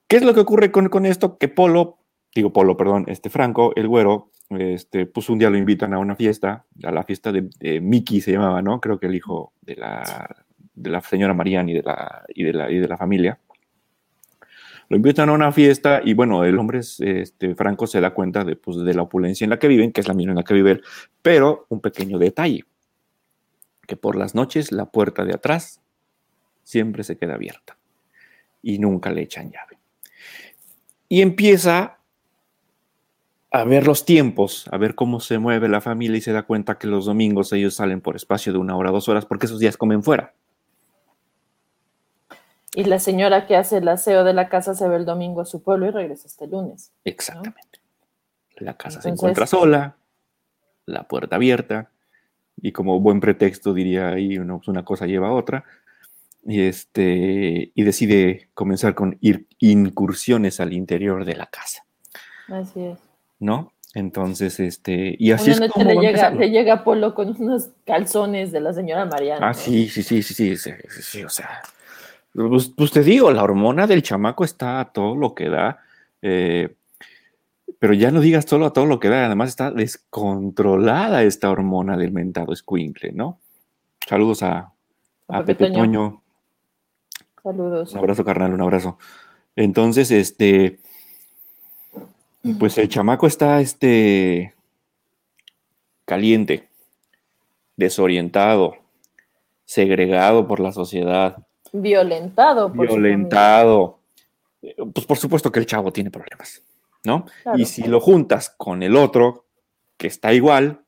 ¿Qué 0.09 0.17
es 0.17 0.23
lo 0.23 0.33
que 0.33 0.41
ocurre 0.41 0.69
con, 0.69 0.89
con 0.89 1.05
esto? 1.05 1.37
Que 1.37 1.47
Polo, 1.47 1.99
digo 2.35 2.51
Polo, 2.51 2.75
perdón, 2.75 3.05
este 3.07 3.29
Franco, 3.29 3.71
el 3.77 3.87
güero, 3.87 4.31
este, 4.49 5.05
pues 5.05 5.29
un 5.29 5.39
día 5.39 5.49
lo 5.49 5.57
invitan 5.57 5.93
a 5.93 5.99
una 5.99 6.17
fiesta, 6.17 6.65
a 6.83 6.91
la 6.91 7.03
fiesta 7.03 7.31
de, 7.31 7.79
Mickey 7.79 8.19
se 8.19 8.33
llamaba, 8.33 8.61
¿no? 8.61 8.81
Creo 8.81 8.99
que 8.99 9.07
el 9.07 9.15
hijo 9.15 9.53
de 9.61 9.77
la, 9.77 10.35
de 10.75 10.89
la 10.89 10.99
señora 10.99 11.33
Marianne 11.33 11.71
y 11.71 11.75
de 11.75 11.83
la, 11.83 12.25
y 12.27 12.43
de 12.43 12.51
la, 12.51 12.69
y 12.69 12.77
de 12.77 12.87
la 12.89 12.97
familia. 12.97 13.39
Lo 14.89 14.95
invitan 14.95 15.29
a 15.29 15.33
una 15.33 15.51
fiesta 15.51 16.01
y 16.03 16.13
bueno, 16.13 16.45
el 16.45 16.57
hombre, 16.57 16.79
este, 16.79 17.55
Franco, 17.55 17.87
se 17.87 17.99
da 17.99 18.13
cuenta 18.13 18.43
de, 18.43 18.55
pues, 18.55 18.77
de 18.77 18.93
la 18.93 19.01
opulencia 19.01 19.43
en 19.43 19.49
la 19.49 19.59
que 19.59 19.67
viven, 19.67 19.91
que 19.91 20.01
es 20.01 20.07
la 20.07 20.13
misma 20.13 20.31
en 20.31 20.37
la 20.37 20.43
que 20.43 20.53
vive 20.53 20.71
él, 20.71 20.83
pero 21.21 21.65
un 21.69 21.81
pequeño 21.81 22.17
detalle, 22.19 22.63
que 23.85 23.97
por 23.97 24.15
las 24.15 24.35
noches 24.35 24.71
la 24.71 24.85
puerta 24.85 25.25
de 25.25 25.33
atrás 25.33 25.81
siempre 26.63 27.03
se 27.03 27.17
queda 27.17 27.35
abierta 27.35 27.77
y 28.61 28.79
nunca 28.79 29.11
le 29.11 29.21
echan 29.21 29.51
llave. 29.51 29.77
Y 31.09 31.21
empieza 31.21 31.97
a 33.51 33.63
ver 33.63 33.87
los 33.87 34.05
tiempos, 34.05 34.67
a 34.71 34.77
ver 34.77 34.95
cómo 34.95 35.19
se 35.19 35.39
mueve 35.39 35.69
la 35.69 35.81
familia 35.81 36.17
y 36.17 36.21
se 36.21 36.33
da 36.33 36.43
cuenta 36.43 36.77
que 36.77 36.87
los 36.87 37.05
domingos 37.05 37.53
ellos 37.53 37.75
salen 37.75 38.01
por 38.01 38.15
espacio 38.15 38.51
de 38.51 38.59
una 38.59 38.75
hora, 38.75 38.91
dos 38.91 39.07
horas, 39.07 39.25
porque 39.25 39.45
esos 39.45 39.59
días 39.59 39.77
comen 39.77 40.03
fuera. 40.03 40.33
Y 42.75 42.83
la 42.83 42.99
señora 42.99 43.47
que 43.47 43.55
hace 43.55 43.77
el 43.77 43.87
aseo 43.87 44.23
de 44.23 44.33
la 44.33 44.49
casa 44.49 44.75
se 44.75 44.87
ve 44.87 44.97
el 44.97 45.05
domingo 45.05 45.41
a 45.41 45.45
su 45.45 45.63
pueblo 45.63 45.87
y 45.87 45.91
regresa 45.91 46.27
este 46.27 46.47
lunes. 46.47 46.91
Exactamente. 47.05 47.79
La 48.57 48.75
casa 48.75 49.01
se 49.01 49.09
encuentra 49.09 49.47
sola, 49.47 49.95
la 50.85 51.03
puerta 51.03 51.35
abierta, 51.35 51.91
y 52.61 52.71
como 52.71 52.99
buen 52.99 53.19
pretexto 53.19 53.73
diría 53.73 54.09
ahí, 54.09 54.37
pues 54.39 54.67
una 54.67 54.83
cosa 54.83 55.05
lleva 55.05 55.29
a 55.29 55.33
otra, 55.33 55.63
y, 56.43 56.61
este, 56.61 57.71
y 57.73 57.83
decide 57.83 58.49
comenzar 58.53 58.95
con 58.95 59.17
ir 59.21 59.47
incursiones 59.59 60.59
al 60.59 60.73
interior 60.73 61.25
de 61.25 61.35
la 61.35 61.47
casa. 61.47 61.85
Así 62.47 62.83
es. 62.83 62.99
¿No? 63.39 63.73
Entonces, 63.93 64.59
este, 64.59 65.15
y 65.17 65.31
así 65.31 65.51
es 65.51 65.59
como 65.71 65.85
le 65.85 65.95
llega, 65.95 66.29
le 66.29 66.49
llega 66.49 66.83
Polo 66.83 67.15
con 67.15 67.39
unos 67.41 67.69
calzones 67.85 68.51
de 68.51 68.59
la 68.59 68.73
señora 68.73 69.05
Mariana. 69.05 69.49
Ah, 69.49 69.53
sí, 69.53 69.89
sí, 69.89 70.03
sí, 70.03 70.21
sí, 70.21 70.33
sí, 70.33 70.55
sí, 70.55 71.01
sí, 71.01 71.23
o 71.23 71.29
sea, 71.29 71.61
pues, 72.37 72.69
pues, 72.69 72.91
te 72.91 73.01
digo, 73.01 73.31
la 73.31 73.43
hormona 73.43 73.87
del 73.87 74.03
chamaco 74.03 74.43
está 74.43 74.79
a 74.79 74.91
todo 74.91 75.15
lo 75.15 75.33
que 75.33 75.49
da, 75.49 75.79
eh, 76.21 76.75
pero 77.79 77.95
ya 77.95 78.11
no 78.11 78.21
digas 78.21 78.45
solo 78.47 78.67
a 78.67 78.73
todo 78.73 78.85
lo 78.85 78.99
que 78.99 79.09
da, 79.09 79.25
además 79.25 79.49
está 79.49 79.71
descontrolada 79.71 81.23
esta 81.23 81.49
hormona 81.49 81.97
del 81.97 82.11
mentado 82.11 82.53
escuincle, 82.53 83.11
¿no? 83.11 83.39
Saludos 84.07 84.43
a, 84.43 84.71
a 85.27 85.43
Pepe, 85.43 85.71
Toño. 85.71 86.21
Saludos. 87.41 87.93
Un 87.93 87.97
abrazo, 87.97 88.23
carnal, 88.23 88.53
un 88.53 88.61
abrazo. 88.61 88.99
Entonces, 89.55 90.11
este, 90.11 90.79
pues 92.59 92.77
el 92.77 92.87
chamaco 92.87 93.25
está, 93.25 93.61
este, 93.61 94.53
caliente, 96.05 96.67
desorientado, 97.77 98.75
segregado 99.65 100.47
por 100.47 100.59
la 100.59 100.71
sociedad 100.71 101.46
Violentado. 101.71 102.71
Por 102.71 102.87
Violentado. 102.87 103.99
Pues 104.93 105.05
por 105.05 105.17
supuesto 105.17 105.51
que 105.51 105.59
el 105.59 105.65
chavo 105.65 105.91
tiene 105.93 106.11
problemas, 106.11 106.61
¿no? 107.05 107.25
Y 107.55 107.65
si 107.65 107.83
lo 107.83 107.99
juntas 107.99 108.53
con 108.57 108.83
el 108.83 108.95
otro, 108.95 109.45
que 109.97 110.07
está 110.07 110.33
igual. 110.33 110.81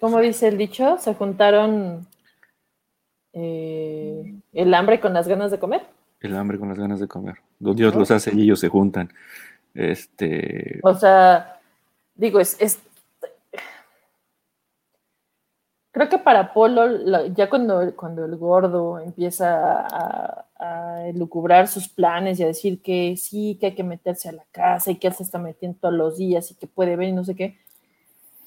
Como 0.00 0.20
dice 0.20 0.48
el 0.48 0.58
dicho, 0.58 0.98
se 0.98 1.14
juntaron 1.14 2.06
eh, 3.32 4.34
el 4.52 4.74
hambre 4.74 5.00
con 5.00 5.12
las 5.14 5.28
ganas 5.28 5.50
de 5.50 5.58
comer. 5.58 5.82
El 6.20 6.36
hambre 6.36 6.58
con 6.58 6.68
las 6.68 6.78
ganas 6.78 7.00
de 7.00 7.08
comer. 7.08 7.36
Dios 7.58 7.94
los 7.94 8.10
hace 8.10 8.34
y 8.34 8.42
ellos 8.42 8.60
se 8.60 8.68
juntan. 8.68 9.12
Este. 9.74 10.80
O 10.82 10.94
sea, 10.94 11.60
digo, 12.14 12.40
es, 12.40 12.78
Creo 15.94 16.08
que 16.08 16.18
para 16.18 16.52
Polo, 16.52 17.28
ya 17.28 17.48
cuando, 17.48 17.94
cuando 17.94 18.24
el 18.24 18.36
gordo 18.36 18.98
empieza 18.98 19.86
a, 19.86 20.44
a, 20.58 21.06
elucubrar 21.06 21.68
sus 21.68 21.88
planes 21.88 22.40
y 22.40 22.42
a 22.42 22.48
decir 22.48 22.82
que 22.82 23.16
sí, 23.16 23.56
que 23.60 23.66
hay 23.66 23.74
que 23.76 23.84
meterse 23.84 24.28
a 24.28 24.32
la 24.32 24.44
casa 24.50 24.90
y 24.90 24.96
que 24.96 25.06
él 25.06 25.14
se 25.14 25.22
está 25.22 25.38
metiendo 25.38 25.78
todos 25.80 25.94
los 25.94 26.16
días 26.18 26.50
y 26.50 26.56
que 26.56 26.66
puede 26.66 26.96
ver 26.96 27.10
y 27.10 27.12
no 27.12 27.22
sé 27.22 27.36
qué, 27.36 27.60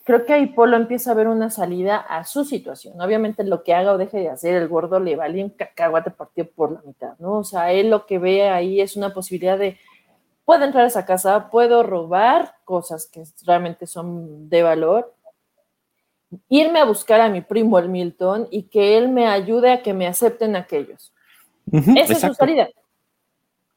creo 0.04 0.26
que 0.26 0.34
ahí 0.34 0.48
Polo 0.48 0.76
empieza 0.76 1.12
a 1.12 1.14
ver 1.14 1.30
una 1.30 1.50
salida 1.50 1.96
a 1.96 2.26
su 2.26 2.44
situación. 2.44 3.00
Obviamente 3.00 3.46
lo 3.46 3.64
que 3.64 3.74
haga 3.74 3.94
o 3.94 3.98
deje 3.98 4.20
de 4.20 4.30
hacer, 4.30 4.54
el 4.56 4.68
gordo 4.68 5.00
le 5.00 5.16
vale 5.16 5.42
un 5.42 5.50
cacahuate 5.50 6.12
partido 6.12 6.50
por 6.54 6.74
la 6.74 6.82
mitad, 6.86 7.18
¿no? 7.20 7.38
O 7.38 7.44
sea, 7.46 7.72
él 7.72 7.90
lo 7.90 8.06
que 8.06 8.20
ve 8.20 8.50
ahí 8.50 8.82
es 8.82 8.98
una 8.98 9.14
posibilidad 9.14 9.58
de, 9.58 9.78
puedo 10.44 10.66
entrar 10.66 10.84
a 10.84 10.88
esa 10.88 11.06
casa, 11.06 11.50
puedo 11.50 11.82
robar 11.84 12.56
cosas 12.66 13.08
que 13.08 13.24
realmente 13.46 13.88
son 13.88 14.50
de 14.50 14.64
valor 14.64 15.14
irme 16.50 16.80
a 16.80 16.86
buscar 16.86 17.22
a 17.22 17.30
mi 17.30 17.42
primo 17.42 17.80
el 17.80 17.90
Milton 17.90 18.48
y 18.52 18.64
que 18.64 18.98
él 18.98 19.10
me 19.10 19.28
ayude 19.28 19.72
a 19.72 19.82
que 19.82 19.94
me 19.94 20.08
acepten 20.08 20.56
aquellos. 20.56 21.14
Esa 21.72 22.14
es 22.14 22.22
su 22.22 22.34
salida. 22.34 22.70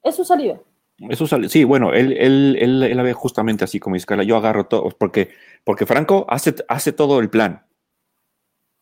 Es 0.03 0.16
su 0.16 0.24
salida. 0.24 0.61
Eso 1.09 1.26
sí, 1.48 1.64
bueno, 1.64 1.94
él, 1.94 2.12
él, 2.12 2.57
él, 2.61 2.96
la 2.96 3.03
ve 3.03 3.14
justamente 3.14 3.64
así 3.64 3.80
como 3.80 3.96
escala. 3.96 4.22
Yo 4.22 4.36
agarro 4.36 4.66
todo, 4.66 4.90
porque, 4.98 5.30
porque 5.64 5.86
Franco 5.86 6.26
hace, 6.28 6.55
hace 6.68 6.92
todo 6.92 7.20
el 7.20 7.30
plan. 7.30 7.64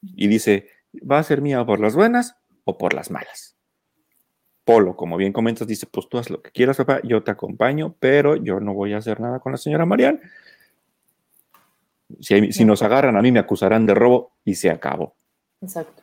Y 0.02 0.26
dice, 0.26 0.68
¿va 1.08 1.18
a 1.18 1.22
ser 1.22 1.42
mía 1.42 1.64
por 1.64 1.78
las 1.78 1.94
buenas 1.94 2.36
o 2.64 2.76
por 2.76 2.92
las 2.92 3.10
malas? 3.10 3.56
Polo, 4.64 4.96
como 4.96 5.16
bien 5.16 5.32
comentas, 5.32 5.68
dice, 5.68 5.86
pues 5.86 6.08
tú 6.08 6.18
haz 6.18 6.28
lo 6.28 6.42
que 6.42 6.50
quieras, 6.50 6.76
papá, 6.76 7.00
yo 7.04 7.22
te 7.22 7.30
acompaño, 7.30 7.94
pero 8.00 8.36
yo 8.36 8.58
no 8.60 8.74
voy 8.74 8.94
a 8.94 8.98
hacer 8.98 9.20
nada 9.20 9.38
con 9.38 9.52
la 9.52 9.58
señora 9.58 9.86
Marian 9.86 10.20
si, 12.20 12.64
nos 12.64 12.82
agarran, 12.82 13.16
a 13.16 13.22
mí 13.22 13.32
me 13.32 13.38
acusarán 13.38 13.86
de 13.86 13.94
robo 13.94 14.32
y 14.44 14.54
se 14.54 14.70
acabó. 14.70 15.14
Exacto. 15.60 16.02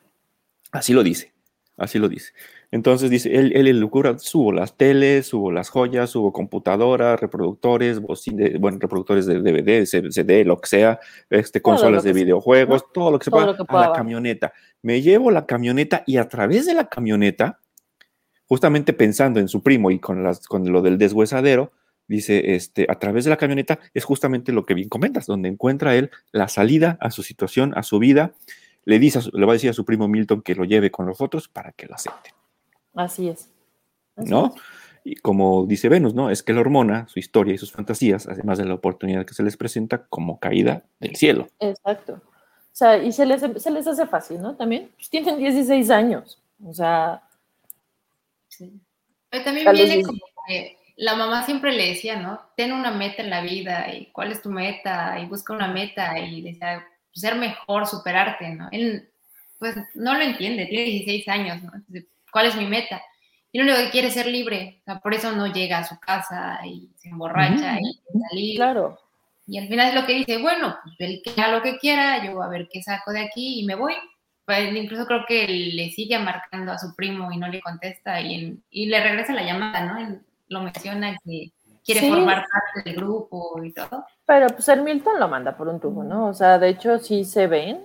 Así 0.71 0.93
lo 0.93 1.03
dice, 1.03 1.33
así 1.77 1.99
lo 1.99 2.09
dice. 2.09 2.33
Entonces 2.71 3.09
dice, 3.09 3.33
él, 3.35 3.53
él 3.55 3.79
locura, 3.79 4.17
subo 4.19 4.51
las 4.51 4.75
teles, 4.75 5.27
subo 5.27 5.51
las 5.51 5.69
joyas, 5.69 6.09
subo 6.09 6.33
computadoras, 6.33 7.19
reproductores, 7.19 8.01
bueno, 8.59 8.79
reproductores 8.79 9.25
de 9.25 9.39
DVD, 9.39 9.85
CD, 9.85 10.43
lo 10.43 10.59
que 10.59 10.67
sea, 10.67 10.99
este, 11.29 11.61
consolas 11.61 12.03
de 12.03 12.13
videojuegos, 12.13 12.91
todo 12.91 13.11
lo 13.11 13.19
que 13.19 13.25
se 13.25 13.31
pueda, 13.31 13.55
a 13.67 13.87
la 13.87 13.93
camioneta. 13.93 14.51
Me 14.81 15.01
llevo 15.01 15.31
la 15.31 15.45
camioneta 15.45 16.03
y 16.05 16.17
a 16.17 16.27
través 16.27 16.65
de 16.65 16.73
la 16.73 16.89
camioneta, 16.89 17.59
justamente 18.45 18.93
pensando 18.93 19.39
en 19.39 19.47
su 19.47 19.63
primo 19.63 19.89
y 19.89 19.99
con, 19.99 20.23
las, 20.23 20.45
con 20.47 20.69
lo 20.71 20.81
del 20.81 20.97
deshuesadero, 20.97 21.71
dice, 22.07 22.55
este, 22.55 22.85
a 22.89 22.99
través 22.99 23.23
de 23.23 23.29
la 23.29 23.37
camioneta, 23.37 23.79
es 23.93 24.03
justamente 24.03 24.51
lo 24.51 24.65
que 24.65 24.73
bien 24.73 24.89
comentas, 24.89 25.25
donde 25.25 25.49
encuentra 25.49 25.95
él 25.95 26.11
la 26.31 26.47
salida 26.47 26.97
a 27.01 27.11
su 27.11 27.23
situación, 27.23 27.73
a 27.75 27.83
su 27.83 27.99
vida. 27.99 28.33
Le, 28.83 28.99
dice, 28.99 29.19
le 29.33 29.45
va 29.45 29.53
a 29.53 29.55
decir 29.55 29.69
a 29.69 29.73
su 29.73 29.85
primo 29.85 30.07
Milton 30.07 30.41
que 30.41 30.55
lo 30.55 30.63
lleve 30.63 30.91
con 30.91 31.05
los 31.05 31.21
otros 31.21 31.47
para 31.47 31.71
que 31.71 31.87
lo 31.87 31.95
acepte. 31.95 32.33
Así 32.93 33.29
es. 33.29 33.49
¿No? 34.15 34.53
Y 35.03 35.15
como 35.17 35.65
dice 35.65 35.89
Venus, 35.89 36.15
¿no? 36.15 36.31
Es 36.31 36.41
que 36.41 36.53
la 36.53 36.61
hormona, 36.61 37.07
su 37.07 37.19
historia 37.19 37.53
y 37.53 37.57
sus 37.57 37.71
fantasías, 37.71 38.27
además 38.27 38.57
de 38.57 38.65
la 38.65 38.73
oportunidad 38.73 39.25
que 39.25 39.33
se 39.33 39.43
les 39.43 39.57
presenta 39.57 40.05
como 40.07 40.39
caída 40.39 40.83
del 40.99 41.15
cielo. 41.15 41.47
Exacto. 41.59 42.13
O 42.13 42.77
sea, 42.77 42.97
y 42.97 43.11
se 43.11 43.25
les, 43.25 43.41
se 43.61 43.71
les 43.71 43.87
hace 43.87 44.07
fácil, 44.07 44.41
¿no? 44.41 44.55
También 44.55 44.91
pues 44.95 45.09
tienen 45.09 45.37
16 45.37 45.89
años. 45.91 46.41
O 46.63 46.73
sea. 46.73 47.21
Sí. 48.47 48.81
Pero 49.29 49.43
también 49.43 49.71
viene 49.71 50.03
como 50.03 50.19
que 50.47 50.77
la 50.97 51.15
mamá 51.15 51.43
siempre 51.43 51.73
le 51.73 51.89
decía, 51.89 52.17
¿no? 52.17 52.39
Ten 52.55 52.71
una 52.71 52.91
meta 52.91 53.21
en 53.21 53.29
la 53.29 53.41
vida 53.41 53.93
y 53.93 54.07
cuál 54.07 54.31
es 54.31 54.41
tu 54.41 54.49
meta 54.49 55.19
y 55.19 55.25
busca 55.25 55.53
una 55.53 55.67
meta 55.67 56.17
y 56.19 56.41
decía, 56.41 56.85
pues, 57.11 57.21
ser 57.21 57.35
mejor, 57.35 57.85
superarte, 57.85 58.49
¿no? 58.49 58.69
Él, 58.71 59.09
pues, 59.59 59.75
no 59.93 60.13
lo 60.13 60.21
entiende, 60.21 60.65
tiene 60.65 60.85
16 60.85 61.27
años, 61.27 61.63
¿no? 61.63 61.71
¿Cuál 62.31 62.47
es 62.47 62.55
mi 62.55 62.65
meta? 62.65 63.01
Y 63.51 63.59
lo 63.59 63.63
único 63.65 63.79
que 63.79 63.91
quiere 63.91 64.07
es 64.09 64.13
ser 64.13 64.27
libre, 64.27 64.79
o 64.81 64.83
sea, 64.83 64.99
por 64.99 65.13
eso 65.13 65.31
no 65.31 65.47
llega 65.47 65.79
a 65.79 65.87
su 65.87 65.97
casa 65.99 66.59
y 66.65 66.89
se 66.97 67.09
emborracha 67.09 67.77
y 67.79 68.19
salir. 68.29 68.55
Claro. 68.57 68.99
Y 69.47 69.59
al 69.59 69.67
final 69.67 69.89
es 69.89 69.95
lo 69.95 70.05
que 70.05 70.13
dice, 70.13 70.41
bueno, 70.41 70.75
pues 70.83 70.95
él 70.99 71.21
que 71.23 71.41
haga 71.41 71.55
lo 71.55 71.61
que 71.61 71.77
quiera, 71.77 72.25
yo 72.25 72.41
a 72.41 72.49
ver 72.49 72.67
qué 72.71 72.81
saco 72.81 73.11
de 73.11 73.21
aquí 73.21 73.59
y 73.59 73.65
me 73.65 73.75
voy. 73.75 73.93
Pues, 74.45 74.75
incluso 74.75 75.05
creo 75.05 75.25
que 75.27 75.47
le 75.47 75.89
sigue 75.91 76.19
marcando 76.19 76.71
a 76.71 76.77
su 76.77 76.95
primo 76.95 77.31
y 77.31 77.37
no 77.37 77.47
le 77.47 77.61
contesta 77.61 78.19
y, 78.21 78.59
y 78.69 78.85
le 78.87 79.01
regresa 79.01 79.33
la 79.33 79.43
llamada, 79.43 79.85
¿no? 79.85 80.19
Lo 80.47 80.61
menciona 80.61 81.17
que 81.23 81.51
quiere 81.85 82.09
formar 82.09 82.45
parte 82.51 82.89
del 82.89 82.97
grupo 82.97 83.63
y 83.63 83.71
todo. 83.71 84.05
Pero 84.25 84.47
pues 84.47 84.67
el 84.69 84.81
Milton 84.81 85.19
lo 85.19 85.27
manda 85.27 85.55
por 85.55 85.67
un 85.67 85.79
tubo, 85.79 86.03
¿no? 86.03 86.27
O 86.27 86.33
sea, 86.33 86.57
de 86.57 86.69
hecho 86.69 86.97
sí 86.99 87.23
se 87.23 87.47
ven. 87.47 87.81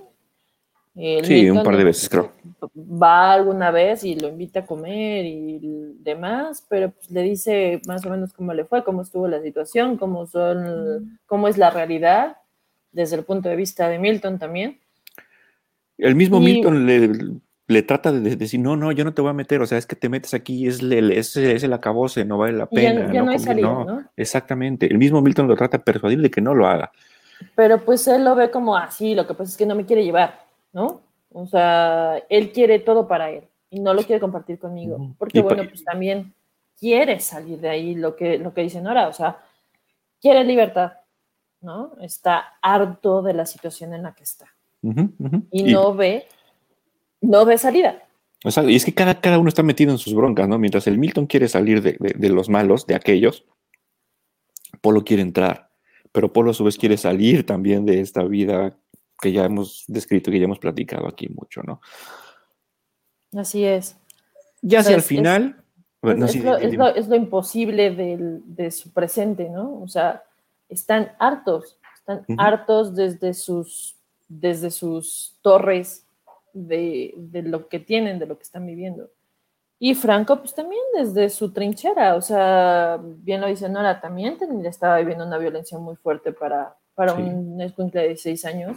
sí, 0.95 1.51
un 1.51 1.63
par 1.63 1.77
de 1.77 1.85
veces 1.85 2.09
creo. 2.09 2.33
Va 2.77 3.33
alguna 3.33 3.71
vez 3.71 4.05
y 4.05 4.15
lo 4.15 4.29
invita 4.29 4.61
a 4.61 4.67
comer 4.67 5.25
y 5.27 5.59
demás, 5.99 6.65
pero 6.69 6.91
pues 6.91 7.11
le 7.11 7.23
dice 7.23 7.81
más 7.87 8.05
o 8.07 8.11
menos 8.11 8.33
cómo 8.33 8.55
le 8.55 8.65
fue, 8.65 8.85
cómo 8.85 9.03
estuvo 9.03 9.29
la 9.29 9.43
situación, 9.43 9.99
cómo 9.99 10.27
son, 10.27 11.21
cómo 11.27 11.49
es 11.49 11.59
la 11.59 11.71
realidad 11.71 12.39
desde 12.93 13.17
el 13.17 13.25
punto 13.25 13.49
de 13.49 13.57
vista 13.57 13.89
de 13.89 13.99
Milton 13.99 14.39
también. 14.39 14.81
El 15.99 16.15
mismo 16.15 16.41
Milton 16.41 16.87
le 16.87 17.41
le 17.71 17.83
trata 17.83 18.13
de 18.13 18.37
decir, 18.37 18.61
no, 18.61 18.77
no, 18.77 18.93
yo 18.93 19.05
no 19.05 19.15
te 19.15 19.23
voy 19.23 19.31
a 19.31 19.35
meter, 19.35 19.61
o 19.63 19.67
sea, 19.67 19.79
es 19.79 19.87
que 19.87 19.97
te 19.97 20.09
metes 20.09 20.35
aquí, 20.35 20.67
es, 20.67 20.81
el, 20.81 21.13
es, 21.13 21.37
es 21.37 21.63
el 21.63 21.73
acabose, 21.73 22.25
no 22.25 22.39
vale 22.39 22.53
la 22.53 22.67
pena. 22.67 23.13
Ya, 23.13 23.23
no, 23.23 23.31
hay 23.31 23.39
salida, 23.39 23.69
no, 23.69 24.05
Exactamente, 24.17 24.87
el 24.87 24.99
mismo 24.99 25.21
Milton 25.21 25.47
lo 25.49 25.57
trata 25.57 25.79
de 25.79 25.85
persuadir 25.85 26.21
de 26.21 26.31
que 26.31 26.41
no 26.41 26.55
lo 26.55 26.67
haga. 26.67 26.91
Pero 27.55 27.85
pues 27.85 28.07
él 28.09 28.25
lo 28.25 28.35
ve 28.35 28.51
como 28.51 28.77
así, 28.77 29.15
lo 29.15 29.27
que 29.27 29.35
pasa 29.35 29.51
es 29.51 29.57
que 29.57 29.67
no 29.67 29.75
me 29.75 29.87
quiere 29.87 30.05
llevar, 30.05 30.41
¿no? 30.73 31.01
O 31.33 31.47
sea, 31.47 32.19
él 32.29 32.53
quiere 32.53 32.81
todo 32.81 33.07
para 33.07 33.31
él 33.31 33.45
y 33.71 33.81
no 33.81 33.95
lo 33.95 34.03
quiere 34.03 34.21
compartir 34.21 34.59
conmigo, 34.59 35.15
porque 35.17 35.41
bueno, 35.41 35.63
pues 35.69 35.85
también 35.85 36.35
quiere 36.79 37.21
salir 37.21 37.61
de 37.61 37.69
ahí, 37.69 37.95
lo 37.95 38.17
que, 38.17 38.39
lo 38.39 38.53
que 38.53 38.63
dice 38.63 38.81
Nora, 38.81 39.07
o 39.07 39.13
sea, 39.13 39.39
quiere 40.21 40.43
libertad, 40.45 40.95
¿no? 41.61 41.93
Está 42.01 42.55
harto 42.61 43.23
de 43.23 43.35
la 43.35 43.47
situación 43.47 43.95
en 43.95 44.03
la 44.03 44.13
que 44.13 44.25
está. 44.25 44.47
Y, 45.51 45.63
no 45.65 45.95
ve, 45.95 46.27
no 47.21 47.45
ve 47.45 47.59
salida. 47.59 48.03
O 48.45 48.51
sea, 48.51 48.65
y 48.65 48.75
es 48.75 48.85
que 48.85 48.95
cada, 48.95 49.21
cada 49.21 49.39
uno 49.39 49.49
está 49.49 49.63
metido 49.63 49.93
en 49.93 49.99
sus 49.99 50.15
broncas, 50.15 50.49
¿no? 50.49 50.59
Mientras 50.59 50.87
el 50.87 50.99
Milton 50.99 51.27
quiere 51.27 51.49
salir 51.49 51.83
de, 51.83 51.97
de, 51.99 52.29
los 52.31 52.49
malos, 52.49 52.87
de 52.87 52.95
aquellos, 52.95 53.45
Polo 54.81 55.05
quiere 55.05 55.23
entrar, 55.23 55.71
pero 56.11 56.33
Polo 56.33 56.53
a 56.53 56.55
su 56.55 56.65
vez 56.65 56.79
quiere 56.79 56.97
salir 56.97 57.45
también 57.45 57.85
de 57.85 58.01
esta 58.01 58.23
vida 58.23 58.77
que 59.21 59.33
ya 59.33 59.45
hemos 59.45 59.85
descrito, 59.89 60.31
que 60.31 60.39
ya 60.39 60.45
hemos 60.45 60.59
platicado 60.59 61.07
aquí 61.07 61.29
mucho, 61.29 61.63
¿no? 61.63 61.83
Así 63.37 63.65
es. 63.65 63.97
Ya 64.63 64.81
hacia 64.81 64.97
el 64.97 65.03
final... 65.03 65.57
Es, 66.03 67.09
lo, 67.09 67.15
imposible 67.15 67.91
de 67.91 68.71
su 68.71 68.91
presente, 68.91 69.51
¿no? 69.51 69.83
O 69.83 69.87
sea, 69.87 70.23
están 70.71 71.13
hartos, 71.19 71.79
están 71.95 72.25
hartos 72.39 72.95
desde 72.95 73.35
sus, 73.35 73.97
desde 74.27 74.71
sus 74.71 75.37
torres 75.43 76.07
de, 76.53 77.15
lo 77.45 77.69
que 77.69 77.81
tienen, 77.81 78.19
de 78.19 78.27
lo 78.27 78.37
que 78.37 78.45
están 78.45 78.67
viviendo. 78.67 79.11
Y 79.79 79.95
Franco, 79.95 80.39
pues 80.39 80.55
también 80.55 80.83
desde 80.95 81.31
su 81.31 81.53
trinchera, 81.53 82.15
o 82.15 82.21
sea, 82.21 83.01
bien 83.03 83.41
lo 83.41 83.47
dice 83.47 83.69
Nora, 83.69 84.01
también 84.01 84.37
estaba 84.65 84.99
viviendo 84.99 85.27
una 85.27 85.39
violencia 85.39 85.79
muy 85.79 85.97
fuerte 85.97 86.33
para, 86.33 86.77
para 86.95 87.15
un 87.15 87.61
escuincle 87.61 88.03
de 88.03 88.09
16 88.09 88.45
años 88.45 88.77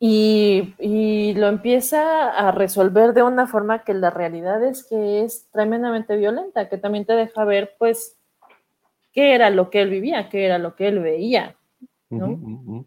y, 0.00 1.34
lo 1.34 1.48
empieza 1.48 2.30
a 2.30 2.52
resolver 2.52 3.14
de 3.14 3.22
una 3.22 3.46
forma 3.46 3.82
que 3.84 3.94
la 3.94 4.10
realidad 4.10 4.62
es 4.64 4.84
que 4.84 5.24
es 5.24 5.48
tremendamente 5.50 6.16
violenta, 6.16 6.68
que 6.68 6.78
también 6.78 7.04
te 7.04 7.14
deja 7.14 7.44
ver, 7.44 7.74
pues, 7.78 8.16
qué 9.12 9.34
era 9.34 9.50
lo 9.50 9.70
que 9.70 9.82
él 9.82 9.90
vivía, 9.90 10.28
qué 10.28 10.44
era 10.44 10.58
lo 10.58 10.76
que 10.76 10.88
él 10.88 11.00
veía, 11.00 11.56
¿no? 12.10 12.84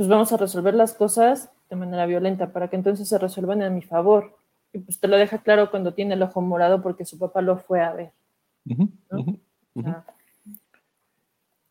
Pues 0.00 0.08
vamos 0.08 0.32
a 0.32 0.38
resolver 0.38 0.72
las 0.72 0.94
cosas 0.94 1.50
de 1.68 1.76
manera 1.76 2.06
violenta 2.06 2.54
para 2.54 2.68
que 2.68 2.76
entonces 2.76 3.06
se 3.06 3.18
resuelvan 3.18 3.60
a 3.60 3.68
mi 3.68 3.82
favor. 3.82 4.34
Y 4.72 4.78
pues 4.78 4.98
te 4.98 5.06
lo 5.08 5.18
deja 5.18 5.42
claro 5.42 5.70
cuando 5.70 5.92
tiene 5.92 6.14
el 6.14 6.22
ojo 6.22 6.40
morado 6.40 6.80
porque 6.80 7.04
su 7.04 7.18
papá 7.18 7.42
lo 7.42 7.58
fue 7.58 7.82
a 7.82 7.92
ver. 7.92 8.10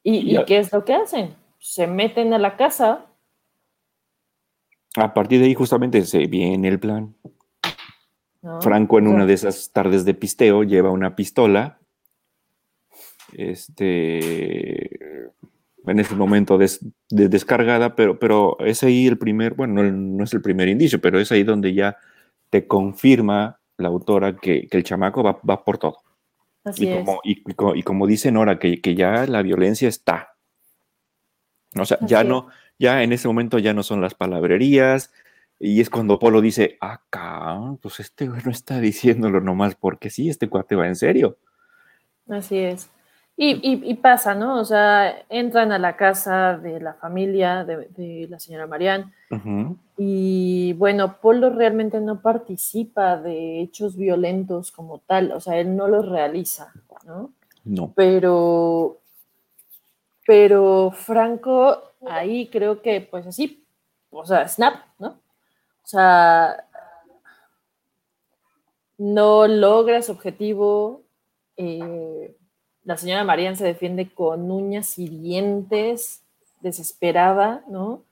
¿Y, 0.03 0.37
¿Y 0.37 0.45
qué 0.45 0.59
es 0.59 0.71
lo 0.71 0.85
que 0.85 0.93
hacen? 0.93 1.33
Se 1.57 1.87
meten 1.87 2.31
a 2.35 2.37
la 2.37 2.55
casa 2.55 3.07
a 4.95 5.11
partir 5.15 5.39
de 5.39 5.47
ahí 5.47 5.55
justamente 5.55 6.05
se 6.05 6.27
viene 6.27 6.67
el 6.67 6.79
plan. 6.79 7.15
Franco 8.61 8.99
en 8.99 9.07
una 9.07 9.25
de 9.25 9.33
esas 9.33 9.71
tardes 9.71 10.05
de 10.05 10.13
pisteo 10.13 10.61
lleva 10.61 10.91
una 10.91 11.15
pistola. 11.15 11.79
Este, 13.33 15.08
en 15.89 15.99
ese 15.99 16.15
momento 16.15 16.57
descargada, 17.09 17.95
pero, 17.95 18.19
pero 18.19 18.57
es 18.59 18.83
ahí 18.83 19.07
el 19.07 19.17
primer, 19.17 19.53
bueno, 19.53 19.83
no, 19.83 20.23
es 20.23 20.33
el 20.33 20.41
primer 20.41 20.67
indicio, 20.67 20.99
pero 21.01 21.19
es 21.19 21.31
ahí 21.31 21.43
donde 21.43 21.73
ya 21.73 21.97
te 22.49 22.67
confirma 22.67 23.59
la 23.77 23.89
autora 23.89 24.35
que, 24.35 24.67
el 24.69 24.83
chamaco 24.83 25.23
va, 25.23 25.63
por 25.63 25.77
todo. 25.77 25.97
Así 26.63 26.87
y, 26.87 27.43
como, 27.45 27.75
y, 27.75 27.83
como, 27.83 28.07
dice 28.07 28.31
Nora, 28.31 28.59
que, 28.59 28.81
que 28.81 28.95
ya 28.95 29.25
la 29.25 29.41
violencia 29.41 29.87
está. 29.87 30.35
O 31.75 31.85
sea, 31.85 31.97
ya 32.01 32.23
no, 32.23 32.47
ya 32.77 33.03
en 33.03 33.13
ese 33.13 33.27
momento 33.27 33.59
ya 33.59 33.73
no 33.73 33.83
son 33.83 34.01
las 34.01 34.15
palabrerías, 34.15 35.11
y 35.59 35.81
es 35.81 35.89
cuando 35.89 36.19
Polo 36.19 36.39
dice, 36.39 36.77
acá, 36.79 37.59
pues 37.81 37.99
este 37.99 38.29
güey 38.29 38.41
no 38.45 38.51
está 38.51 38.79
diciéndolo 38.79 39.41
nomás 39.41 39.75
porque 39.75 40.09
sí, 40.09 40.29
este 40.29 40.47
cuate 40.47 40.75
va 40.75 40.87
en 40.87 40.95
serio. 40.95 41.37
Así 42.29 42.57
es. 42.57 42.89
Y, 43.41 43.93
pasa, 43.95 44.35
¿no? 44.35 44.59
O 44.59 44.65
sea, 44.65 45.23
entran 45.29 45.71
a 45.71 45.79
la 45.79 45.95
casa 45.95 46.57
de 46.57 46.81
la 46.81 46.93
familia 46.95 47.63
de, 47.63 48.27
la 48.29 48.37
señora 48.37 48.67
Marianne 48.67 49.13
y 49.95 50.73
bueno, 50.73 51.21
Polo 51.21 51.49
realmente 51.49 52.01
no 52.01 52.21
participa 52.21 53.15
de 53.15 53.61
hechos 53.61 53.95
violentos 53.95 54.73
como 54.73 54.99
tal, 54.99 55.31
o 55.31 55.39
sea, 55.39 55.57
él 55.57 55.77
no 55.77 55.87
los 55.87 56.09
realiza, 56.09 56.73
¿no? 57.05 57.31
No. 57.63 57.93
Pero, 57.95 58.97
pero 60.27 60.91
Franco 60.93 61.93
ahí 62.09 62.49
creo 62.49 62.81
que, 62.81 62.99
pues 62.99 63.25
así, 63.25 63.65
o 64.09 64.25
sea, 64.25 64.49
snap, 64.49 64.83
¿no? 64.99 65.07
O 65.07 65.87
sea, 65.87 66.65
no 68.97 69.47
logra 69.47 70.01
su 70.01 70.11
objetivo. 70.11 71.03
Eh, 71.55 72.35
la 72.83 72.97
señora 72.97 73.23
Marian 73.23 73.55
se 73.55 73.65
defiende 73.65 74.09
con 74.13 74.49
uñas 74.51 74.97
y 74.97 75.07
dientes, 75.07 76.23
desesperada, 76.61 77.63
¿no? 77.67 78.03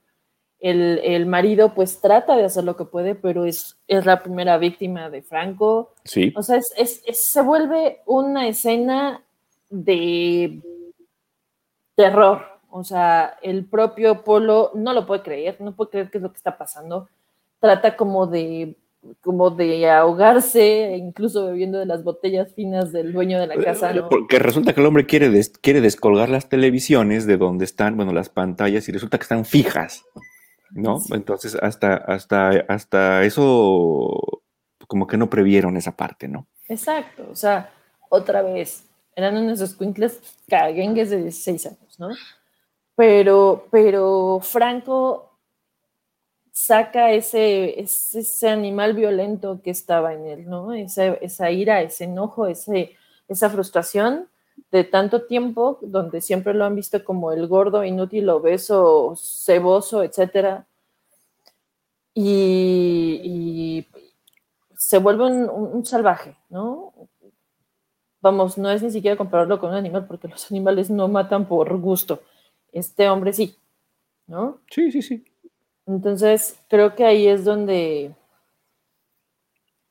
El, 0.59 1.25
marido 1.27 1.75
pues 1.75 2.01
trata 2.01 2.35
de 2.35 2.45
hacer 2.45 2.63
lo 2.63 2.75
que 2.75 2.85
puede, 2.85 3.13
pero 3.13 3.45
es, 3.45 3.77
es 3.87 4.05
la 4.05 4.23
primera 4.23 4.57
víctima 4.57 5.09
de 5.09 5.21
Franco. 5.21 5.93
Sí. 6.03 6.33
O 6.35 6.41
sea, 6.41 6.59
se 6.61 7.41
vuelve 7.41 8.01
una 8.07 8.47
escena 8.47 9.21
de 9.69 10.59
terror, 11.95 12.43
o 12.69 12.83
sea, 12.83 13.37
el 13.41 13.65
propio 13.65 14.23
Polo 14.23 14.71
no 14.73 14.93
lo 14.93 15.05
puede 15.05 15.21
creer, 15.21 15.61
no 15.61 15.75
puede 15.75 15.91
creer 15.91 16.11
qué 16.11 16.17
es 16.17 16.23
lo 16.23 16.31
que 16.31 16.37
está 16.37 16.57
pasando. 16.57 17.07
Trata 17.59 17.95
como 17.95 18.27
de 18.27 18.75
como 19.21 19.49
de 19.49 19.89
ahogarse, 19.89 20.95
incluso 20.97 21.47
bebiendo 21.47 21.79
de 21.79 21.85
las 21.85 22.03
botellas 22.03 22.53
finas 22.53 22.91
del 22.91 23.13
dueño 23.13 23.39
de 23.39 23.47
la 23.47 23.55
casa. 23.55 23.93
Porque 24.09 24.39
resulta 24.39 24.73
que 24.73 24.81
el 24.81 24.87
hombre 24.87 25.05
quiere, 25.05 25.31
quiere 25.61 25.81
descolgar 25.81 26.29
las 26.29 26.49
televisiones 26.49 27.25
de 27.25 27.37
donde 27.37 27.65
están, 27.65 27.95
bueno, 27.95 28.13
las 28.13 28.29
pantallas, 28.29 28.87
y 28.87 28.91
resulta 28.91 29.17
que 29.17 29.23
están 29.23 29.45
fijas, 29.45 30.05
¿no? 30.71 30.97
Entonces, 31.11 31.55
hasta, 31.55 31.95
hasta, 31.95 32.49
hasta 32.67 33.23
eso, 33.23 34.41
como 34.87 35.07
que 35.07 35.17
no 35.17 35.29
previeron 35.29 35.77
esa 35.77 35.95
parte, 35.95 36.27
¿no? 36.27 36.47
Exacto, 36.69 37.27
o 37.31 37.35
sea, 37.35 37.71
otra 38.09 38.41
vez, 38.41 38.85
eran 39.15 39.37
unos 39.37 39.61
escuincles 39.61 40.21
caguengues 40.47 41.09
de 41.09 41.23
16 41.23 41.65
años, 41.67 41.99
¿no? 41.99 42.09
pero, 42.97 43.67
pero 43.69 44.39
Franco 44.41 45.26
saca 46.57 47.11
ese, 47.11 47.79
ese, 47.79 48.49
animal 48.49 48.95
violento 48.95 49.61
que 49.63 49.69
estaba 49.69 50.15
en 50.15 50.25
él, 50.25 50.49
¿no? 50.49 50.73
Esa, 50.73 51.05
esa 51.05 51.51
ira, 51.51 51.83
ese 51.83 52.05
enojo, 52.05 52.47
ese, 52.47 52.95
esa 53.27 53.49
frustración 53.51 54.27
de 54.71 54.83
tanto 54.83 55.27
tiempo, 55.27 55.77
donde 55.83 56.19
siempre 56.19 56.55
lo 56.55 56.65
han 56.65 56.75
visto 56.75 57.03
como 57.03 57.31
el 57.31 57.45
gordo, 57.47 57.83
inútil, 57.83 58.27
obeso, 58.29 59.13
ceboso, 59.15 60.01
etc. 60.01 60.63
Y, 62.15 63.87
se 64.75 64.97
vuelve 64.97 65.25
un, 65.25 65.49
un, 65.49 65.85
salvaje, 65.85 66.37
¿no? 66.49 66.91
Vamos, 68.19 68.57
no 68.57 68.71
es 68.71 68.81
ni 68.81 68.89
siquiera 68.89 69.15
compararlo 69.15 69.59
con 69.59 69.69
un 69.69 69.75
animal, 69.75 70.07
porque 70.07 70.27
los 70.27 70.49
animales 70.51 70.89
no 70.89 71.07
matan 71.07 71.47
por 71.47 71.77
gusto 71.79 72.21
este 72.71 73.09
hombre 73.09 73.33
sí, 73.33 73.57
¿no? 74.25 74.59
Sí, 74.71 74.91
sí, 74.91 75.01
sí. 75.03 75.23
Entonces, 75.87 76.59
creo 76.69 76.95
que 76.95 77.05
ahí 77.05 77.27
es 77.27 77.45
donde, 77.45 78.11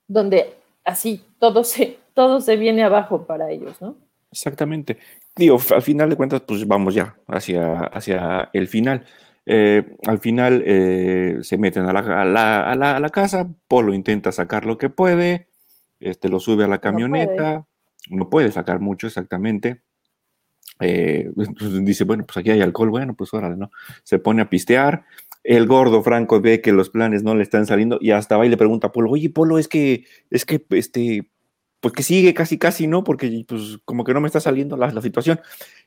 donde 0.07 0.55
así 0.84 1.24
todo 1.40 1.64
se, 1.64 1.99
todo 2.14 2.40
se 2.40 2.57
viene 2.57 2.84
abajo 2.84 3.26
para 3.26 3.51
ellos, 3.51 3.80
¿no? 3.80 3.97
Exactamente. 4.30 4.99
Digo, 5.34 5.59
al 5.74 5.82
final 5.82 6.11
de 6.11 6.16
cuentas, 6.16 6.42
pues 6.47 6.66
vamos 6.66 6.94
ya 6.94 7.16
hacia, 7.26 7.84
hacia 7.84 8.51
el 8.53 8.68
final. 8.68 9.07
Eh, 9.47 9.97
al 10.07 10.18
final 10.18 10.62
eh, 10.66 11.38
se 11.42 11.57
meten 11.57 11.84
a 11.84 11.92
la, 11.92 12.70
a, 12.70 13.01
la, 13.01 13.09
casa, 13.11 13.49
Polo 13.68 13.94
intenta 13.94 14.32
sacar 14.32 14.66
lo 14.66 14.76
que 14.76 14.90
puede, 14.90 15.49
este, 16.01 16.28
lo 16.28 16.40
sube 16.40 16.64
a 16.64 16.68
la 16.68 16.80
camioneta, 16.80 17.64
no 18.11 18.28
puede 18.28 18.51
sacar 18.51 18.80
mucho 18.80 19.07
exactamente, 19.07 19.82
eh, 20.80 21.30
dice, 21.82 22.05
bueno, 22.05 22.24
pues 22.26 22.36
aquí 22.38 22.51
hay 22.51 22.61
alcohol, 22.61 22.90
bueno, 22.90 23.14
pues 23.14 23.32
órale, 23.34 23.57
¿no? 23.57 23.70
Se 24.03 24.18
pone 24.18 24.42
a 24.42 24.51
pistear. 24.51 25.05
El 25.49 25.66
gordo 25.68 26.03
Franco 26.03 26.40
ve 26.40 26.61
que 26.61 26.72
los 26.72 26.90
planes 26.90 27.22
no 27.22 27.36
le 27.36 27.44
están 27.44 27.66
saliendo 27.66 27.99
y 28.01 28.11
hasta 28.11 28.36
va 28.36 28.47
y 28.47 28.49
le 28.49 28.57
pregunta 28.57 28.88
a 28.88 28.92
Polo, 28.92 29.12
oye, 29.12 29.30
Polo, 29.30 29.59
es 29.59 29.68
que, 29.68 30.05
es 30.28 30.44
que, 30.44 30.66
este, 30.70 31.30
pues 31.80 31.94
que 31.94 32.03
sigue 32.03 32.34
casi, 32.34 32.59
casi, 32.59 32.88
¿no? 32.88 33.05
Porque, 33.05 33.44
pues, 33.47 33.78
como 33.84 34.03
que 34.03 34.12
no 34.12 34.20
me 34.20 34.26
está 34.26 34.40
saliendo 34.40 34.76
la, 34.76 35.01
situación. 35.01 35.38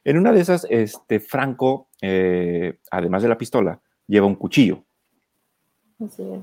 En 0.06 0.18
una 0.18 0.32
de 0.32 0.40
esas, 0.40 0.66
este, 0.70 1.20
Franco, 1.20 1.90
eh, 2.02 2.80
además 2.90 3.22
de 3.22 3.28
la 3.28 3.38
pistola, 3.38 3.82
lleva 4.08 4.28
un 4.28 4.36
cuchillo. 4.36 4.86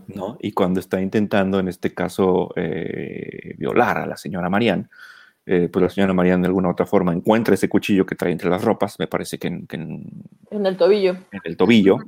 ¿no? 0.08 0.36
Y 0.40 0.52
cuando 0.52 0.80
está 0.80 1.00
intentando, 1.00 1.58
en 1.58 1.68
este 1.68 1.94
caso, 1.94 2.52
eh, 2.54 3.54
violar 3.56 3.96
a 3.96 4.06
la 4.06 4.18
señora 4.18 4.50
Marianne, 4.50 4.88
eh, 5.46 5.70
pues 5.72 5.80
la 5.80 5.88
señora 5.88 6.12
María 6.12 6.36
de 6.36 6.46
alguna 6.46 6.68
otra 6.68 6.86
forma 6.86 7.12
encuentra 7.12 7.54
ese 7.54 7.68
cuchillo 7.68 8.04
que 8.04 8.16
trae 8.16 8.32
entre 8.32 8.50
las 8.50 8.62
ropas, 8.62 8.98
me 8.98 9.06
parece 9.06 9.38
que 9.38 9.46
en, 9.46 9.66
en, 9.70 10.66
el 10.66 10.76
tobillo. 10.76 11.12
En 11.30 11.40
el 11.44 11.56
tobillo, 11.56 11.98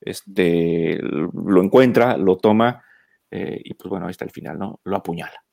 este, 0.00 0.98
lo 1.00 1.62
encuentra, 1.62 2.16
lo 2.16 2.36
toma 2.36 2.84
eh, 3.30 3.60
y 3.64 3.74
pues 3.74 3.90
bueno, 3.90 4.06
ahí 4.06 4.12
está 4.12 4.24
el 4.24 4.30
final, 4.30 4.58
¿no? 4.58 4.80
Lo 4.84 4.96
apuñala. 4.96 5.44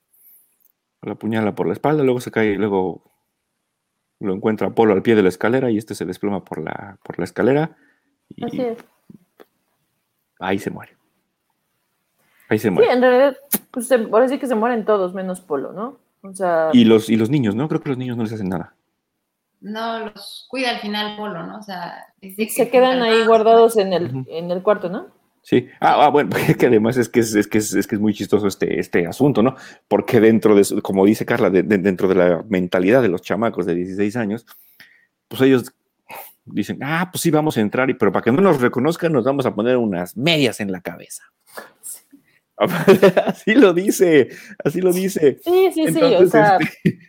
Lo 1.02 1.14
apuñala 1.14 1.54
por 1.56 1.68
la 1.68 1.74
espalda, 1.74 2.04
luego 2.04 2.22
se 2.22 2.32
cae, 2.32 2.56
luego 2.56 3.04
lo 4.20 4.34
encuentra 4.34 4.70
Polo 4.74 4.94
al 4.94 5.02
pie 5.02 5.16
de 5.16 5.24
la 5.24 5.30
escalera 5.30 5.70
y 5.70 5.78
este 5.78 5.96
se 5.96 6.06
desploma 6.06 6.44
por 6.44 6.62
la, 6.62 6.98
por 7.04 7.20
la 7.20 7.26
escalera. 7.26 7.76
Y 8.30 8.46
Así 8.46 8.62
es. 8.62 8.78
Ahí 10.40 10.60
se 10.60 10.70
muere. 10.70 10.96
Ahí 12.50 12.60
se 12.60 12.70
muere. 12.70 12.88
Sí, 12.88 12.96
en 12.96 13.02
realidad, 13.02 13.38
pues 13.72 13.92
ahora 13.92 14.28
sí 14.28 14.40
que 14.40 14.48
se 14.48 14.56
mueren 14.56 14.86
todos 14.86 15.14
menos 15.14 15.42
Polo, 15.42 15.74
¿no? 15.74 16.00
O 16.22 16.34
sea, 16.34 16.70
Y 16.72 16.86
los, 16.86 17.10
y 17.10 17.18
los 17.18 17.30
niños, 17.30 17.56
¿no? 17.56 17.68
Creo 17.68 17.82
que 17.82 17.90
los 17.90 17.98
niños 17.98 18.16
no 18.16 18.24
les 18.24 18.34
hacen 18.34 18.50
nada. 18.50 18.76
No 19.64 20.00
los 20.10 20.46
cuida 20.50 20.72
al 20.72 20.80
final 20.80 21.16
Polo, 21.16 21.48
¿no? 21.48 21.58
O 21.58 21.64
sea, 21.64 22.06
que 22.22 22.50
se 22.50 22.70
quedan 22.70 23.02
ahí 23.02 23.26
guardados 23.26 23.78
en 23.78 23.94
el, 23.94 24.26
en 24.28 24.52
el 24.52 24.62
cuarto, 24.62 24.90
¿no? 24.90 25.08
Sí. 25.42 25.68
Ah, 25.80 26.06
ah, 26.06 26.10
bueno, 26.10 26.30
que 26.60 26.66
además 26.68 26.98
es 26.98 27.08
que 27.10 27.22
es, 27.22 27.34
es 27.34 27.48
que 27.48 27.58
es, 27.60 27.74
es 27.74 27.88
que 27.88 27.96
es 27.96 28.02
muy 28.02 28.14
chistoso 28.14 28.46
este, 28.48 28.80
este 28.80 29.08
asunto, 29.08 29.42
¿no? 29.42 29.56
Porque 29.88 30.20
dentro 30.20 30.54
de, 30.54 30.82
como 30.82 31.06
dice 31.06 31.26
Carla, 31.26 31.50
de- 31.50 31.64
de- 31.64 31.78
dentro 31.78 32.08
de 32.10 32.16
la 32.16 32.44
mentalidad 32.50 33.02
de 33.02 33.08
los 33.10 33.22
chamacos 33.22 33.66
de 33.66 33.76
16 33.76 34.16
años, 34.18 34.46
pues 35.30 35.42
ellos 35.42 35.74
dicen, 36.46 36.80
ah, 36.84 37.10
pues 37.12 37.22
sí, 37.22 37.32
vamos 37.32 37.56
a 37.58 37.62
entrar, 37.62 37.90
y, 37.90 37.94
pero 37.94 38.12
para 38.12 38.24
que 38.24 38.32
no 38.34 38.42
nos 38.42 38.60
reconozcan, 38.62 39.14
nos 39.14 39.24
vamos 39.24 39.46
a 39.46 39.56
poner 39.56 39.78
unas 39.78 40.18
medias 40.18 40.60
en 40.60 40.72
la 40.74 40.82
cabeza. 40.82 41.24
así 43.26 43.56
lo 43.56 43.74
dice, 43.74 44.30
así 44.64 44.82
lo 44.82 44.92
dice. 44.94 45.40
Sí, 45.44 45.70
sí, 45.74 45.88
sí, 45.88 46.02
o 46.02 46.28
sea, 46.28 46.58
este, 46.58 47.00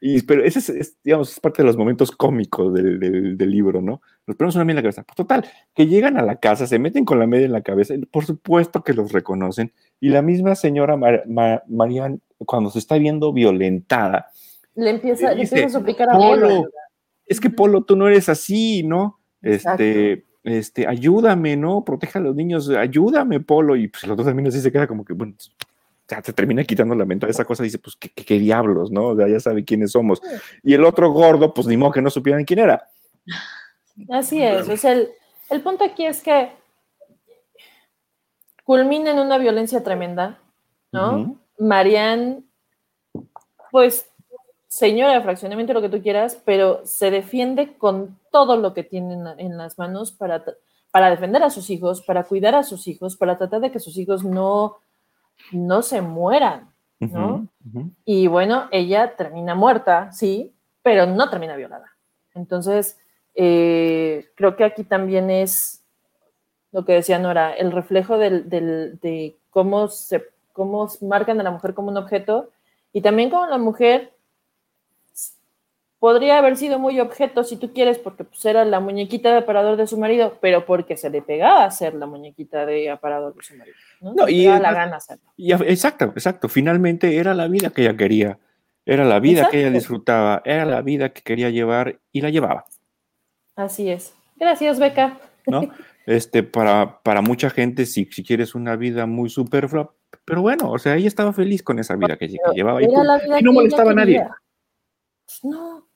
y- 0.00 0.22
pero 0.22 0.44
ese 0.44 0.58
es, 0.58 0.68
es, 0.68 0.96
digamos, 1.02 1.32
es 1.32 1.40
parte 1.40 1.62
de 1.62 1.66
los 1.66 1.76
momentos 1.76 2.10
cómicos 2.10 2.74
del, 2.74 2.98
del- 3.00 3.36
del 3.38 3.50
libro, 3.50 3.80
¿no? 3.80 4.02
Nos 4.26 4.36
ponemos 4.36 4.54
una 4.56 4.64
media 4.64 4.80
en 4.80 4.84
la 4.84 4.90
cabeza. 4.90 5.02
Pues, 5.04 5.16
total, 5.16 5.44
que 5.74 5.86
llegan 5.86 6.16
a 6.18 6.22
la 6.22 6.36
casa, 6.36 6.66
se 6.66 6.78
meten 6.78 7.04
con 7.04 7.18
la 7.18 7.26
media 7.26 7.46
en 7.46 7.52
la 7.52 7.62
cabeza, 7.62 7.94
y 7.94 7.98
por 8.06 8.24
supuesto 8.24 8.82
que 8.82 8.92
los 8.94 9.12
reconocen. 9.12 9.72
Y 10.00 10.08
la 10.10 10.22
misma 10.22 10.54
señora 10.54 10.96
Mar- 10.96 11.24
Ma- 11.26 11.62
Marian, 11.68 12.20
cuando 12.38 12.70
se 12.70 12.78
está 12.80 12.98
viendo 12.98 13.32
violentada, 13.32 14.28
le 14.74 14.90
empieza, 14.90 15.28
le 15.30 15.34
le 15.36 15.40
dice, 15.42 15.56
empieza 15.56 15.76
a 15.76 15.80
suplicar 15.80 16.08
a 16.10 16.12
Polo, 16.14 16.48
Polo. 16.48 16.70
es 17.26 17.40
que 17.40 17.50
Polo, 17.50 17.82
tú 17.84 17.94
no 17.96 18.08
eres 18.08 18.28
así, 18.28 18.82
¿no? 18.82 19.18
Exacto. 19.42 19.82
Este, 19.82 20.24
este, 20.44 20.86
ayúdame, 20.88 21.56
¿no? 21.56 21.84
Proteja 21.84 22.18
a 22.18 22.22
los 22.22 22.34
niños, 22.34 22.68
ayúdame, 22.68 23.38
Polo. 23.40 23.76
Y 23.76 23.88
pues 23.88 24.02
el 24.04 24.10
otro 24.10 24.24
también 24.24 24.48
así 24.48 24.60
se 24.60 24.72
queda 24.72 24.86
como 24.88 25.04
que, 25.04 25.12
bueno, 25.12 25.34
se 26.22 26.32
termina 26.32 26.64
quitando 26.64 26.94
la 26.94 27.04
mente 27.04 27.26
de 27.26 27.32
esa 27.32 27.44
cosa, 27.44 27.62
dice, 27.62 27.78
pues, 27.78 27.94
¿qué, 27.96 28.10
qué, 28.10 28.24
qué 28.24 28.38
diablos, 28.38 28.90
no? 28.90 29.08
O 29.08 29.16
sea, 29.16 29.28
ya 29.28 29.38
sabe 29.40 29.64
quiénes 29.64 29.92
somos. 29.92 30.20
Y 30.62 30.74
el 30.74 30.84
otro 30.84 31.10
gordo, 31.12 31.54
pues, 31.54 31.66
ni 31.66 31.76
modo 31.76 31.92
que 31.92 32.02
no 32.02 32.10
supieran 32.10 32.44
quién 32.44 32.58
era. 32.58 32.88
Así 34.10 34.42
es, 34.42 34.68
o 34.68 34.76
sea, 34.76 34.92
el, 34.92 35.10
el 35.50 35.60
punto 35.60 35.84
aquí 35.84 36.04
es 36.06 36.22
que 36.22 36.50
culmina 38.64 39.10
en 39.10 39.18
una 39.18 39.38
violencia 39.38 39.82
tremenda, 39.82 40.38
¿no? 40.92 41.16
Ujú. 41.18 41.38
Marianne, 41.58 42.42
pues, 43.70 44.06
señora 44.68 45.12
de 45.14 45.22
fraccionamiento, 45.22 45.72
lo 45.72 45.82
que 45.82 45.88
tú 45.88 46.00
quieras, 46.02 46.40
pero 46.44 46.80
se 46.86 47.10
defiende 47.10 47.76
con 47.76 48.18
todo 48.30 48.56
lo 48.56 48.72
que 48.74 48.82
tiene 48.84 49.14
en, 49.14 49.24
la- 49.24 49.34
en 49.38 49.56
las 49.58 49.78
manos 49.78 50.12
para, 50.12 50.42
para 50.90 51.10
defender 51.10 51.42
a 51.42 51.50
sus 51.50 51.68
hijos, 51.70 52.02
para 52.02 52.24
cuidar 52.24 52.54
a 52.54 52.62
sus 52.62 52.86
hijos, 52.88 53.16
para 53.16 53.36
tratar 53.36 53.60
de 53.60 53.70
que 53.70 53.78
sus 53.80 53.96
hijos 53.98 54.24
no, 54.24 54.78
no 55.50 55.82
se 55.82 56.00
mueran, 56.02 56.70
¿no? 57.18 57.48
Y 58.04 58.26
bueno, 58.28 58.68
ella 58.70 59.16
termina 59.16 59.54
muerta, 59.54 60.12
sí, 60.12 60.52
pero 60.82 61.06
no 61.06 61.28
termina 61.30 61.56
violada. 61.56 61.92
Entonces, 62.34 62.98
eh, 63.34 64.28
creo 64.36 64.56
que 64.56 64.64
aquí 64.64 64.84
también 64.84 65.30
es 65.30 65.82
lo 66.70 66.84
que 66.84 66.92
decía 66.94 67.18
Nora, 67.18 67.52
el 67.52 67.72
reflejo 67.72 68.18
del, 68.18 68.48
del- 68.48 68.98
de 69.00 69.36
cómo 69.50 69.88
se 69.88 70.24
cómo 70.52 70.86
marcan 71.00 71.40
a 71.40 71.42
la 71.42 71.50
mujer 71.50 71.72
como 71.72 71.88
un 71.90 71.96
objeto 71.96 72.50
y 72.92 73.00
también 73.00 73.30
como 73.30 73.46
la 73.46 73.56
mujer 73.58 74.12
podría 76.02 76.38
haber 76.38 76.56
sido 76.56 76.80
muy 76.80 76.98
objeto 76.98 77.44
si 77.44 77.56
tú 77.56 77.72
quieres 77.72 77.96
porque 77.96 78.24
pues, 78.24 78.44
era 78.44 78.64
la 78.64 78.80
muñequita 78.80 79.30
de 79.30 79.38
aparador 79.38 79.76
de 79.76 79.86
su 79.86 79.96
marido, 79.96 80.36
pero 80.40 80.66
porque 80.66 80.96
se 80.96 81.10
le 81.10 81.22
pegaba 81.22 81.64
a 81.64 81.70
ser 81.70 81.94
la 81.94 82.06
muñequita 82.06 82.66
de 82.66 82.90
aparador 82.90 83.36
de 83.36 83.44
su 83.44 83.54
marido. 83.56 83.76
No, 84.00 84.12
No, 84.12 84.28
y 84.28 84.46
la 84.46 84.72
gana 84.72 84.96
hacerlo. 84.96 85.30
Y 85.36 85.52
exacto, 85.52 86.06
exacto. 86.06 86.48
Finalmente 86.48 87.18
era 87.18 87.34
la 87.34 87.46
vida 87.46 87.70
que 87.70 87.82
ella 87.82 87.96
quería, 87.96 88.40
era 88.84 89.04
la 89.04 89.20
vida 89.20 89.48
que 89.48 89.60
ella 89.60 89.70
disfrutaba, 89.70 90.42
era 90.44 90.64
la 90.64 90.82
vida 90.82 91.10
que 91.10 91.22
quería 91.22 91.50
llevar 91.50 92.00
y 92.10 92.20
la 92.20 92.30
llevaba, 92.30 92.64
Así 93.54 93.88
es. 93.88 94.12
Gracias, 94.34 94.80
Beca. 94.80 95.20
¿no? 95.46 95.70
Este, 96.06 96.42
para, 96.42 97.00
para 97.04 97.22
mucha 97.22 97.48
gente, 97.48 97.86
si, 97.86 98.06
si 98.06 98.24
quieres 98.24 98.56
una 98.56 98.74
vida 98.74 99.06
muy 99.06 99.30
superflua, 99.30 99.94
pero 100.24 100.42
bueno, 100.42 100.68
o 100.68 100.80
sea, 100.80 100.96
ella 100.96 101.06
estaba 101.06 101.32
feliz 101.32 101.62
con 101.62 101.78
esa 101.78 101.94
vida 101.94 102.16
que, 102.16 102.26
que 102.26 102.38
llevaba 102.56 102.82
y, 102.82 102.86
Y 102.86 103.42
no 103.44 103.52
molestaba 103.52 103.92
a 103.92 103.94
nadie. 103.94 104.26
Pues 105.26 105.44
no. 105.44 105.91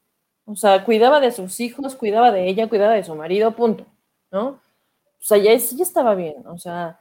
O 0.47 0.55
sea, 0.57 0.85
cuidaba 0.85 1.21
de 1.21 1.33
sus 1.33 1.59
hijos, 1.61 1.97
cuidaba 1.97 2.31
de 2.33 2.49
ella, 2.49 2.69
cuidaba 2.69 2.95
de 2.95 3.05
su 3.05 3.15
marido, 3.15 3.51
punto. 3.55 3.85
¿No? 4.31 4.49
O 4.49 4.61
sea, 5.21 5.39
ya, 5.39 5.55
ya 5.55 5.83
estaba 5.83 6.15
bien. 6.15 6.47
O 6.47 6.57
sea, 6.57 7.01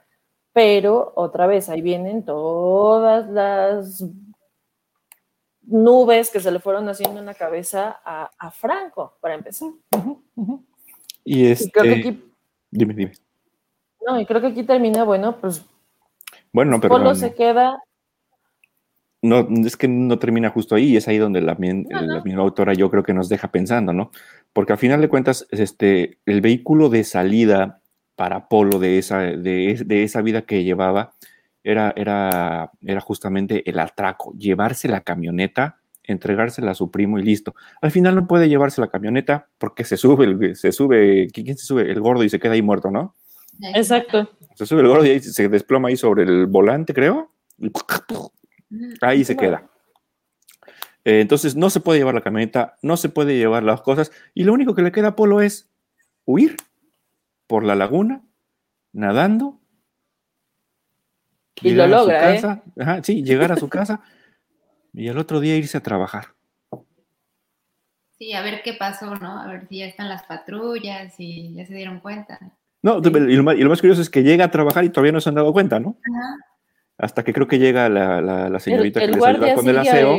pero 0.52 1.12
otra 1.14 1.46
vez 1.46 1.68
ahí 1.68 1.80
vienen 1.80 2.24
todas 2.24 3.28
las 3.28 4.04
nubes 5.62 6.30
que 6.30 6.40
se 6.40 6.50
le 6.50 6.60
fueron 6.60 6.88
haciendo 6.88 7.20
en 7.20 7.26
la 7.26 7.34
cabeza 7.34 8.00
a, 8.04 8.30
a 8.38 8.50
Franco, 8.50 9.16
para 9.20 9.34
empezar. 9.34 9.68
Ujú, 9.96 10.22
ujú. 10.34 10.64
Y 11.24 11.50
Y 11.52 11.70
creo 11.70 11.84
que 11.84 11.92
este, 11.92 12.08
aquí, 12.08 12.32
dime, 12.70 12.94
dime. 12.94 13.12
no, 14.06 14.20
y 14.20 14.26
creo 14.26 14.40
que 14.40 14.46
aquí 14.48 14.62
termina, 14.62 15.04
bueno, 15.04 15.36
pues 15.40 15.64
Bueno, 16.52 16.80
pero 16.80 16.94
Polo 16.94 17.04
no, 17.10 17.14
se 17.14 17.34
queda 17.34 17.82
no, 19.26 19.46
es 19.66 19.76
que 19.76 19.88
no 19.88 20.18
termina 20.18 20.50
justo 20.50 20.74
ahí, 20.74 20.92
y 20.92 20.96
es 20.96 21.06
ahí 21.08 21.18
donde 21.18 21.40
la, 21.40 21.56
mien- 21.56 21.86
No, 21.90 22.00
la 22.00 22.14
no. 22.18 22.24
misma 22.24 22.42
autora 22.42 22.72
yo 22.74 22.90
creo 22.90 23.02
que 23.02 23.12
nos 23.14 23.28
deja 23.28 23.50
pensando, 23.52 23.92
¿no? 23.92 24.10
Porque 24.52 24.72
al 24.72 24.78
final 24.78 25.00
de 25.00 25.08
cuentas, 25.08 25.46
este, 25.50 26.18
el 26.26 26.40
vehículo 26.40 26.88
de 26.88 27.04
salida 27.04 27.80
para 28.14 28.48
Polo 28.48 28.78
de 28.78 28.98
esa, 28.98 29.18
de, 29.18 29.70
es- 29.72 29.86
de 29.86 30.02
esa 30.04 30.22
vida 30.22 30.42
que 30.42 30.64
llevaba 30.64 31.12
era, 31.62 31.92
era, 31.96 32.70
era 32.82 33.00
justamente 33.00 33.68
el 33.68 33.78
atraco, 33.78 34.32
llevarse 34.38 34.88
la 34.88 35.00
camioneta, 35.02 35.78
entregársela 36.04 36.70
a 36.70 36.74
su 36.74 36.90
primo 36.92 37.18
y 37.18 37.22
listo. 37.24 37.54
Al 37.82 37.90
final 37.90 38.14
no 38.14 38.26
puede 38.28 38.48
llevarse 38.48 38.80
la 38.80 38.86
camioneta 38.88 39.48
porque 39.58 39.82
se 39.84 39.96
sube, 39.96 40.24
el- 40.24 40.54
se 40.56 40.70
sube, 40.72 41.26
¿quién 41.32 41.58
se 41.58 41.66
sube? 41.66 41.90
El 41.90 42.00
gordo 42.00 42.22
y 42.22 42.28
se 42.30 42.38
queda 42.38 42.52
ahí 42.52 42.62
muerto, 42.62 42.90
¿no? 42.90 43.14
Exacto. 43.74 44.30
Se 44.54 44.64
sube 44.66 44.82
el 44.82 44.88
gordo 44.88 45.04
y 45.04 45.10
ahí 45.10 45.20
se 45.20 45.48
desploma 45.48 45.88
ahí 45.88 45.96
sobre 45.96 46.22
el 46.22 46.46
volante, 46.46 46.94
creo. 46.94 47.32
Ahí 49.00 49.24
se 49.24 49.34
Bueno. 49.34 49.58
queda. 49.58 49.70
Eh, 51.04 51.20
entonces 51.20 51.54
no 51.54 51.70
se 51.70 51.80
puede 51.80 52.00
llevar 52.00 52.14
la 52.16 52.20
camioneta, 52.20 52.76
no 52.82 52.96
se 52.96 53.08
puede 53.08 53.36
llevar 53.36 53.62
las 53.62 53.80
cosas 53.80 54.10
y 54.34 54.42
lo 54.42 54.52
único 54.52 54.74
que 54.74 54.82
le 54.82 54.90
queda 54.90 55.08
a 55.08 55.16
Polo 55.16 55.40
es 55.40 55.70
huir 56.24 56.56
por 57.46 57.62
la 57.62 57.76
laguna, 57.76 58.22
nadando. 58.92 59.60
Y 61.62 61.70
llegar 61.70 61.88
lo 61.88 61.96
a 61.96 62.00
su 62.00 62.04
logra, 62.06 62.30
¿eh? 62.30 62.34
casa, 62.34 62.62
ajá, 62.78 63.02
sí, 63.04 63.22
llegar 63.22 63.52
a 63.52 63.56
su 63.56 63.68
casa 63.68 64.00
y 64.92 65.08
al 65.08 65.16
otro 65.18 65.38
día 65.40 65.56
irse 65.56 65.78
a 65.78 65.82
trabajar. 65.82 66.34
Sí, 68.18 68.32
a 68.32 68.42
ver 68.42 68.62
qué 68.64 68.72
pasó, 68.72 69.14
¿no? 69.14 69.40
A 69.40 69.46
ver 69.46 69.68
si 69.68 69.78
ya 69.78 69.86
están 69.86 70.08
las 70.08 70.24
patrullas 70.24 71.14
y 71.18 71.54
ya 71.54 71.66
se 71.66 71.74
dieron 71.74 72.00
cuenta. 72.00 72.38
No, 72.82 73.02
Sí. 73.02 73.10
y, 73.14 73.36
lo 73.36 73.42
más, 73.44 73.56
y 73.56 73.60
lo 73.60 73.68
más 73.70 73.80
curioso 73.80 74.00
es 74.02 74.10
que 74.10 74.22
llega 74.22 74.44
a 74.46 74.50
trabajar 74.50 74.84
y 74.84 74.88
todavía 74.90 75.12
no 75.12 75.20
se 75.20 75.28
han 75.28 75.34
dado 75.34 75.52
cuenta, 75.52 75.78
¿no? 75.78 75.98
Ajá. 76.02 76.36
Hasta 76.98 77.22
que 77.24 77.32
creo 77.32 77.46
que 77.46 77.58
llega 77.58 77.88
la, 77.88 78.20
la- 78.20 78.48
la 78.48 78.56
El, 78.56 78.60
señorita 78.60 79.00
el 79.00 79.10
que 79.10 79.16
les 79.16 79.24
ayuda 79.26 79.54
con 79.54 79.68
el 79.68 79.76
sigue, 79.76 79.88
aseo. 79.90 80.16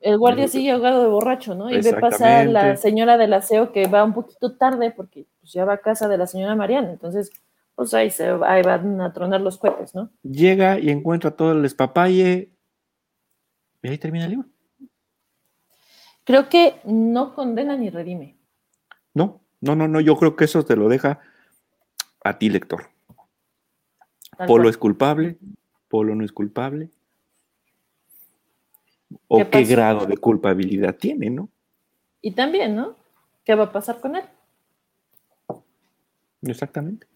el 0.00 0.18
guardia 0.18 0.46
sigue 0.48 0.70
ahogado 0.72 1.02
de 1.02 1.08
borracho, 1.08 1.54
¿no? 1.54 1.70
Y 1.70 1.80
ve 1.80 1.94
pasar 1.94 2.46
la 2.48 2.76
señora 2.76 3.16
del 3.16 3.32
aseo 3.32 3.72
que 3.72 3.86
va 3.88 4.04
un 4.04 4.12
poquito 4.12 4.56
tarde 4.56 4.90
porque 4.90 5.26
pues, 5.40 5.52
ya 5.52 5.64
va 5.64 5.74
a 5.74 5.78
casa 5.78 6.06
de 6.08 6.18
la 6.18 6.26
señora 6.26 6.54
Mariana. 6.54 6.90
Entonces, 6.90 7.30
pues 7.74 7.94
ahí, 7.94 8.10
se, 8.10 8.28
ahí 8.44 8.62
van 8.62 9.00
a 9.00 9.12
tronar 9.12 9.40
los 9.40 9.56
cohetes, 9.56 9.94
¿no? 9.94 10.10
Llega 10.22 10.78
y 10.78 10.90
encuentra 10.90 11.30
todo 11.30 11.52
el 11.52 11.62
despapalle 11.62 12.50
y 13.82 13.88
ahí 13.88 13.96
termina 13.98 14.24
el 14.26 14.30
libro. 14.32 14.48
Creo 16.24 16.48
que 16.50 16.74
no 16.84 17.34
condena 17.34 17.76
ni 17.76 17.88
redime. 17.88 18.36
No, 19.14 19.40
no, 19.62 19.74
no, 19.74 19.88
no, 19.88 20.00
yo 20.00 20.16
creo 20.16 20.36
que 20.36 20.44
eso 20.44 20.62
te 20.64 20.76
lo 20.76 20.88
deja 20.88 21.20
a 22.22 22.38
ti, 22.38 22.50
lector. 22.50 22.88
tal 24.36 24.46
Polo 24.46 24.64
cual. 24.64 24.70
es 24.70 24.76
culpable, 24.76 25.38
Polo 25.88 26.14
no 26.14 26.24
es 26.24 26.32
culpable. 26.32 26.90
¿O 29.26 29.48
¿Qué 29.50 29.64
grado 29.64 30.06
de 30.06 30.16
culpabilidad 30.16 30.96
tiene, 30.96 31.30
no? 31.30 31.48
Y 32.20 32.32
también, 32.32 32.76
¿no? 32.76 32.96
¿Qué 33.44 33.54
va 33.54 33.64
a 33.64 33.72
pasar 33.72 34.00
con 34.00 34.16
él? 34.16 34.24
Exactamente. 36.42 37.06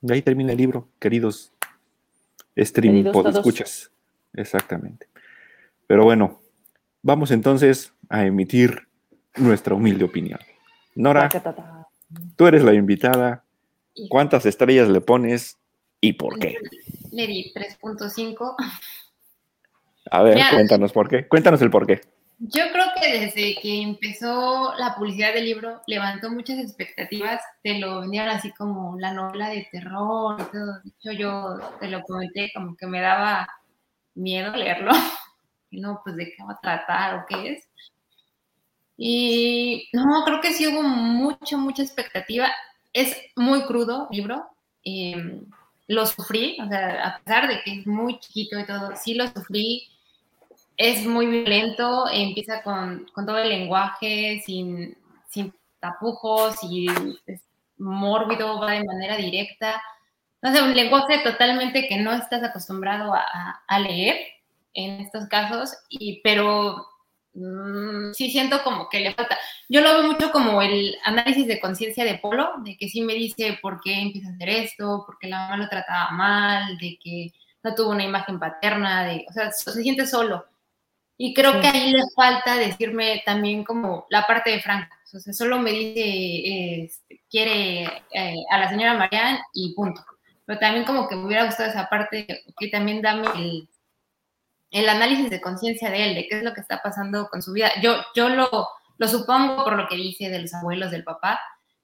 De 0.00 0.14
ahí 0.14 0.22
termina 0.22 0.52
el 0.52 0.58
libro, 0.58 0.88
queridos 0.98 1.52
stream 2.56 2.94
Queridos 2.94 3.12
pod 3.12 3.22
todos. 3.22 3.36
escuchas. 3.36 3.90
Exactamente. 4.34 5.08
Pero 5.86 6.04
bueno, 6.04 6.40
vamos 7.02 7.30
entonces 7.30 7.94
a 8.08 8.24
emitir 8.24 8.88
nuestra 9.36 9.74
humilde 9.74 10.04
opinión. 10.04 10.40
Nora, 10.94 11.28
tú 12.36 12.46
eres 12.46 12.62
la 12.62 12.74
invitada. 12.74 13.44
¿Cuántas 14.08 14.46
estrellas 14.46 14.88
le 14.88 15.00
pones 15.00 15.58
y 16.00 16.14
por 16.14 16.38
qué? 16.38 16.56
Le 17.12 17.26
di 17.26 17.52
3.5. 17.54 18.56
A 20.10 20.22
ver, 20.22 20.38
cuéntanos 20.50 20.92
por 20.92 21.08
qué. 21.08 21.28
Cuéntanos 21.28 21.62
el 21.62 21.70
por 21.70 21.86
qué. 21.86 22.00
Yo 22.38 22.64
creo 22.72 22.86
que 23.00 23.20
desde 23.20 23.54
que 23.60 23.82
empezó 23.82 24.74
la 24.76 24.96
publicidad 24.96 25.32
del 25.32 25.44
libro, 25.44 25.80
levantó 25.86 26.28
muchas 26.30 26.58
expectativas. 26.58 27.40
Te 27.62 27.78
lo 27.78 28.00
vendieron 28.00 28.30
así 28.30 28.50
como 28.52 28.98
la 28.98 29.12
novela 29.12 29.50
de 29.50 29.68
terror. 29.70 30.50
De 30.50 30.90
hecho, 30.90 31.12
yo 31.12 31.60
te 31.78 31.88
lo 31.88 32.02
comenté 32.02 32.50
como 32.52 32.76
que 32.76 32.86
me 32.86 33.00
daba 33.00 33.48
miedo 34.14 34.54
leerlo. 34.56 34.92
No, 35.74 36.02
pues 36.04 36.16
de 36.16 36.26
qué 36.26 36.44
va 36.44 36.52
a 36.52 36.60
tratar 36.60 37.14
o 37.14 37.24
qué 37.26 37.52
es. 37.52 37.66
Y 38.98 39.88
no, 39.94 40.22
creo 40.26 40.42
que 40.42 40.52
sí 40.52 40.66
hubo 40.66 40.82
mucha, 40.82 41.56
mucha 41.56 41.82
expectativa. 41.82 42.46
Es 42.92 43.16
muy 43.36 43.62
crudo 43.62 44.06
el 44.10 44.18
libro. 44.18 44.46
Em, 44.84 45.46
lo 45.88 46.06
sufrí, 46.06 46.58
o 46.60 46.68
sea, 46.68 47.06
a 47.06 47.18
pesar 47.18 47.48
de 47.48 47.62
que 47.62 47.80
es 47.80 47.86
muy 47.86 48.18
chiquito 48.18 48.58
y 48.58 48.66
todo, 48.66 48.92
sí 48.96 49.14
lo 49.14 49.26
sufrí. 49.28 49.88
Es 50.76 51.04
muy 51.06 51.26
violento, 51.26 52.06
empieza 52.10 52.62
con, 52.62 53.06
con 53.12 53.26
todo 53.26 53.38
el 53.38 53.48
lenguaje, 53.50 54.42
sin, 54.44 54.96
sin 55.28 55.52
tapujos 55.80 56.56
y 56.62 56.86
es 57.26 57.42
mórbido, 57.76 58.58
va 58.58 58.72
de 58.72 58.84
manera 58.84 59.16
directa. 59.16 59.82
No 60.40 60.52
sé, 60.52 60.62
un 60.62 60.74
lenguaje 60.74 61.18
totalmente 61.18 61.86
que 61.88 61.98
no 61.98 62.12
estás 62.12 62.42
acostumbrado 62.42 63.14
a, 63.14 63.62
a 63.66 63.78
leer 63.78 64.16
en 64.74 65.00
estos 65.00 65.28
casos, 65.28 65.74
y, 65.88 66.20
pero 66.22 66.86
Mm, 67.34 68.12
sí 68.12 68.30
siento 68.30 68.62
como 68.62 68.88
que 68.88 69.00
le 69.00 69.14
falta. 69.14 69.38
Yo 69.68 69.80
lo 69.80 69.92
veo 69.94 70.12
mucho 70.12 70.30
como 70.30 70.60
el 70.60 70.96
análisis 71.04 71.46
de 71.46 71.60
conciencia 71.60 72.04
de 72.04 72.18
Polo, 72.18 72.52
de 72.64 72.76
que 72.76 72.88
sí 72.88 73.02
me 73.02 73.14
dice 73.14 73.58
por 73.62 73.80
qué 73.80 74.00
empieza 74.00 74.28
a 74.28 74.32
hacer 74.32 74.48
esto, 74.50 75.04
porque 75.06 75.28
la 75.28 75.38
mamá 75.38 75.56
lo 75.56 75.68
trataba 75.68 76.10
mal, 76.10 76.76
de 76.78 76.98
que 77.02 77.32
no 77.62 77.74
tuvo 77.74 77.90
una 77.90 78.04
imagen 78.04 78.38
paterna, 78.38 79.04
de, 79.04 79.24
o 79.28 79.32
sea, 79.32 79.50
se 79.50 79.82
siente 79.82 80.06
solo. 80.06 80.46
Y 81.16 81.34
creo 81.34 81.60
que 81.60 81.68
ahí 81.68 81.92
le 81.92 82.02
falta 82.16 82.56
decirme 82.56 83.22
también 83.24 83.64
como 83.64 84.06
la 84.10 84.26
parte 84.26 84.50
de 84.50 84.60
Franco. 84.60 84.94
O 85.14 85.20
sea, 85.20 85.32
solo 85.32 85.58
me 85.58 85.70
dice, 85.70 86.84
este, 86.84 87.22
quiere 87.30 87.84
eh, 88.12 88.34
a 88.50 88.58
la 88.58 88.68
señora 88.68 88.94
Marianne 88.94 89.40
y 89.52 89.74
punto. 89.74 90.04
Pero 90.44 90.58
también 90.58 90.84
como 90.84 91.08
que 91.08 91.14
me 91.14 91.26
hubiera 91.26 91.44
gustado 91.44 91.70
esa 91.70 91.88
parte, 91.88 92.26
que 92.58 92.68
también 92.68 93.02
dame 93.02 93.28
el, 93.36 93.68
el 94.72 94.88
análisis 94.88 95.30
de 95.30 95.40
conciencia 95.40 95.90
de 95.90 96.04
él, 96.04 96.14
de 96.14 96.26
qué 96.26 96.38
es 96.38 96.42
lo 96.42 96.54
que 96.54 96.62
está 96.62 96.82
pasando 96.82 97.28
con 97.28 97.42
su 97.42 97.52
vida. 97.52 97.70
Yo, 97.82 97.94
yo 98.16 98.30
lo, 98.30 98.48
lo 98.96 99.08
supongo 99.08 99.62
por 99.62 99.76
lo 99.76 99.86
que 99.86 99.96
dice 99.96 100.30
de 100.30 100.40
los 100.40 100.54
abuelos 100.54 100.90
del 100.90 101.04
papá, 101.04 101.38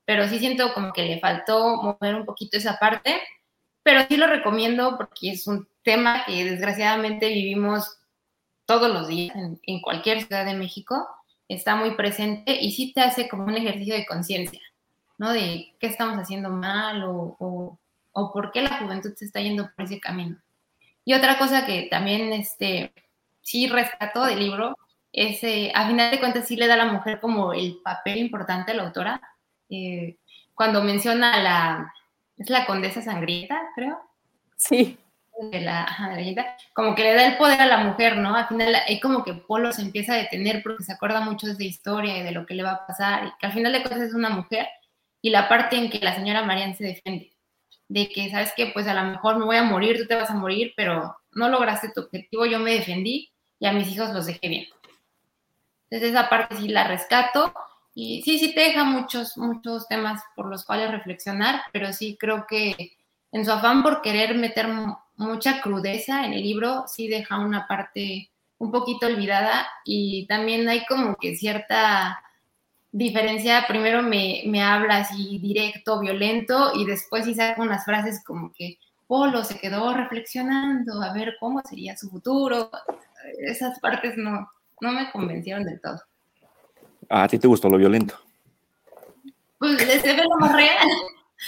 pero 0.07 0.27
sí 0.27 0.39
siento 0.39 0.73
como 0.73 0.93
que 0.93 1.05
le 1.05 1.21
faltó 1.21 1.77
mover 1.77 2.15
un 2.15 2.25
poquito 2.25 2.57
esa 2.57 2.79
parte, 2.79 3.21
pero 3.83 4.07
sí 4.09 4.17
lo 4.17 4.27
recomiendo 4.27 4.97
porque 4.97 5.33
es 5.33 5.47
un 5.47 5.69
tema 5.83 6.25
que 6.25 6.45
desgraciadamente 6.45 7.29
vivimos 7.29 7.99
todos 8.65 8.91
los 8.91 9.07
días 9.07 9.37
en, 9.63 9.81
cualquier 9.81 10.23
ciudad 10.23 10.47
de 10.47 10.55
México, 10.55 11.07
está 11.47 11.77
muy 11.77 11.93
presente 11.93 12.59
y 12.59 12.73
sí 12.73 12.93
te 12.95 13.03
hace 13.03 13.29
como 13.29 13.45
un 13.45 13.55
ejercicio 13.55 13.95
de 13.95 14.07
conciencia, 14.07 14.61
¿no? 15.19 15.33
De 15.33 15.75
qué 15.79 15.87
estamos 15.87 16.17
haciendo 16.19 16.51
mal 16.51 17.05
o, 17.05 17.37
o, 17.39 17.79
o 18.13 18.33
por 18.33 18.51
qué 18.51 18.63
la 18.63 18.79
juventud 18.79 19.13
se 19.15 19.27
está 19.27 19.41
yendo 19.41 19.71
por 19.75 19.85
ese 19.85 20.01
camino. 20.01 20.39
Y 21.09 21.15
otra 21.15 21.39
cosa 21.39 21.65
que 21.65 21.89
también 21.91 22.35
este, 22.35 22.93
sí 23.41 23.67
rescató 23.67 24.27
del 24.27 24.41
libro 24.41 24.77
es, 25.11 25.43
eh, 25.43 25.73
a 25.75 25.89
final 25.89 26.11
de 26.11 26.19
cuentas, 26.19 26.47
sí 26.47 26.55
le 26.55 26.67
da 26.67 26.75
a 26.75 26.85
la 26.85 26.93
mujer 26.93 27.19
como 27.19 27.55
el 27.55 27.79
papel 27.83 28.19
importante 28.19 28.73
a 28.73 28.75
la 28.75 28.83
autora. 28.83 29.19
Eh, 29.71 30.19
cuando 30.55 30.83
menciona 30.83 31.33
a 31.33 31.43
la, 31.43 31.95
es 32.37 32.51
la 32.51 32.67
condesa 32.67 33.01
sangrienta, 33.01 33.59
creo. 33.75 33.99
Sí. 34.55 34.99
De 35.51 35.63
la, 35.63 35.89
como 36.75 36.95
que 36.95 37.05
le 37.05 37.15
da 37.15 37.25
el 37.25 37.39
poder 37.39 37.63
a 37.63 37.67
la 37.67 37.79
mujer, 37.79 38.19
¿no? 38.19 38.35
Al 38.35 38.47
final, 38.47 38.75
ahí 38.75 39.01
como 39.01 39.25
que 39.25 39.33
Polo 39.33 39.73
se 39.73 39.81
empieza 39.81 40.13
a 40.13 40.19
detener 40.19 40.63
porque 40.63 40.85
se 40.85 40.93
acuerda 40.93 41.23
mucho 41.23 41.47
de 41.47 41.65
historia 41.65 42.19
y 42.19 42.23
de 42.23 42.33
lo 42.33 42.45
que 42.45 42.53
le 42.53 42.65
va 42.65 42.73
a 42.73 42.87
pasar, 42.87 43.29
y 43.29 43.33
que 43.41 43.47
al 43.47 43.55
final 43.55 43.73
de 43.73 43.81
cuentas 43.81 44.03
es 44.03 44.13
una 44.13 44.29
mujer, 44.29 44.69
y 45.23 45.31
la 45.31 45.49
parte 45.49 45.79
en 45.79 45.89
que 45.89 46.01
la 46.01 46.15
señora 46.15 46.43
Marianne 46.43 46.75
se 46.75 46.85
defiende 46.85 47.33
de 47.89 48.09
que, 48.09 48.31
¿sabes 48.31 48.53
que 48.57 48.67
Pues 48.67 48.87
a 48.87 48.95
lo 48.95 49.11
mejor 49.11 49.39
me 49.39 49.45
voy 49.45 49.57
a 49.57 49.63
morir, 49.63 49.99
tú 49.99 50.07
te 50.07 50.15
vas 50.15 50.31
a 50.31 50.35
morir, 50.35 50.73
pero 50.77 51.17
no 51.33 51.49
lograste 51.49 51.91
tu 51.91 52.03
objetivo, 52.03 52.47
yo 52.47 52.59
me 52.59 52.73
defendí 52.73 53.31
y 53.59 53.67
a 53.67 53.73
mis 53.73 53.89
hijos 53.91 54.11
los 54.11 54.27
dejé 54.27 54.49
bien. 54.49 54.67
Entonces 55.91 56.11
esa 56.11 56.29
parte 56.29 56.57
sí 56.57 56.69
la 56.69 56.87
rescato 56.87 57.53
y 57.95 58.23
sí, 58.23 58.39
sí 58.39 58.55
te 58.55 58.61
deja 58.61 58.85
muchos, 58.85 59.37
muchos 59.39 59.89
temas 59.89 60.23
por 60.37 60.47
los 60.47 60.65
cuales 60.65 60.91
reflexionar, 60.91 61.63
pero 61.73 61.93
sí 61.93 62.17
creo 62.21 62.47
que 62.47 62.97
en 63.33 63.45
su 63.45 63.53
afán 63.53 63.83
por 63.83 64.03
querer 64.03 64.35
meter 64.35 64.69
mucha 65.17 65.61
crudeza 65.61 66.25
en 66.25 66.35
el 66.35 66.43
libro, 66.43 66.85
sí 66.87 67.09
deja 67.09 67.39
una 67.39 67.67
parte 67.67 68.31
un 68.59 68.71
poquito 68.71 69.07
olvidada 69.07 69.67
y 69.85 70.27
también 70.27 70.69
hay 70.69 70.85
como 70.87 71.17
que 71.17 71.37
cierta 71.37 72.23
diferencia, 72.93 73.65
primero 73.69 74.03
me, 74.03 74.43
me 74.47 74.63
habla 74.63 74.99
así 74.99 75.39
directo, 75.39 76.01
violento, 76.01 76.73
y 76.75 76.85
después 76.85 77.25
sí 77.25 77.35
saca 77.35 77.61
unas 77.61 77.85
frases 77.85 78.23
como 78.25 78.53
que 78.53 78.79
Polo 79.07 79.43
se 79.43 79.59
quedó 79.59 79.95
reflexionando 79.95 81.03
a 81.03 81.13
ver 81.13 81.37
cómo 81.41 81.63
sería 81.63 81.97
su 81.97 82.11
futuro. 82.11 82.71
Esas 83.39 83.81
partes 83.81 84.17
no, 84.17 84.51
no 84.81 84.93
me 84.93 85.11
convencieron 85.11 85.65
del 85.65 85.81
todo. 85.81 86.01
¿A 87.09 87.27
ti 87.27 87.39
te 87.39 87.49
gustó 87.49 87.69
lo 87.71 87.79
violento? 87.79 88.15
Pues 89.59 89.79
se 89.79 90.13
ve 90.15 90.23
lo 90.23 90.37
más 90.39 90.53
real. 90.55 90.89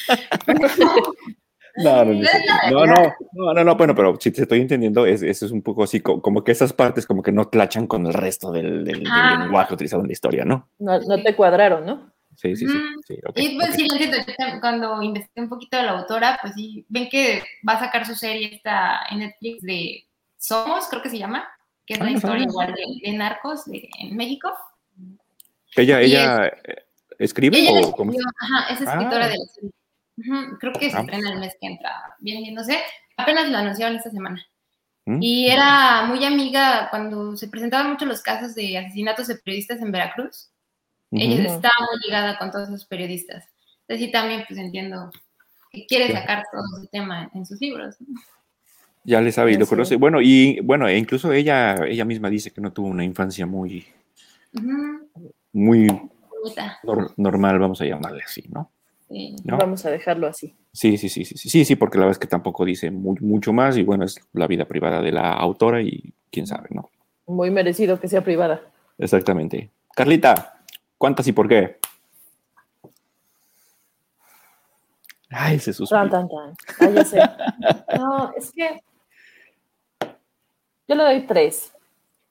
No, 1.77 2.05
no, 2.05 2.15
no, 2.15 3.55
no, 3.55 3.65
no, 3.65 3.77
bueno, 3.77 3.95
pero 3.95 4.19
si 4.21 4.31
te 4.31 4.43
estoy 4.43 4.61
entendiendo, 4.61 5.07
es, 5.07 5.23
es 5.23 5.43
un 5.43 5.63
poco 5.63 5.85
así, 5.85 6.01
como, 6.01 6.43
que 6.45 6.53
esas 6.53 6.73
partes 6.73 7.07
como 7.07 7.23
que 7.23 7.33
no 7.33 7.51
clachan 7.51 7.87
con 7.87 8.07
el 8.07 8.15
resto 8.15 8.51
del, 8.51 8.85
del, 8.85 9.05
lenguaje 9.05 9.75
utilizado 9.75 10.03
en 10.03 10.09
la 10.09 10.13
historia, 10.13 10.45
¿no? 10.45 10.69
No, 10.79 10.99
no 11.01 11.23
te 11.23 11.35
cuadraron, 11.35 11.87
¿no? 11.87 12.13
Sí, 12.37 12.57
sí, 12.57 12.67
sí. 12.67 13.19
y 13.37 13.57
pues 13.57 13.75
sí, 13.75 13.87
cuando 14.61 15.03
investigué 15.03 15.43
un 15.43 15.49
poquito 15.49 15.77
de 15.77 15.83
la 15.83 15.99
autora, 15.99 16.39
pues 16.41 16.55
sí, 16.55 16.87
ven 16.89 17.09
que 17.11 17.43
va 17.69 17.75
a 17.75 17.81
sacar 17.81 18.07
su 18.07 18.15
serie 18.15 18.55
esta 18.55 19.01
en 19.11 19.19
Netflix 19.19 19.63
de 19.63 20.07
Somos, 20.39 20.87
creo 20.89 21.03
que 21.03 21.11
se 21.11 21.19
llama, 21.19 21.47
que 21.85 21.95
es 21.95 22.01
la 22.01 22.07
ah, 22.07 22.13
historia 22.13 22.45
igual 22.45 22.75
de, 22.75 23.13
narcos 23.13 23.65
en 23.67 24.17
México. 24.17 24.51
¿Ella, 25.77 26.01
ella 26.01 26.51
escribe 27.19 27.59
o 27.85 27.93
cómo? 27.93 28.13
Ajá, 28.13 28.73
es 28.73 28.81
escritora 28.81 29.27
ah. 29.27 29.29
de 29.29 29.39
la 29.39 29.45
serie 29.45 29.71
creo 30.59 30.73
que 30.73 30.91
se 30.91 30.97
ah. 30.97 31.01
estrena 31.01 31.33
el 31.33 31.41
mes 31.41 31.57
que 31.61 31.67
entra. 31.67 31.91
Bien, 32.19 32.55
no 32.55 32.65
sé. 32.65 32.79
Apenas 33.17 33.49
lo 33.51 33.59
anunciaron 33.59 33.97
esta 33.97 34.11
semana. 34.11 34.45
Mm. 35.07 35.19
Y 35.23 35.49
era 35.49 36.05
muy 36.07 36.25
amiga 36.25 36.89
cuando 36.91 37.37
se 37.37 37.49
presentaban 37.49 37.91
mucho 37.91 38.07
los 38.07 38.23
casos 38.23 38.55
de 38.55 38.79
asesinatos 38.79 39.29
de 39.29 39.37
periodistas 39.37 39.81
en 39.81 39.93
Veracruz. 39.93 40.51
Ella 41.13 41.43
estaba 41.43 41.75
muy 41.81 42.01
ligada 42.07 42.39
con 42.39 42.51
todos 42.51 42.69
esos 42.69 42.87
periodistas. 42.87 43.45
Entonces 43.83 44.07
sí 44.07 44.13
también 44.13 44.45
pues 44.47 44.61
entiendo 44.61 45.11
que 45.73 45.87
quiere 45.87 46.13
sacar 46.13 46.45
todo 46.53 46.63
ese 46.79 46.89
tema 46.89 47.29
en 47.35 47.45
sus 47.45 47.61
libros. 47.61 47.97
Ya 49.03 49.21
le 49.21 49.33
sabe 49.33 49.53
y 49.53 49.57
lo 49.57 49.67
conoce. 49.67 49.97
Bueno, 49.97 50.21
y 50.21 50.61
bueno, 50.61 50.87
e 50.87 50.97
incluso 50.97 51.33
ella, 51.33 51.75
ella 51.87 52.05
misma 52.05 52.31
dice 52.31 52.53
que 52.53 52.61
no 52.61 52.73
tuvo 52.73 52.89
una 52.89 53.05
infancia 53.05 53.47
muy, 53.47 53.87
muy 55.53 55.89
normal, 57.17 57.59
vamos 57.59 57.81
a 57.81 57.87
llamarle 57.87 58.23
así, 58.25 58.45
¿no? 58.51 58.71
Vamos 59.45 59.85
a 59.87 59.91
dejarlo 59.91 60.29
así. 60.29 60.55
Sí, 60.73 60.97
sí, 60.97 61.09
sí, 61.09 61.25
sí, 61.25 61.37
sí, 61.37 61.65
sí, 61.65 61.77
porque 61.77 61.99
la 61.99 62.05
verdad 62.05 62.17
es 62.17 62.19
que 62.21 62.29
tampoco 62.29 62.65
dice 62.65 62.91
mucho 62.93 63.53
más 63.53 63.77
y 63.77 63.83
bueno, 63.83 64.05
es 64.05 64.21
la 64.33 64.47
vida 64.47 64.67
privada 64.67 65.03
de 65.03 65.11
la 65.11 65.33
autora 65.33 65.83
y 65.83 66.15
quién 66.31 66.47
sabe, 66.47 66.69
¿no? 66.71 66.91
Muy 67.27 67.51
merecido 67.51 67.99
que 67.99 68.09
sea 68.09 68.23
privada. 68.23 68.61
Exactamente. 68.99 69.71
Carlita, 69.97 70.63
¿cuántas 70.97 71.27
y 71.27 71.33
por 71.33 71.49
qué? 71.49 71.79
Ay, 75.29 75.59
se 75.59 75.73
suspira. 75.73 76.09
Tan, 76.09 76.29
tan, 76.29 76.55
tan. 76.79 76.95
ya 76.95 77.05
sé. 77.05 77.19
No, 77.99 78.33
es 78.37 78.53
que 78.53 78.81
yo 80.89 80.95
le 80.95 81.03
doy 81.03 81.27
tres. 81.27 81.73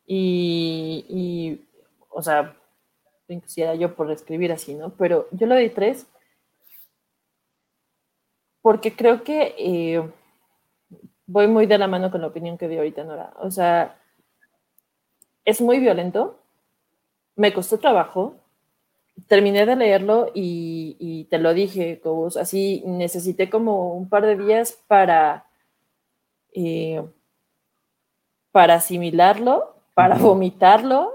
Y, 0.05 1.05
y 1.09 1.67
o 2.09 2.21
sea, 2.21 2.55
quisiera 3.27 3.75
yo 3.75 3.95
por 3.95 4.09
escribir 4.11 4.51
así, 4.51 4.73
¿no? 4.75 4.91
Pero 4.91 5.27
yo 5.31 5.45
le 5.45 5.55
doy 5.55 5.69
tres 5.69 6.07
porque 8.61 8.95
creo 8.95 9.23
que 9.23 9.55
eh, 9.57 10.09
voy 11.25 11.47
muy 11.47 11.65
de 11.65 11.77
la 11.77 11.87
mano 11.87 12.11
con 12.11 12.21
la 12.21 12.27
opinión 12.27 12.57
que 12.57 12.67
dio 12.67 12.79
ahorita 12.79 13.03
Nora. 13.03 13.33
O 13.39 13.51
sea, 13.51 13.97
es 15.45 15.61
muy 15.61 15.79
violento, 15.79 16.39
me 17.35 17.53
costó 17.53 17.77
trabajo, 17.77 18.35
terminé 19.27 19.65
de 19.65 19.75
leerlo 19.75 20.31
y, 20.33 21.27
te 21.29 21.37
lo 21.37 21.53
dije, 21.53 21.99
Cobos, 22.01 22.37
así 22.37 22.83
necesité 22.85 23.49
como 23.49 23.93
un 23.93 24.09
par 24.09 24.25
de 24.25 24.37
días 24.37 24.81
para, 24.87 25.45
eh, 26.53 27.03
para 28.51 28.75
asimilarlo, 28.75 29.75
para 29.93 30.17
vomitarlo 30.17 31.13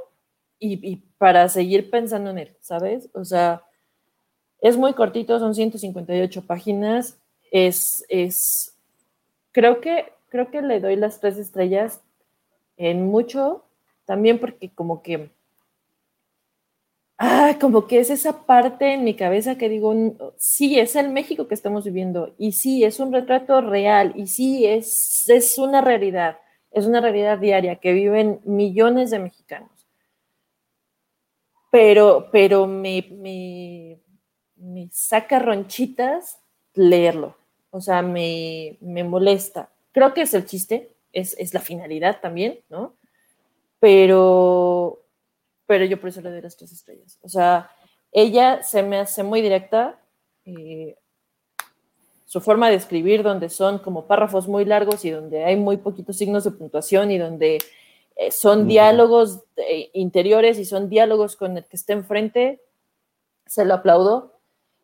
y, 0.59 0.75
y, 0.89 0.97
para 1.19 1.49
seguir 1.49 1.91
pensando 1.91 2.31
en 2.31 2.39
él, 2.39 2.57
¿sabes? 2.61 3.09
O 3.15 3.25
sea, 3.25 3.63
es 4.61 4.77
muy 4.77 4.93
cortito, 4.95 5.39
son 5.39 5.55
158 5.55 6.47
páginas, 6.47 7.19
es, 7.55 8.05
es, 8.09 8.77
creo 9.53 9.81
que, 9.81 10.13
creo 10.29 10.51
que 10.51 10.61
le 10.61 10.81
doy 10.81 10.97
las 10.97 11.21
tres 11.21 11.39
estrellas 11.39 12.03
en 12.77 13.07
mucho, 13.07 13.65
también 14.07 14.41
porque 14.41 14.71
como 14.75 15.03
que, 15.03 15.31
ah, 17.17 17.57
como 17.61 17.87
que 17.87 18.01
es 18.01 18.11
esa 18.11 18.45
parte 18.45 18.93
en 18.93 19.05
mi 19.05 19.15
cabeza 19.15 19.57
que 19.57 19.69
digo, 19.69 19.95
sí, 20.37 20.81
es 20.81 20.97
el 20.97 21.11
México 21.11 21.47
que 21.47 21.55
estamos 21.55 21.85
viviendo, 21.85 22.35
y 22.39 22.51
sí, 22.53 22.83
es 22.83 22.99
un 22.99 23.13
retrato 23.13 23.61
real, 23.61 24.15
y 24.17 24.27
sí, 24.27 24.67
es, 24.67 25.29
es 25.29 25.57
una 25.57 25.81
realidad, 25.81 26.39
es 26.73 26.87
una 26.87 27.01
realidad 27.01 27.39
diaria 27.39 27.77
que 27.77 27.93
viven 27.93 28.41
millones 28.43 29.13
de 29.13 29.21
mexicanos. 29.21 29.71
Pero, 31.71 32.31
pero 32.33 32.67
me, 32.67 33.07
me, 33.13 34.01
me 34.57 34.89
saca 34.91 35.39
ronchitas 35.39 36.41
leerlo. 36.75 37.44
O 37.75 37.81
sea, 37.81 38.03
me, 38.03 38.79
me 38.81 39.03
molesta. 39.03 39.69
Creo 39.91 40.15
que 40.15 40.23
es 40.23 40.33
el 40.33 40.47
chiste, 40.47 40.93
es, 41.13 41.35
es, 41.39 41.53
la 41.53 41.59
finalidad 41.59 42.21
también, 42.21 42.61
¿no? 42.69 42.95
Pero, 43.81 45.03
pero 45.67 45.85
yo 45.85 45.99
por 46.01 46.11
eso 46.11 46.21
le 46.21 46.31
doy 46.31 46.41
las 46.41 46.57
tres 46.57 46.71
estrellas. 46.71 47.19
O 47.21 47.29
sea, 47.29 47.69
ella 48.13 48.63
se 48.63 48.85
me 48.85 48.99
hace 48.99 49.25
muy 49.25 49.43
directa. 49.43 49.99
Eh, 50.45 50.97
su 52.27 52.41
forma 52.41 52.71
de 52.71 52.77
escribir, 52.77 53.25
donde 53.25 53.49
son 53.49 53.81
como 53.81 54.07
párrafos 54.07 54.47
muy 54.47 54.65
largos 54.65 55.05
y 55.05 55.11
donde 55.11 55.45
hay 55.45 55.57
muy 55.57 55.79
poquitos 55.79 56.17
signos 56.17 56.45
de 56.45 56.53
puntuación 56.53 57.11
y 57.11 57.19
donde 57.19 57.59
eh, 58.15 58.31
son 58.31 58.69
diálogos 58.69 59.41
eh, 59.57 59.91
interiores 59.95 60.61
y 60.61 60.65
son 60.65 60.89
diálogos 60.89 61.35
con 61.35 61.57
el 61.57 61.65
que 61.65 61.77
está 61.77 61.93
enfrente, 61.93 62.63
se 63.47 63.65
lo 63.65 63.75
aplaudo. 63.75 64.39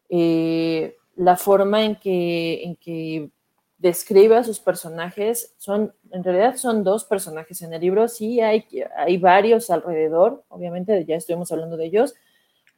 Eh, 0.09 0.97
la 1.21 1.37
forma 1.37 1.85
en 1.85 1.97
que, 1.97 2.65
en 2.65 2.77
que 2.77 3.29
describe 3.77 4.37
a 4.37 4.45
sus 4.45 4.59
personajes, 4.59 5.55
son, 5.59 5.93
en 6.13 6.25
realidad 6.25 6.57
son 6.57 6.83
dos 6.83 7.05
personajes 7.05 7.61
en 7.61 7.75
el 7.75 7.81
libro, 7.83 8.09
sí 8.09 8.41
hay, 8.41 8.67
hay 8.97 9.19
varios 9.19 9.69
alrededor, 9.69 10.45
obviamente 10.49 11.05
ya 11.05 11.17
estuvimos 11.17 11.53
hablando 11.53 11.77
de 11.77 11.85
ellos, 11.85 12.15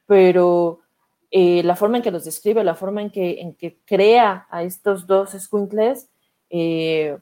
pero 0.07 0.81
eh, 1.31 1.63
la 1.63 1.77
forma 1.77 1.97
en 1.97 2.03
que 2.03 2.11
los 2.11 2.25
describe, 2.25 2.65
la 2.65 2.75
forma 2.75 3.01
en 3.01 3.11
que, 3.11 3.39
en 3.39 3.53
que 3.53 3.77
crea 3.85 4.45
a 4.49 4.63
estos 4.63 5.07
dos 5.07 5.31
squinkles, 5.31 6.09
eh, 6.49 7.17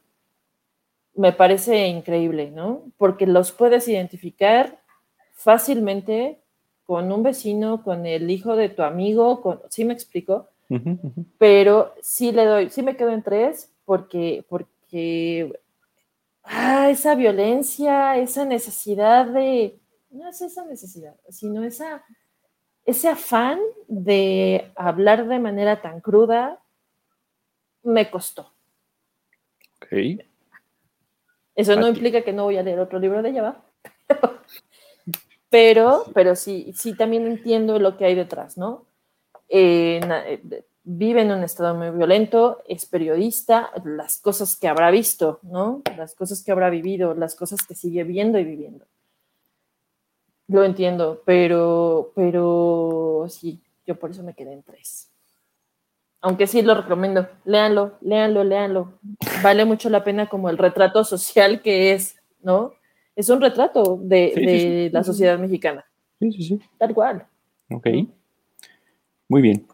me 1.14 1.34
parece 1.34 1.88
increíble, 1.88 2.50
¿no? 2.50 2.86
Porque 2.98 3.28
los 3.28 3.52
puedes 3.52 3.88
identificar 3.88 4.82
fácilmente 5.34 6.40
con 6.84 7.12
un 7.12 7.22
vecino, 7.22 7.84
con 7.84 8.08
el 8.08 8.32
hijo 8.32 8.56
de 8.56 8.70
tu 8.70 8.82
amigo, 8.82 9.42
con, 9.42 9.62
¿sí 9.70 9.86
me 9.86 9.94
explico? 9.94 10.48
Pero 11.38 11.94
sí 12.02 12.32
le 12.32 12.46
doy, 12.46 12.70
sí 12.70 12.82
me 12.82 12.96
quedo 12.96 13.10
en 13.10 13.24
tres 13.24 13.72
porque, 13.86 14.46
porque 14.48 15.60
ah, 16.44 16.90
esa 16.90 17.16
violencia, 17.16 18.18
esa 18.18 18.46
necesidad 18.46 19.26
de, 19.26 19.80
no 20.12 20.30
es 20.30 20.42
esa 20.42 20.66
necesidad, 20.66 21.16
sino 21.30 21.64
esa, 21.64 22.04
ese 22.86 23.10
afán 23.10 23.60
de 23.88 24.72
hablar 24.76 25.28
de 25.28 25.40
manera 25.40 25.82
tan 25.82 26.00
cruda, 26.00 26.60
me 27.84 28.10
costó. 28.10 28.52
Ok. 29.82 30.22
Eso 31.56 31.76
no 31.76 31.88
implica 31.88 32.22
que 32.24 32.32
no 32.32 32.46
voy 32.46 32.58
a 32.58 32.64
leer 32.64 32.80
otro 32.80 32.98
libro 32.98 33.22
de 33.22 33.30
ella, 33.30 33.58
pero, 35.50 36.06
pero 36.14 36.36
sí, 36.36 36.72
sí 36.76 36.94
también 36.94 37.28
entiendo 37.28 37.78
lo 37.78 37.98
que 37.98 38.06
hay 38.06 38.16
detrás, 38.16 38.58
¿no? 38.58 38.86
Eh, 39.54 40.00
vive 40.84 41.22
en 41.22 41.32
un 41.32 41.44
estado 41.44 41.76
muy 41.76 41.90
violento, 41.90 42.64
es 42.68 42.86
periodista, 42.86 43.70
las 43.84 44.18
cosas 44.20 44.56
que 44.56 44.70
habrá 44.70 44.90
visto, 44.92 45.40
¿no? 45.44 45.82
Las 45.98 46.16
cosas 46.16 46.42
que 46.42 46.52
habrá 46.52 46.70
vivido, 46.70 47.14
las 47.14 47.36
cosas 47.36 47.66
que 47.68 47.76
sigue 47.76 48.04
viendo 48.06 48.40
y 48.40 48.46
viviendo. 48.46 48.86
Lo 50.48 50.64
entiendo, 50.64 51.22
pero, 51.26 52.14
pero 52.16 53.26
sí, 53.30 53.62
yo 53.86 54.00
por 54.00 54.12
eso 54.12 54.24
me 54.24 54.34
quedé 54.34 54.54
en 54.54 54.64
tres. 54.64 55.10
Aunque 56.22 56.48
sí 56.48 56.62
lo 56.62 56.76
recomiendo, 56.76 57.28
léanlo, 57.46 57.98
léanlo, 58.02 58.44
léanlo. 58.44 59.00
Vale 59.44 59.66
mucho 59.66 59.90
la 59.90 60.04
pena 60.04 60.30
como 60.30 60.50
el 60.50 60.58
retrato 60.58 61.04
social 61.04 61.62
que 61.62 61.94
es, 61.94 62.16
¿no? 62.42 62.74
Es 63.16 63.30
un 63.30 63.42
retrato 63.42 64.00
de, 64.02 64.90
la 64.94 65.04
sociedad 65.04 65.38
mexicana. 65.38 65.84
Sí, 66.20 66.32
sí, 66.32 66.44
sí. 66.44 66.60
Tal 66.78 66.94
cual. 66.94 67.28
Ok. 67.70 67.88
Muy 69.32 69.42
bien. 69.42 69.66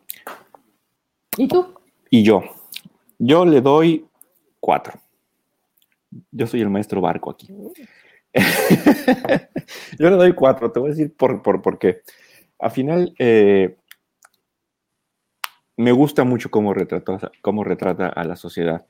¿Y 1.36 1.47
tú? 1.47 1.74
Y 2.12 2.22
yo. 2.22 2.43
Yo 3.18 3.43
le 3.43 3.60
doy 3.60 4.05
cuatro. 4.60 5.01
Yo 6.30 6.45
soy 6.45 6.62
el 6.62 6.70
maestro 6.70 7.01
barco 7.01 7.32
aquí. 7.32 7.47
yo 9.97 10.10
le 10.12 10.16
doy 10.16 10.34
cuatro. 10.34 10.72
Te 10.72 10.80
voy 10.80 10.89
a 10.89 10.93
decir 10.93 11.12
por, 11.12 11.41
por, 11.41 11.80
qué. 11.80 12.03
Al 12.60 12.70
final, 12.70 13.16
eh, 13.18 13.76
me 15.76 15.91
gusta 15.91 16.24
mucho 16.24 16.51
cómo 16.51 16.76
retrata, 16.76 17.32
cómo 17.41 17.64
retrata 17.64 18.10
a 18.10 18.24
la 18.26 18.36
sociedad. 18.36 18.86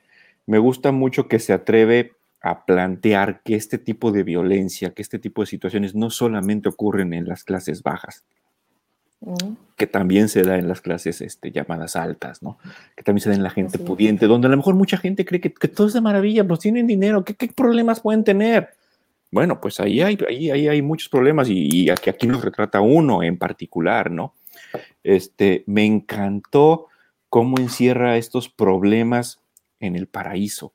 Me 0.48 0.58
gusta 0.58 0.92
mucho 0.92 1.30
que 1.30 1.40
se 1.40 1.54
atreve 1.54 2.12
a 2.42 2.66
plantear 2.66 3.42
que 3.42 3.56
este 3.56 3.78
tipo 3.78 4.12
de 4.12 4.24
violencia, 4.24 4.94
que 4.94 5.02
este 5.02 5.18
tipo 5.18 5.44
de 5.44 5.48
situaciones 5.48 5.96
no 5.96 6.10
solamente 6.10 6.68
ocurren 6.68 7.14
en 7.14 7.26
las 7.26 7.46
clases 7.46 7.84
bajas, 7.84 8.26
que 9.76 9.88
también 9.88 10.30
se 10.30 10.44
da 10.44 10.58
en 10.58 10.68
las 10.68 10.82
clases 10.82 11.22
este, 11.22 11.52
llamadas 11.52 11.96
altas, 11.96 12.42
¿no? 12.42 12.58
Que 12.96 13.04
también 13.04 13.24
se 13.24 13.30
da 13.30 13.36
en 13.36 13.44
la 13.44 13.50
gente 13.50 13.80
pudiente, 13.80 14.28
donde 14.28 14.48
a 14.48 14.52
lo 14.52 14.58
mejor 14.58 14.76
mucha 14.76 14.98
gente 14.98 15.26
cree 15.26 15.42
que, 15.42 15.50
todo 15.50 15.88
es 15.88 15.94
de 15.94 16.02
maravilla, 16.02 16.48
pues 16.48 16.60
tienen 16.60 16.88
dinero, 16.88 17.24
¿qué, 17.24 17.36
problemas 17.56 18.00
pueden 18.00 18.24
tener? 18.24 18.70
Bueno, 19.32 19.60
pues 19.60 19.80
ahí 19.80 20.02
hay, 20.02 20.18
ahí, 20.28 20.52
ahí 20.52 20.68
hay 20.68 20.82
muchos 20.82 21.10
problemas 21.10 21.50
y, 21.50 21.90
aquí, 21.90 22.10
aquí 22.10 22.28
nos 22.28 22.44
retrata 22.44 22.80
uno 22.80 23.24
en 23.24 23.38
particular, 23.38 24.10
¿no? 24.10 24.34
Este, 25.04 25.64
me 25.68 25.86
encantó 25.86 26.88
cómo 27.30 27.58
encierra 27.60 28.18
estos 28.18 28.50
problemas 28.50 29.42
en 29.80 29.96
el 29.96 30.08
paraíso. 30.08 30.74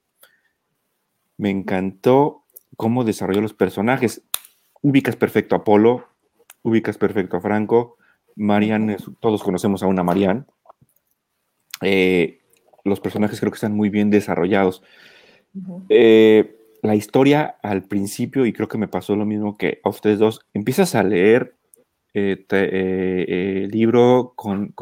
Me 1.38 1.50
encantó 1.50 2.44
cómo 2.76 3.04
desarrolló 3.04 3.40
los 3.40 3.54
personajes. 3.54 4.22
Ubicas 4.82 5.16
perfecto 5.16 5.54
a 5.54 5.58
Apolo, 5.58 6.06
ubicas 6.62 6.98
perfecto 6.98 7.36
a 7.36 7.40
Franco, 7.40 7.96
Marianne, 8.36 8.96
todos 9.20 9.42
conocemos 9.42 9.82
a 9.82 9.86
una 9.86 10.02
Marianne. 10.02 10.44
Eh, 11.82 12.40
los 12.84 13.00
personajes 13.00 13.38
creo 13.38 13.50
que 13.50 13.56
están 13.56 13.74
muy 13.74 13.90
bien 13.90 14.10
desarrollados. 14.10 14.82
Eh, 15.88 16.56
la 16.82 16.94
historia 16.94 17.56
al 17.62 17.82
principio, 17.84 18.46
y 18.46 18.52
creo 18.52 18.68
que 18.68 18.78
me 18.78 18.88
pasó 18.88 19.14
lo 19.14 19.24
mismo 19.24 19.56
que 19.56 19.80
a 19.84 19.88
ustedes 19.88 20.18
dos, 20.18 20.40
empiezas 20.54 20.94
a 20.94 21.02
leer 21.02 21.54
el 22.14 22.46
eh, 22.50 23.68
libro 23.70 24.34
con, 24.34 24.74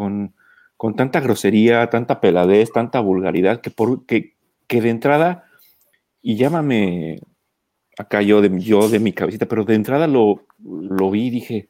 tanta 0.96 1.20
grosería, 1.20 1.90
tanta 1.90 2.20
peladez, 2.20 2.72
tanta 2.72 3.00
vulgaridad, 3.00 3.60
que, 3.60 3.70
por, 3.70 4.06
que, 4.06 4.34
de 4.68 4.88
entrada, 4.88 5.44
y 6.22 6.36
llámame 6.36 7.20
acá 7.98 8.22
yo 8.22 8.40
de, 8.40 8.60
yo 8.60 8.88
de 8.88 8.98
mi 8.98 9.12
cabecita, 9.12 9.46
pero 9.46 9.64
de 9.64 9.74
entrada 9.74 10.06
lo, 10.06 10.46
lo 10.64 11.10
vi 11.10 11.26
y 11.26 11.30
dije, 11.30 11.68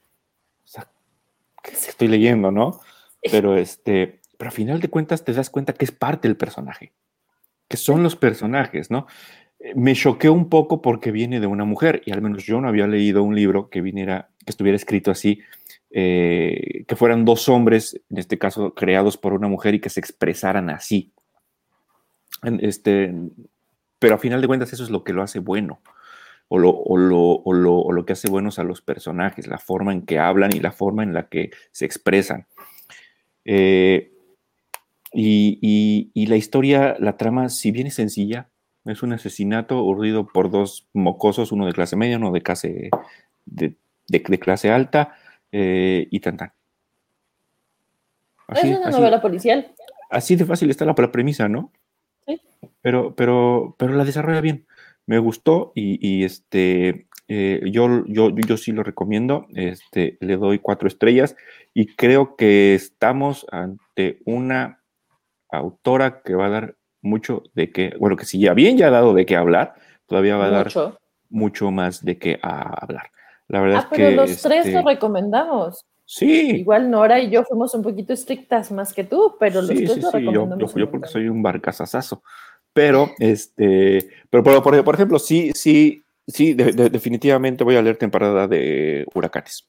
que 1.62 1.72
estoy 1.72 2.08
leyendo, 2.08 2.50
¿no? 2.50 2.80
Pero 3.30 3.56
este, 3.56 4.20
pero 4.40 4.48
a 4.48 4.52
final 4.52 4.80
de 4.80 4.88
cuentas 4.88 5.22
te 5.22 5.34
das 5.34 5.50
cuenta 5.50 5.74
que 5.74 5.84
es 5.84 5.92
parte 5.92 6.26
del 6.26 6.38
personaje, 6.38 6.94
que 7.68 7.76
son 7.76 8.02
los 8.02 8.16
personajes, 8.16 8.90
¿no? 8.90 9.06
Eh, 9.58 9.74
me 9.74 9.94
choqué 9.94 10.30
un 10.30 10.48
poco 10.48 10.80
porque 10.80 11.10
viene 11.10 11.40
de 11.40 11.46
una 11.46 11.66
mujer 11.66 12.00
y 12.06 12.12
al 12.12 12.22
menos 12.22 12.44
yo 12.44 12.58
no 12.58 12.68
había 12.68 12.86
leído 12.86 13.22
un 13.22 13.34
libro 13.34 13.68
que 13.68 13.82
viniera, 13.82 14.30
que 14.38 14.50
estuviera 14.52 14.76
escrito 14.76 15.10
así, 15.10 15.42
eh, 15.90 16.84
que 16.88 16.96
fueran 16.96 17.26
dos 17.26 17.50
hombres, 17.50 18.00
en 18.08 18.16
este 18.16 18.38
caso 18.38 18.72
creados 18.72 19.18
por 19.18 19.34
una 19.34 19.48
mujer 19.48 19.74
y 19.74 19.80
que 19.80 19.90
se 19.90 20.00
expresaran 20.00 20.70
así. 20.70 21.12
Este, 22.62 23.12
pero 23.98 24.14
a 24.14 24.18
final 24.18 24.40
de 24.40 24.46
cuentas 24.46 24.72
eso 24.72 24.84
es 24.84 24.88
lo 24.88 25.04
que 25.04 25.12
lo 25.12 25.22
hace 25.22 25.40
bueno 25.40 25.82
o 26.52 26.58
lo, 26.58 26.70
o 26.70 26.96
lo, 26.96 27.38
o 27.76 27.92
lo, 27.92 28.04
que 28.04 28.14
hace 28.14 28.28
buenos 28.28 28.58
a 28.58 28.64
los 28.64 28.82
personajes, 28.82 29.46
la 29.46 29.58
forma 29.58 29.92
en 29.92 30.02
que 30.02 30.18
hablan 30.18 30.50
y 30.52 30.58
la 30.58 30.72
forma 30.72 31.04
en 31.04 31.14
la 31.14 31.28
que 31.28 31.50
se 31.70 31.84
expresan. 31.84 32.46
Eh, 33.44 34.10
y, 35.12 36.10
y, 36.12 36.26
la 36.26 36.34
historia, 36.34 36.96
la 36.98 37.16
trama, 37.16 37.50
si 37.50 37.70
bien 37.70 37.86
es 37.86 37.94
sencilla, 37.94 38.48
es 38.84 39.04
un 39.04 39.12
asesinato 39.12 39.80
urdido 39.84 40.26
por 40.26 40.50
dos 40.50 40.88
mocosos, 40.92 41.52
uno 41.52 41.66
de 41.66 41.72
clase 41.72 41.94
media, 41.94 42.16
uno 42.16 42.32
de 42.32 42.42
clase, 42.42 42.90
de, 43.46 43.76
de, 44.08 44.20
clase 44.20 44.72
alta, 44.72 45.14
eh, 45.52 46.08
y 46.10 46.18
tan 46.18 46.36
tan. 46.36 46.52
es 48.48 48.64
una 48.64 48.90
novela 48.90 49.22
policial. 49.22 49.72
Así 50.10 50.34
de 50.34 50.44
fácil 50.44 50.68
está 50.68 50.84
la, 50.84 50.96
la 50.98 51.12
premisa, 51.12 51.48
¿no? 51.48 51.70
Sí. 52.26 52.40
Pero, 52.82 53.14
pero, 53.14 53.76
pero 53.78 53.92
la 53.94 54.04
desarrolla 54.04 54.40
bien 54.40 54.66
me 55.06 55.18
gustó 55.18 55.72
y, 55.74 56.24
este, 56.24 57.08
eh, 57.28 57.60
yo, 57.70 58.04
yo, 58.06 58.30
yo 58.30 58.56
sí 58.56 58.72
lo 58.72 58.82
recomiendo, 58.82 59.46
este, 59.54 60.18
le 60.20 60.36
doy 60.36 60.58
cuatro 60.58 60.88
estrellas 60.88 61.36
y 61.74 61.94
creo 61.94 62.36
que 62.36 62.74
estamos 62.74 63.46
ante 63.50 64.20
una 64.24 64.82
autora 65.50 66.22
que 66.22 66.34
va 66.34 66.46
a 66.46 66.50
dar 66.50 66.76
mucho 67.02 67.42
de 67.54 67.70
qué, 67.70 67.94
bueno, 67.98 68.16
que 68.16 68.24
si 68.24 68.38
ya 68.38 68.54
bien 68.54 68.76
ya 68.76 68.88
ha 68.88 68.90
dado 68.90 69.14
de 69.14 69.26
qué 69.26 69.36
hablar, 69.36 69.74
todavía 70.06 70.36
va 70.36 70.46
a 70.46 70.50
dar 70.50 70.68
mucho 71.28 71.70
más 71.70 72.04
de 72.04 72.18
qué 72.18 72.38
hablar. 72.42 73.10
La 73.48 73.60
verdad 73.60 73.78
ah, 73.78 73.88
es 73.90 73.98
pero 73.98 74.10
los 74.10 74.42
tres 74.42 74.66
lo 74.66 74.78
este 74.78 74.82
recomendamos. 74.82 75.84
Sí. 76.04 76.56
Igual 76.56 76.90
Nora 76.90 77.20
y 77.20 77.30
yo 77.30 77.44
fuimos 77.44 77.74
un 77.74 77.82
poquito 77.82 78.12
estrictas 78.12 78.72
más 78.72 78.92
que 78.92 79.04
tú, 79.04 79.36
pero 79.38 79.62
los 79.62 79.68
tres 79.68 80.02
lo 80.02 80.10
recomendamos. 80.10 80.74
Yo, 80.74 80.78
yo, 80.78 80.90
porque 80.90 81.08
soy 81.08 81.28
un 81.28 81.42
barcazazazo. 81.42 82.22
Pero, 82.72 83.10
este, 83.18 84.10
pero 84.30 84.44
por, 84.44 84.84
por, 84.84 84.94
ejemplo, 84.94 85.18
sí, 85.18 85.50
sí, 85.54 86.04
sí, 86.26 86.54
definitivamente 86.54 87.64
voy 87.64 87.76
a 87.76 87.82
leer 87.82 87.96
temporada 87.96 88.46
de 88.46 89.04
huracanes. 89.14 89.68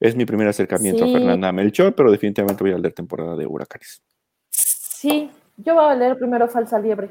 Es 0.00 0.14
mi 0.14 0.26
primer 0.26 0.48
acercamiento 0.48 1.04
a 1.04 1.08
Fernanda 1.08 1.52
Melchor, 1.52 1.94
pero 1.94 2.10
definitivamente 2.10 2.62
voy 2.62 2.72
a 2.72 2.78
leer 2.78 2.92
temporada 2.92 3.36
de 3.36 3.46
huracanes. 3.46 4.02
Sí, 4.50 5.30
yo 5.56 5.74
voy 5.74 5.84
a 5.84 5.94
leer 5.94 6.18
primero 6.18 6.48
Falsa 6.48 6.78
Liebre. 6.78 7.10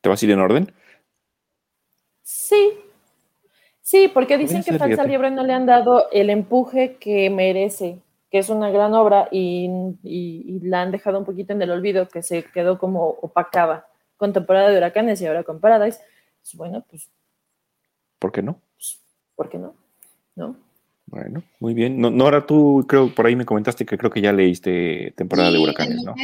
¿Te 0.00 0.08
vas 0.08 0.22
a 0.22 0.26
ir 0.26 0.32
en 0.32 0.40
orden? 0.40 0.72
Sí. 2.22 2.78
Sí, 3.82 4.08
porque 4.12 4.38
dicen 4.38 4.62
que 4.62 4.78
Falsa 4.78 5.04
Liebre 5.04 5.30
no 5.30 5.44
le 5.44 5.52
han 5.52 5.66
dado 5.66 6.10
el 6.10 6.30
empuje 6.30 6.96
que 6.96 7.28
merece, 7.28 7.98
que 8.30 8.38
es 8.38 8.48
una 8.48 8.70
gran 8.70 8.94
obra 8.94 9.28
y, 9.30 9.68
la 10.62 10.82
han 10.82 10.90
dejado 10.90 11.18
un 11.18 11.26
poquito 11.26 11.52
en 11.52 11.60
el 11.60 11.70
olvido, 11.70 12.08
que 12.08 12.22
se 12.22 12.44
quedó 12.44 12.78
como 12.78 13.08
opacada 13.20 13.86
con 14.16 14.32
temporada 14.32 14.70
de 14.70 14.78
huracanes 14.78 15.20
y 15.20 15.26
ahora 15.26 15.42
con 15.42 15.60
Paradise. 15.60 16.00
Pues 16.40 16.54
bueno, 16.54 16.84
pues. 16.88 17.10
¿Por 18.18 18.32
qué 18.32 18.42
no? 18.42 18.60
Pues, 18.76 19.00
¿Por 19.34 19.48
qué 19.48 19.58
no? 19.58 19.74
¿No? 20.36 20.56
Bueno, 21.06 21.42
muy 21.60 21.74
bien. 21.74 22.00
No, 22.00 22.10
Nora, 22.10 22.46
tú 22.46 22.84
creo 22.88 23.14
por 23.14 23.26
ahí 23.26 23.36
me 23.36 23.44
comentaste 23.44 23.84
que 23.84 23.98
creo 23.98 24.10
que 24.10 24.20
ya 24.20 24.32
leíste 24.32 25.12
temporada 25.16 25.50
de 25.50 25.58
huracanes, 25.58 26.02
¿no? 26.02 26.14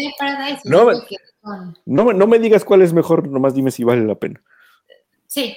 No, 1.86 2.12
no, 2.12 2.26
me 2.26 2.38
digas 2.38 2.64
cuál 2.64 2.82
es 2.82 2.92
mejor, 2.92 3.28
nomás 3.28 3.54
dime 3.54 3.70
si 3.70 3.84
vale 3.84 4.04
la 4.04 4.14
pena. 4.14 4.42
Sí. 5.26 5.56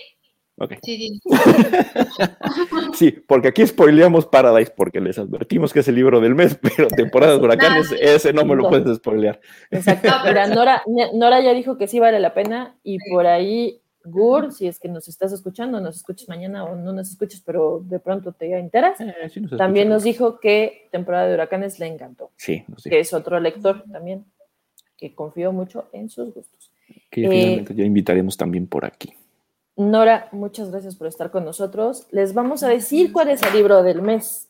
Sí, 0.83 0.97
sí. 0.97 1.19
sí, 2.93 3.11
porque 3.11 3.49
aquí 3.49 3.65
spoileamos 3.65 4.27
Paradise 4.27 4.71
porque 4.75 5.01
les 5.01 5.17
advertimos 5.17 5.73
que 5.73 5.79
es 5.79 5.87
el 5.87 5.95
libro 5.95 6.21
del 6.21 6.35
mes, 6.35 6.57
pero 6.61 6.87
temporada 6.95 7.33
de 7.33 7.43
huracanes, 7.43 7.91
ese 7.99 8.33
no 8.33 8.45
me 8.45 8.55
lo 8.55 8.69
puedes 8.69 8.97
spoilear. 8.97 9.39
Exacto, 9.71 10.09
pero 10.23 10.47
Nora, 10.47 10.83
Nora 11.13 11.41
ya 11.41 11.53
dijo 11.53 11.77
que 11.77 11.87
sí 11.87 11.99
vale 11.99 12.19
la 12.19 12.33
pena 12.33 12.75
y 12.83 12.97
por 13.11 13.25
ahí 13.25 13.79
Gur, 14.05 14.51
si 14.51 14.67
es 14.67 14.79
que 14.79 14.89
nos 14.89 15.07
estás 15.07 15.31
escuchando, 15.31 15.79
nos 15.79 15.95
escuchas 15.95 16.27
mañana 16.27 16.65
o 16.65 16.75
no 16.75 16.91
nos 16.91 17.09
escuchas, 17.09 17.41
pero 17.45 17.81
de 17.85 17.99
pronto 17.99 18.33
te 18.33 18.53
enteras, 18.57 18.99
eh, 18.99 19.15
también 19.57 19.87
nos 19.87 20.03
dijo 20.03 20.41
que 20.41 20.89
temporada 20.91 21.27
de 21.27 21.35
huracanes 21.35 21.79
le 21.79 21.87
encantó. 21.87 22.29
Sí, 22.35 22.65
que 22.83 22.99
es 22.99 23.13
otro 23.13 23.39
lector 23.39 23.85
también, 23.89 24.25
que 24.97 25.15
confió 25.15 25.53
mucho 25.53 25.87
en 25.93 26.09
sus 26.09 26.33
gustos. 26.33 26.69
Que 27.09 27.29
finalmente 27.29 27.73
ya 27.75 27.85
invitaremos 27.85 28.35
también 28.35 28.67
por 28.67 28.83
aquí. 28.83 29.13
Nora, 29.75 30.29
muchas 30.31 30.69
gracias 30.71 30.95
por 30.95 31.07
estar 31.07 31.31
con 31.31 31.45
nosotros. 31.45 32.07
Les 32.11 32.33
vamos 32.33 32.63
a 32.63 32.67
decir 32.67 33.11
cuál 33.11 33.29
es 33.29 33.41
el 33.41 33.53
libro 33.53 33.81
del 33.81 34.01
mes 34.01 34.47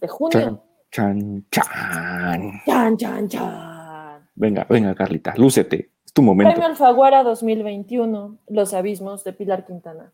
de 0.00 0.08
junio. 0.08 0.62
Chan, 0.90 1.46
chan. 1.50 2.62
Chan, 2.66 2.96
chan, 2.96 3.28
chan. 3.28 4.28
Venga, 4.34 4.66
venga, 4.68 4.94
Carlita, 4.94 5.34
lúcete 5.36 5.92
tu 6.12 6.22
momento. 6.22 6.52
Premio 6.52 6.68
Alfaguara 6.68 7.22
2021, 7.22 8.38
Los 8.48 8.74
Abismos 8.74 9.24
de 9.24 9.32
Pilar 9.32 9.64
Quintana. 9.66 10.12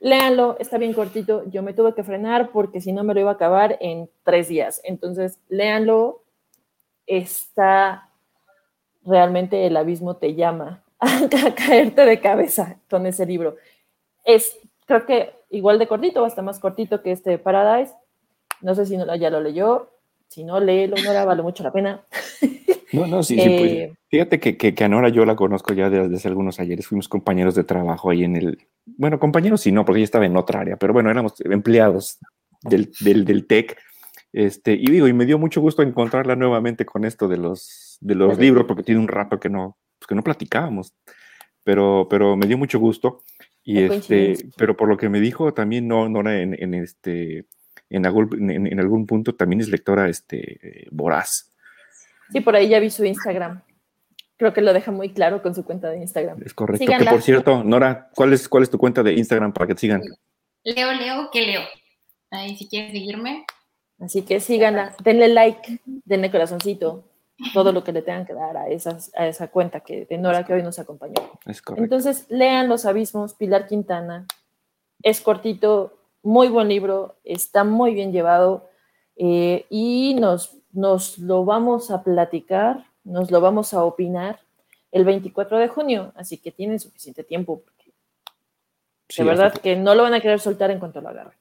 Léanlo, 0.00 0.56
está 0.58 0.78
bien 0.78 0.92
cortito. 0.92 1.48
Yo 1.50 1.62
me 1.62 1.72
tuve 1.72 1.94
que 1.94 2.04
frenar 2.04 2.50
porque 2.50 2.80
si 2.80 2.92
no 2.92 3.04
me 3.04 3.14
lo 3.14 3.20
iba 3.20 3.30
a 3.30 3.34
acabar 3.34 3.78
en 3.80 4.08
tres 4.22 4.48
días. 4.48 4.80
Entonces, 4.84 5.38
léanlo. 5.48 6.22
Está 7.06 8.10
realmente 9.02 9.66
el 9.66 9.76
abismo 9.78 10.16
te 10.16 10.34
llama 10.34 10.84
a 10.98 11.54
caerte 11.54 12.04
de 12.04 12.20
cabeza 12.20 12.78
con 12.90 13.06
ese 13.06 13.24
libro. 13.24 13.56
Es, 14.28 14.58
creo 14.86 15.06
que 15.06 15.32
igual 15.48 15.78
de 15.78 15.88
cortito 15.88 16.22
o 16.22 16.26
hasta 16.26 16.42
más 16.42 16.58
cortito 16.58 17.02
que 17.02 17.12
este 17.12 17.38
Paradise. 17.38 17.94
No 18.60 18.74
sé 18.74 18.84
si 18.84 18.98
no, 18.98 19.16
ya 19.16 19.30
lo 19.30 19.40
leyó. 19.40 19.90
Si 20.28 20.44
no, 20.44 20.60
léelo, 20.60 20.96
no 21.02 21.26
vale 21.26 21.42
mucho 21.42 21.64
la 21.64 21.72
pena. 21.72 22.04
No, 22.90 23.06
no, 23.06 23.22
sí, 23.22 23.38
sí. 23.38 23.46
Pues, 23.46 23.70
eh, 23.70 23.92
fíjate 24.08 24.40
que, 24.40 24.56
que, 24.56 24.74
que, 24.74 24.84
a 24.84 24.88
Nora 24.88 25.10
yo 25.10 25.26
la 25.26 25.36
conozco 25.36 25.74
ya 25.74 25.90
desde 25.90 26.16
hace 26.16 26.26
algunos 26.26 26.58
ayeres. 26.58 26.86
Fuimos 26.86 27.06
compañeros 27.06 27.54
de 27.54 27.62
trabajo 27.62 28.08
ahí 28.08 28.24
en 28.24 28.34
el. 28.34 28.66
Bueno, 28.86 29.18
compañeros 29.18 29.60
sí, 29.60 29.72
no, 29.72 29.84
porque 29.84 29.98
ella 29.98 30.06
estaba 30.06 30.24
en 30.24 30.38
otra 30.38 30.60
área, 30.60 30.78
pero 30.78 30.94
bueno, 30.94 31.10
éramos 31.10 31.34
empleados 31.40 32.16
del, 32.62 32.90
del, 33.00 33.26
del 33.26 33.46
TEC. 33.46 33.76
Este, 34.32 34.72
y 34.72 34.86
digo, 34.86 35.06
y 35.06 35.12
me 35.12 35.26
dio 35.26 35.38
mucho 35.38 35.60
gusto 35.60 35.82
encontrarla 35.82 36.34
nuevamente 36.34 36.86
con 36.86 37.04
esto 37.04 37.28
de 37.28 37.36
los, 37.36 37.98
de 38.00 38.14
los 38.14 38.38
libros, 38.38 38.64
porque 38.66 38.84
tiene 38.84 39.02
un 39.02 39.08
rato 39.08 39.38
que 39.38 39.50
no, 39.50 39.76
pues, 39.98 40.06
que 40.06 40.14
no 40.14 40.22
platicábamos. 40.22 40.94
Pero, 41.64 42.06
pero 42.08 42.36
me 42.36 42.46
dio 42.46 42.56
mucho 42.56 42.78
gusto. 42.78 43.20
Y 43.64 43.82
este, 43.82 44.34
pero 44.56 44.76
por 44.76 44.88
lo 44.88 44.96
que 44.96 45.08
me 45.08 45.20
dijo, 45.20 45.52
también 45.52 45.86
no, 45.88 46.08
Nora 46.08 46.40
en, 46.40 46.54
en 46.54 46.74
este, 46.74 47.46
en 47.90 48.06
algún, 48.06 48.50
en, 48.50 48.66
en 48.66 48.80
algún 48.80 49.06
punto 49.06 49.34
también 49.34 49.60
es 49.60 49.68
lectora 49.68 50.08
este, 50.08 50.86
voraz. 50.90 51.52
Sí, 52.32 52.40
por 52.40 52.56
ahí 52.56 52.68
ya 52.68 52.80
vi 52.80 52.90
su 52.90 53.04
Instagram. 53.04 53.62
Creo 54.36 54.52
que 54.52 54.60
lo 54.60 54.72
deja 54.72 54.92
muy 54.92 55.10
claro 55.10 55.42
con 55.42 55.54
su 55.54 55.64
cuenta 55.64 55.90
de 55.90 55.98
Instagram. 55.98 56.40
Es 56.44 56.54
correcto. 56.54 56.86
Que 56.86 57.04
por 57.04 57.22
cierto, 57.22 57.64
Nora, 57.64 58.10
¿cuál 58.14 58.32
es, 58.32 58.48
¿cuál 58.48 58.62
es 58.62 58.70
tu 58.70 58.78
cuenta 58.78 59.02
de 59.02 59.14
Instagram 59.14 59.52
para 59.52 59.66
que 59.66 59.74
te 59.74 59.80
sigan? 59.80 60.02
Leo, 60.62 60.92
Leo, 60.92 61.28
que 61.32 61.42
leo. 61.42 61.62
Ahí 62.30 62.56
si 62.56 62.68
quieren 62.68 62.92
seguirme. 62.92 63.44
Así 64.00 64.22
que 64.22 64.38
síganla, 64.38 64.94
denle 65.02 65.26
like, 65.26 65.80
denle 66.04 66.30
corazoncito, 66.30 67.07
todo 67.54 67.72
lo 67.72 67.84
que 67.84 67.92
le 67.92 68.02
tengan 68.02 68.26
que 68.26 68.34
dar 68.34 68.56
a, 68.56 68.68
esas, 68.68 69.12
a 69.14 69.26
esa 69.26 69.48
cuenta 69.48 69.80
que, 69.80 70.06
de 70.06 70.18
Nora 70.18 70.44
que 70.44 70.54
hoy 70.54 70.62
nos 70.62 70.78
acompañó. 70.78 71.14
Es 71.46 71.62
correcto. 71.62 71.84
Entonces, 71.84 72.26
lean 72.28 72.68
Los 72.68 72.84
Abismos, 72.84 73.34
Pilar 73.34 73.66
Quintana. 73.66 74.26
Es 75.02 75.20
cortito, 75.20 75.98
muy 76.22 76.48
buen 76.48 76.68
libro, 76.68 77.16
está 77.22 77.62
muy 77.62 77.94
bien 77.94 78.12
llevado 78.12 78.68
eh, 79.16 79.66
y 79.70 80.14
nos 80.14 80.58
nos 80.72 81.18
lo 81.18 81.44
vamos 81.44 81.90
a 81.90 82.02
platicar, 82.02 82.84
nos 83.04 83.30
lo 83.30 83.40
vamos 83.40 83.74
a 83.74 83.84
opinar 83.84 84.40
el 84.92 85.04
24 85.04 85.58
de 85.58 85.68
junio, 85.68 86.12
así 86.14 86.38
que 86.38 86.52
tienen 86.52 86.78
suficiente 86.78 87.24
tiempo. 87.24 87.62
de 89.16 89.24
verdad 89.24 89.52
que 89.52 89.76
no 89.76 89.94
lo 89.94 90.02
van 90.02 90.14
a 90.14 90.20
querer 90.20 90.40
soltar 90.40 90.70
en 90.70 90.78
cuanto 90.78 91.00
lo 91.00 91.08
agarren. 91.08 91.38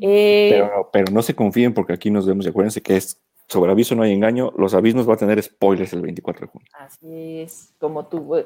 Eh, 0.00 0.62
pero, 0.92 1.10
no 1.10 1.22
se 1.22 1.34
confíen 1.34 1.74
porque 1.74 1.92
aquí 1.92 2.10
nos 2.10 2.26
vemos 2.26 2.46
y 2.46 2.48
acuérdense 2.48 2.80
que 2.80 2.96
es 2.96 3.20
sobre 3.48 3.72
aviso 3.72 3.94
no 3.94 4.02
hay 4.02 4.12
engaño, 4.12 4.52
los 4.56 4.74
avisos 4.74 5.08
va 5.08 5.14
a 5.14 5.18
tener 5.18 5.42
spoilers 5.42 5.92
el 5.92 6.02
24 6.02 6.46
de 6.46 6.52
junio. 6.52 6.68
Así 6.78 7.40
es, 7.40 7.72
como 7.78 8.06
tuvo, 8.06 8.38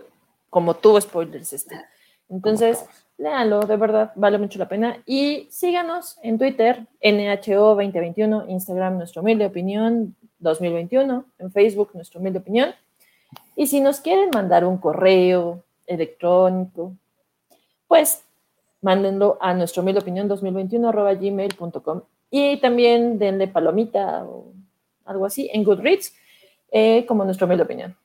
como 0.51 0.74
tuvo 0.74 1.01
spoilers 1.01 1.53
este. 1.53 1.76
Entonces, 2.28 2.84
léanlo, 3.16 3.61
de 3.61 3.76
verdad, 3.76 4.12
vale 4.16 4.38
mucho 4.38 4.59
la 4.59 4.68
pena. 4.68 5.03
Y 5.07 5.49
síganos 5.51 6.18
en 6.22 6.38
Twitter, 6.38 6.86
NHO2021, 7.03 8.49
Instagram, 8.49 8.99
nuestro 8.99 9.22
humilde 9.22 9.46
opinión 9.46 10.14
2021, 10.40 11.24
en 11.38 11.53
Facebook, 11.53 11.90
nuestro 11.94 12.20
humilde 12.20 12.40
opinión. 12.40 12.74
Y 13.57 13.66
si 13.66 13.80
nos 13.80 14.01
quieren 14.01 14.30
mandar 14.32 14.64
un 14.64 14.78
correo 14.78 15.64
electrónico, 15.86 16.92
pues 17.86 18.22
mándenlo 18.82 19.38
a 19.40 19.55
nuestro 19.55 19.82
humilde 19.82 20.01
opinión 20.01 20.28
2021 20.28 20.92
gmail.com 20.92 22.03
y 22.30 22.59
también 22.59 23.18
denle 23.18 23.49
palomita 23.49 24.24
o 24.24 24.53
algo 25.09 25.27
así 25.27 25.51
en 25.53 25.65
Goodreads 25.65 26.15
eh, 26.71 27.05
como 27.07 27.25
nuestro 27.25 27.47
humilde 27.47 27.65
opinión. 27.65 27.97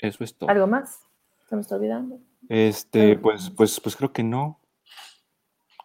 Eso 0.00 0.24
es 0.24 0.34
todo. 0.36 0.48
¿Algo 0.48 0.66
más? 0.66 1.00
¿Se 1.48 1.54
me 1.54 1.62
está 1.62 1.76
olvidando? 1.76 2.18
Este, 2.48 3.16
pues, 3.16 3.50
pues, 3.50 3.78
pues 3.80 3.96
creo 3.96 4.12
que 4.12 4.22
no. 4.22 4.60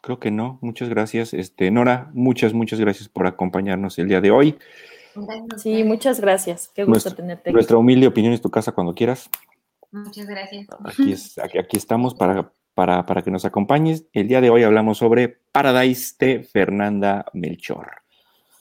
Creo 0.01 0.19
que 0.19 0.31
no. 0.31 0.59
Muchas 0.61 0.89
gracias. 0.89 1.33
Este, 1.33 1.69
Nora, 1.71 2.09
muchas, 2.13 2.53
muchas 2.53 2.79
gracias 2.79 3.09
por 3.09 3.27
acompañarnos 3.27 3.99
el 3.99 4.07
día 4.07 4.21
de 4.21 4.31
hoy. 4.31 4.57
Sí, 5.57 5.83
muchas 5.83 6.19
gracias. 6.19 6.69
Qué 6.73 6.83
gusto 6.83 7.13
tenerte. 7.13 7.51
Nuestra 7.51 7.77
humilde 7.77 8.07
opinión 8.07 8.33
es 8.33 8.41
tu 8.41 8.49
casa 8.49 8.71
cuando 8.71 8.93
quieras. 8.93 9.29
Muchas 9.91 10.27
gracias. 10.27 10.67
Aquí, 10.83 11.11
es, 11.11 11.37
aquí, 11.39 11.77
estamos 11.77 12.13
para, 12.13 12.51
para, 12.73 13.05
para, 13.05 13.21
que 13.21 13.31
nos 13.31 13.45
acompañes. 13.45 14.05
El 14.13 14.27
día 14.27 14.41
de 14.41 14.49
hoy 14.49 14.63
hablamos 14.63 14.99
sobre 14.99 15.29
Paradise 15.51 16.15
de 16.19 16.43
Fernanda 16.43 17.25
Melchor. 17.33 18.06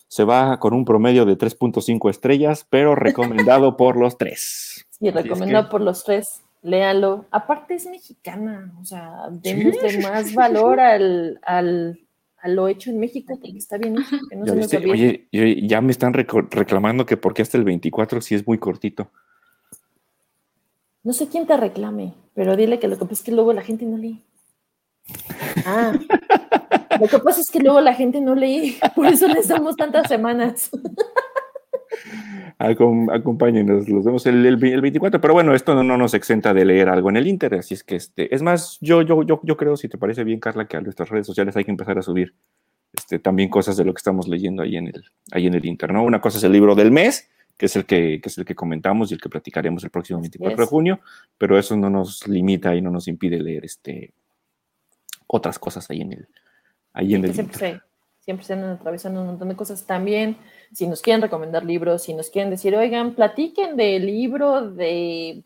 Se 0.09 0.25
va 0.25 0.59
con 0.59 0.73
un 0.73 0.85
promedio 0.85 1.25
de 1.25 1.37
3.5 1.37 2.11
estrellas, 2.11 2.67
pero 2.69 2.95
recomendado 2.95 3.77
por 3.77 3.97
los 3.97 4.17
tres. 4.17 4.87
Sí, 4.91 5.11
recomendado 5.11 5.69
por 5.69 5.81
los 5.81 6.05
tres 6.05 6.43
léalo. 6.67 7.27
Aparte 7.31 7.75
es 7.75 7.87
mexicana, 7.87 8.73
o 8.81 8.85
sea, 8.85 9.29
démosle 9.31 9.99
más 10.01 10.35
valor 10.35 10.81
al, 10.81 11.39
al, 11.43 12.01
a 12.39 12.49
lo 12.49 12.69
hecho 12.69 12.91
en 12.91 12.99
México, 12.99 13.39
porque 13.41 13.57
está 13.57 13.79
bien 13.79 13.97
que 14.29 14.37
no 14.37 14.47
se 14.47 14.57
nos 14.57 14.75
Oye, 14.91 15.29
ya 15.67 15.81
me 15.81 15.93
están 15.93 16.13
reclamando 16.13 17.07
que 17.07 17.17
porque 17.17 17.43
hasta 17.43 17.57
el 17.57 17.65
24 17.65 18.21
sí 18.21 18.35
es 18.35 18.47
muy 18.47 18.59
cortito. 18.59 19.11
No 21.05 21.13
sé 21.13 21.29
quién 21.29 21.47
te 21.47 21.57
reclame, 21.57 22.15
pero 22.35 22.57
dile 22.57 22.81
que 22.81 22.89
lo 22.89 22.99
que 22.99 23.05
pasa 23.05 23.15
es 23.15 23.23
que 23.23 23.33
luego 23.33 23.53
la 23.53 23.63
gente 23.63 23.87
no 23.87 23.97
lee. 23.97 24.25
Ah, 25.65 25.93
lo 27.01 27.09
que 27.09 27.19
pasa 27.19 27.41
es 27.41 27.51
que 27.51 27.61
luego 27.61 27.81
la 27.81 27.95
gente 27.95 28.21
no 28.21 28.35
lee, 28.35 28.79
por 28.95 29.07
eso 29.07 29.29
les 29.29 29.49
damos 29.49 29.77
tantas 29.77 30.09
semanas. 30.09 30.71
acompáñenos, 32.59 33.89
los 33.89 34.05
vemos 34.05 34.27
el, 34.27 34.45
el, 34.45 34.57
24, 34.57 35.21
pero 35.21 35.35
bueno, 35.35 35.55
esto 35.55 35.83
no, 35.83 35.97
nos 35.97 36.15
exenta 36.15 36.55
de 36.55 36.65
leer 36.65 36.89
algo 36.89 37.11
en 37.11 37.17
el 37.17 37.27
Inter, 37.27 37.55
así 37.55 37.75
es 37.75 37.85
que 37.85 37.97
este, 37.97 38.35
es 38.35 38.43
más, 38.43 38.79
yo, 38.81 39.03
yo, 39.03 39.23
yo, 39.23 39.41
yo 39.43 39.57
creo, 39.57 39.77
si 39.77 39.89
te 39.89 39.99
parece 39.99 40.25
bien, 40.25 40.41
Carla, 40.41 40.67
que 40.67 40.77
a 40.77 40.81
nuestras 40.81 41.09
redes 41.09 41.27
sociales 41.27 41.57
hay 41.57 41.65
que 41.65 41.71
empezar 41.71 41.99
a 41.99 42.03
subir 42.03 42.35
este, 42.93 43.19
también 43.19 43.49
cosas 43.49 43.77
de 43.77 43.85
lo 43.85 43.93
que 43.93 43.99
estamos 43.99 44.27
leyendo 44.29 44.63
ahí 44.63 44.77
en 44.77 44.89
el, 44.89 45.05
ahí 45.33 45.47
en 45.47 45.55
el 45.55 45.65
Inter, 45.65 45.93
¿no? 45.93 46.03
Una 46.03 46.21
cosa 46.21 46.39
es 46.39 46.45
el 46.45 46.53
libro 46.53 46.75
del 46.75 46.91
mes, 46.91 47.29
que 47.57 47.67
es 47.67 47.77
el 47.77 47.85
que, 47.85 48.21
que 48.23 48.29
es 48.29 48.39
el 48.39 48.45
que 48.45 48.55
comentamos 48.55 49.11
y 49.11 49.15
el 49.15 49.21
que 49.21 49.29
platicaremos 49.29 49.85
el 49.85 49.91
próximo 49.91 50.21
24 50.21 50.57
de 50.57 50.67
junio, 50.67 51.01
pero 51.39 51.59
eso 51.59 51.77
no 51.77 51.91
nos 51.91 52.27
limita 52.27 52.75
y 52.75 52.83
no 52.83 52.91
nos 52.91 53.09
impide 53.09 53.41
leer 53.41 53.65
este, 53.65 54.13
otras 55.27 55.59
cosas 55.59 55.91
ahí 55.91 56.01
en 56.01 56.13
el, 56.13 56.29
ahí 56.93 57.15
en 57.15 57.25
el 57.25 57.39
Inter 57.39 57.83
siempre 58.27 58.45
se 58.45 58.55
andan 58.55 58.71
atravesando 58.71 59.21
un 59.21 59.29
montón 59.29 59.49
de 59.49 59.57
cosas. 59.57 59.87
También, 59.87 60.37
si 60.73 60.89
nos 60.89 61.01
quieren 61.01 61.23
recomendar 61.23 61.65
libros, 61.65 62.03
si 62.03 62.13
nos 62.13 62.29
quieren 62.29 62.51
decir, 62.51 62.75
oigan, 62.75 63.15
platiquen 63.15 63.77
del 63.77 64.05
libro 64.05 64.69
de 64.69 65.45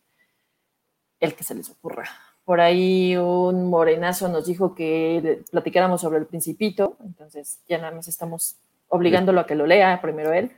el 1.21 1.35
que 1.35 1.45
se 1.45 1.55
les 1.55 1.69
ocurra. 1.69 2.09
Por 2.47 2.63
ahí 2.63 3.19
un 3.19 3.69
morenazo 3.69 4.29
nos 4.29 4.47
dijo 4.47 4.75
que 4.75 5.43
platicáramos 5.51 6.01
sobre 6.01 6.21
el 6.21 6.27
principito, 6.27 6.97
entonces 7.05 7.61
ya 7.69 7.77
nada 7.77 7.93
más 7.93 8.09
estamos 8.09 8.57
obligándolo 8.89 9.41
a 9.41 9.47
que 9.47 9.55
lo 9.55 9.67
lea 9.67 10.01
primero 10.01 10.33
él. 10.33 10.51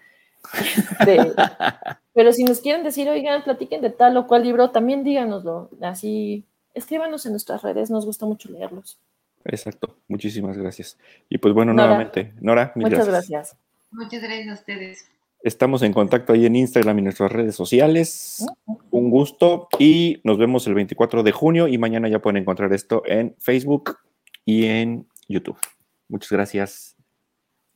Este, 0.54 1.18
pero 2.14 2.32
si 2.32 2.44
nos 2.44 2.60
quieren 2.60 2.84
decir, 2.84 3.08
oigan, 3.08 3.42
platiquen 3.42 3.82
de 3.82 3.90
tal 3.90 4.16
o 4.16 4.28
cual 4.28 4.44
libro, 4.44 4.70
también 4.70 5.02
díganoslo. 5.02 5.70
Así, 5.80 6.46
escríbanos 6.72 7.26
en 7.26 7.32
nuestras 7.32 7.62
redes, 7.62 7.90
nos 7.90 8.06
gusta 8.06 8.26
mucho 8.26 8.48
leerlos. 8.48 9.00
Exacto, 9.44 9.96
muchísimas 10.08 10.56
gracias. 10.56 10.98
Y 11.28 11.38
pues 11.38 11.54
bueno, 11.54 11.72
nuevamente, 11.72 12.32
Nora, 12.40 12.72
muchas 12.76 13.08
gracias. 13.08 13.56
Muchas 13.90 14.22
gracias 14.22 14.48
a 14.48 14.54
ustedes. 14.54 15.08
Estamos 15.42 15.82
en 15.82 15.92
contacto 15.92 16.32
ahí 16.32 16.46
en 16.46 16.54
Instagram 16.54 17.00
y 17.00 17.02
nuestras 17.02 17.32
redes 17.32 17.56
sociales. 17.56 18.46
Un 18.90 19.10
gusto 19.10 19.68
y 19.78 20.20
nos 20.22 20.38
vemos 20.38 20.66
el 20.68 20.74
24 20.74 21.24
de 21.24 21.32
junio 21.32 21.66
y 21.66 21.78
mañana 21.78 22.08
ya 22.08 22.20
pueden 22.20 22.42
encontrar 22.42 22.72
esto 22.72 23.02
en 23.06 23.34
Facebook 23.38 23.98
y 24.44 24.66
en 24.66 25.06
YouTube. 25.28 25.58
Muchas 26.08 26.30
gracias. 26.30 26.96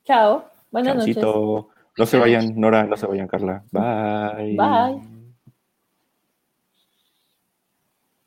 Chao. 0.04 0.44
Buenas 0.70 0.96
noches. 0.96 1.16
No 1.98 2.04
se 2.04 2.18
vayan, 2.18 2.60
Nora, 2.60 2.84
no 2.84 2.96
se 2.96 3.06
vayan, 3.06 3.26
Carla. 3.26 3.64
Bye. 3.72 4.56
Bye. 4.56 5.15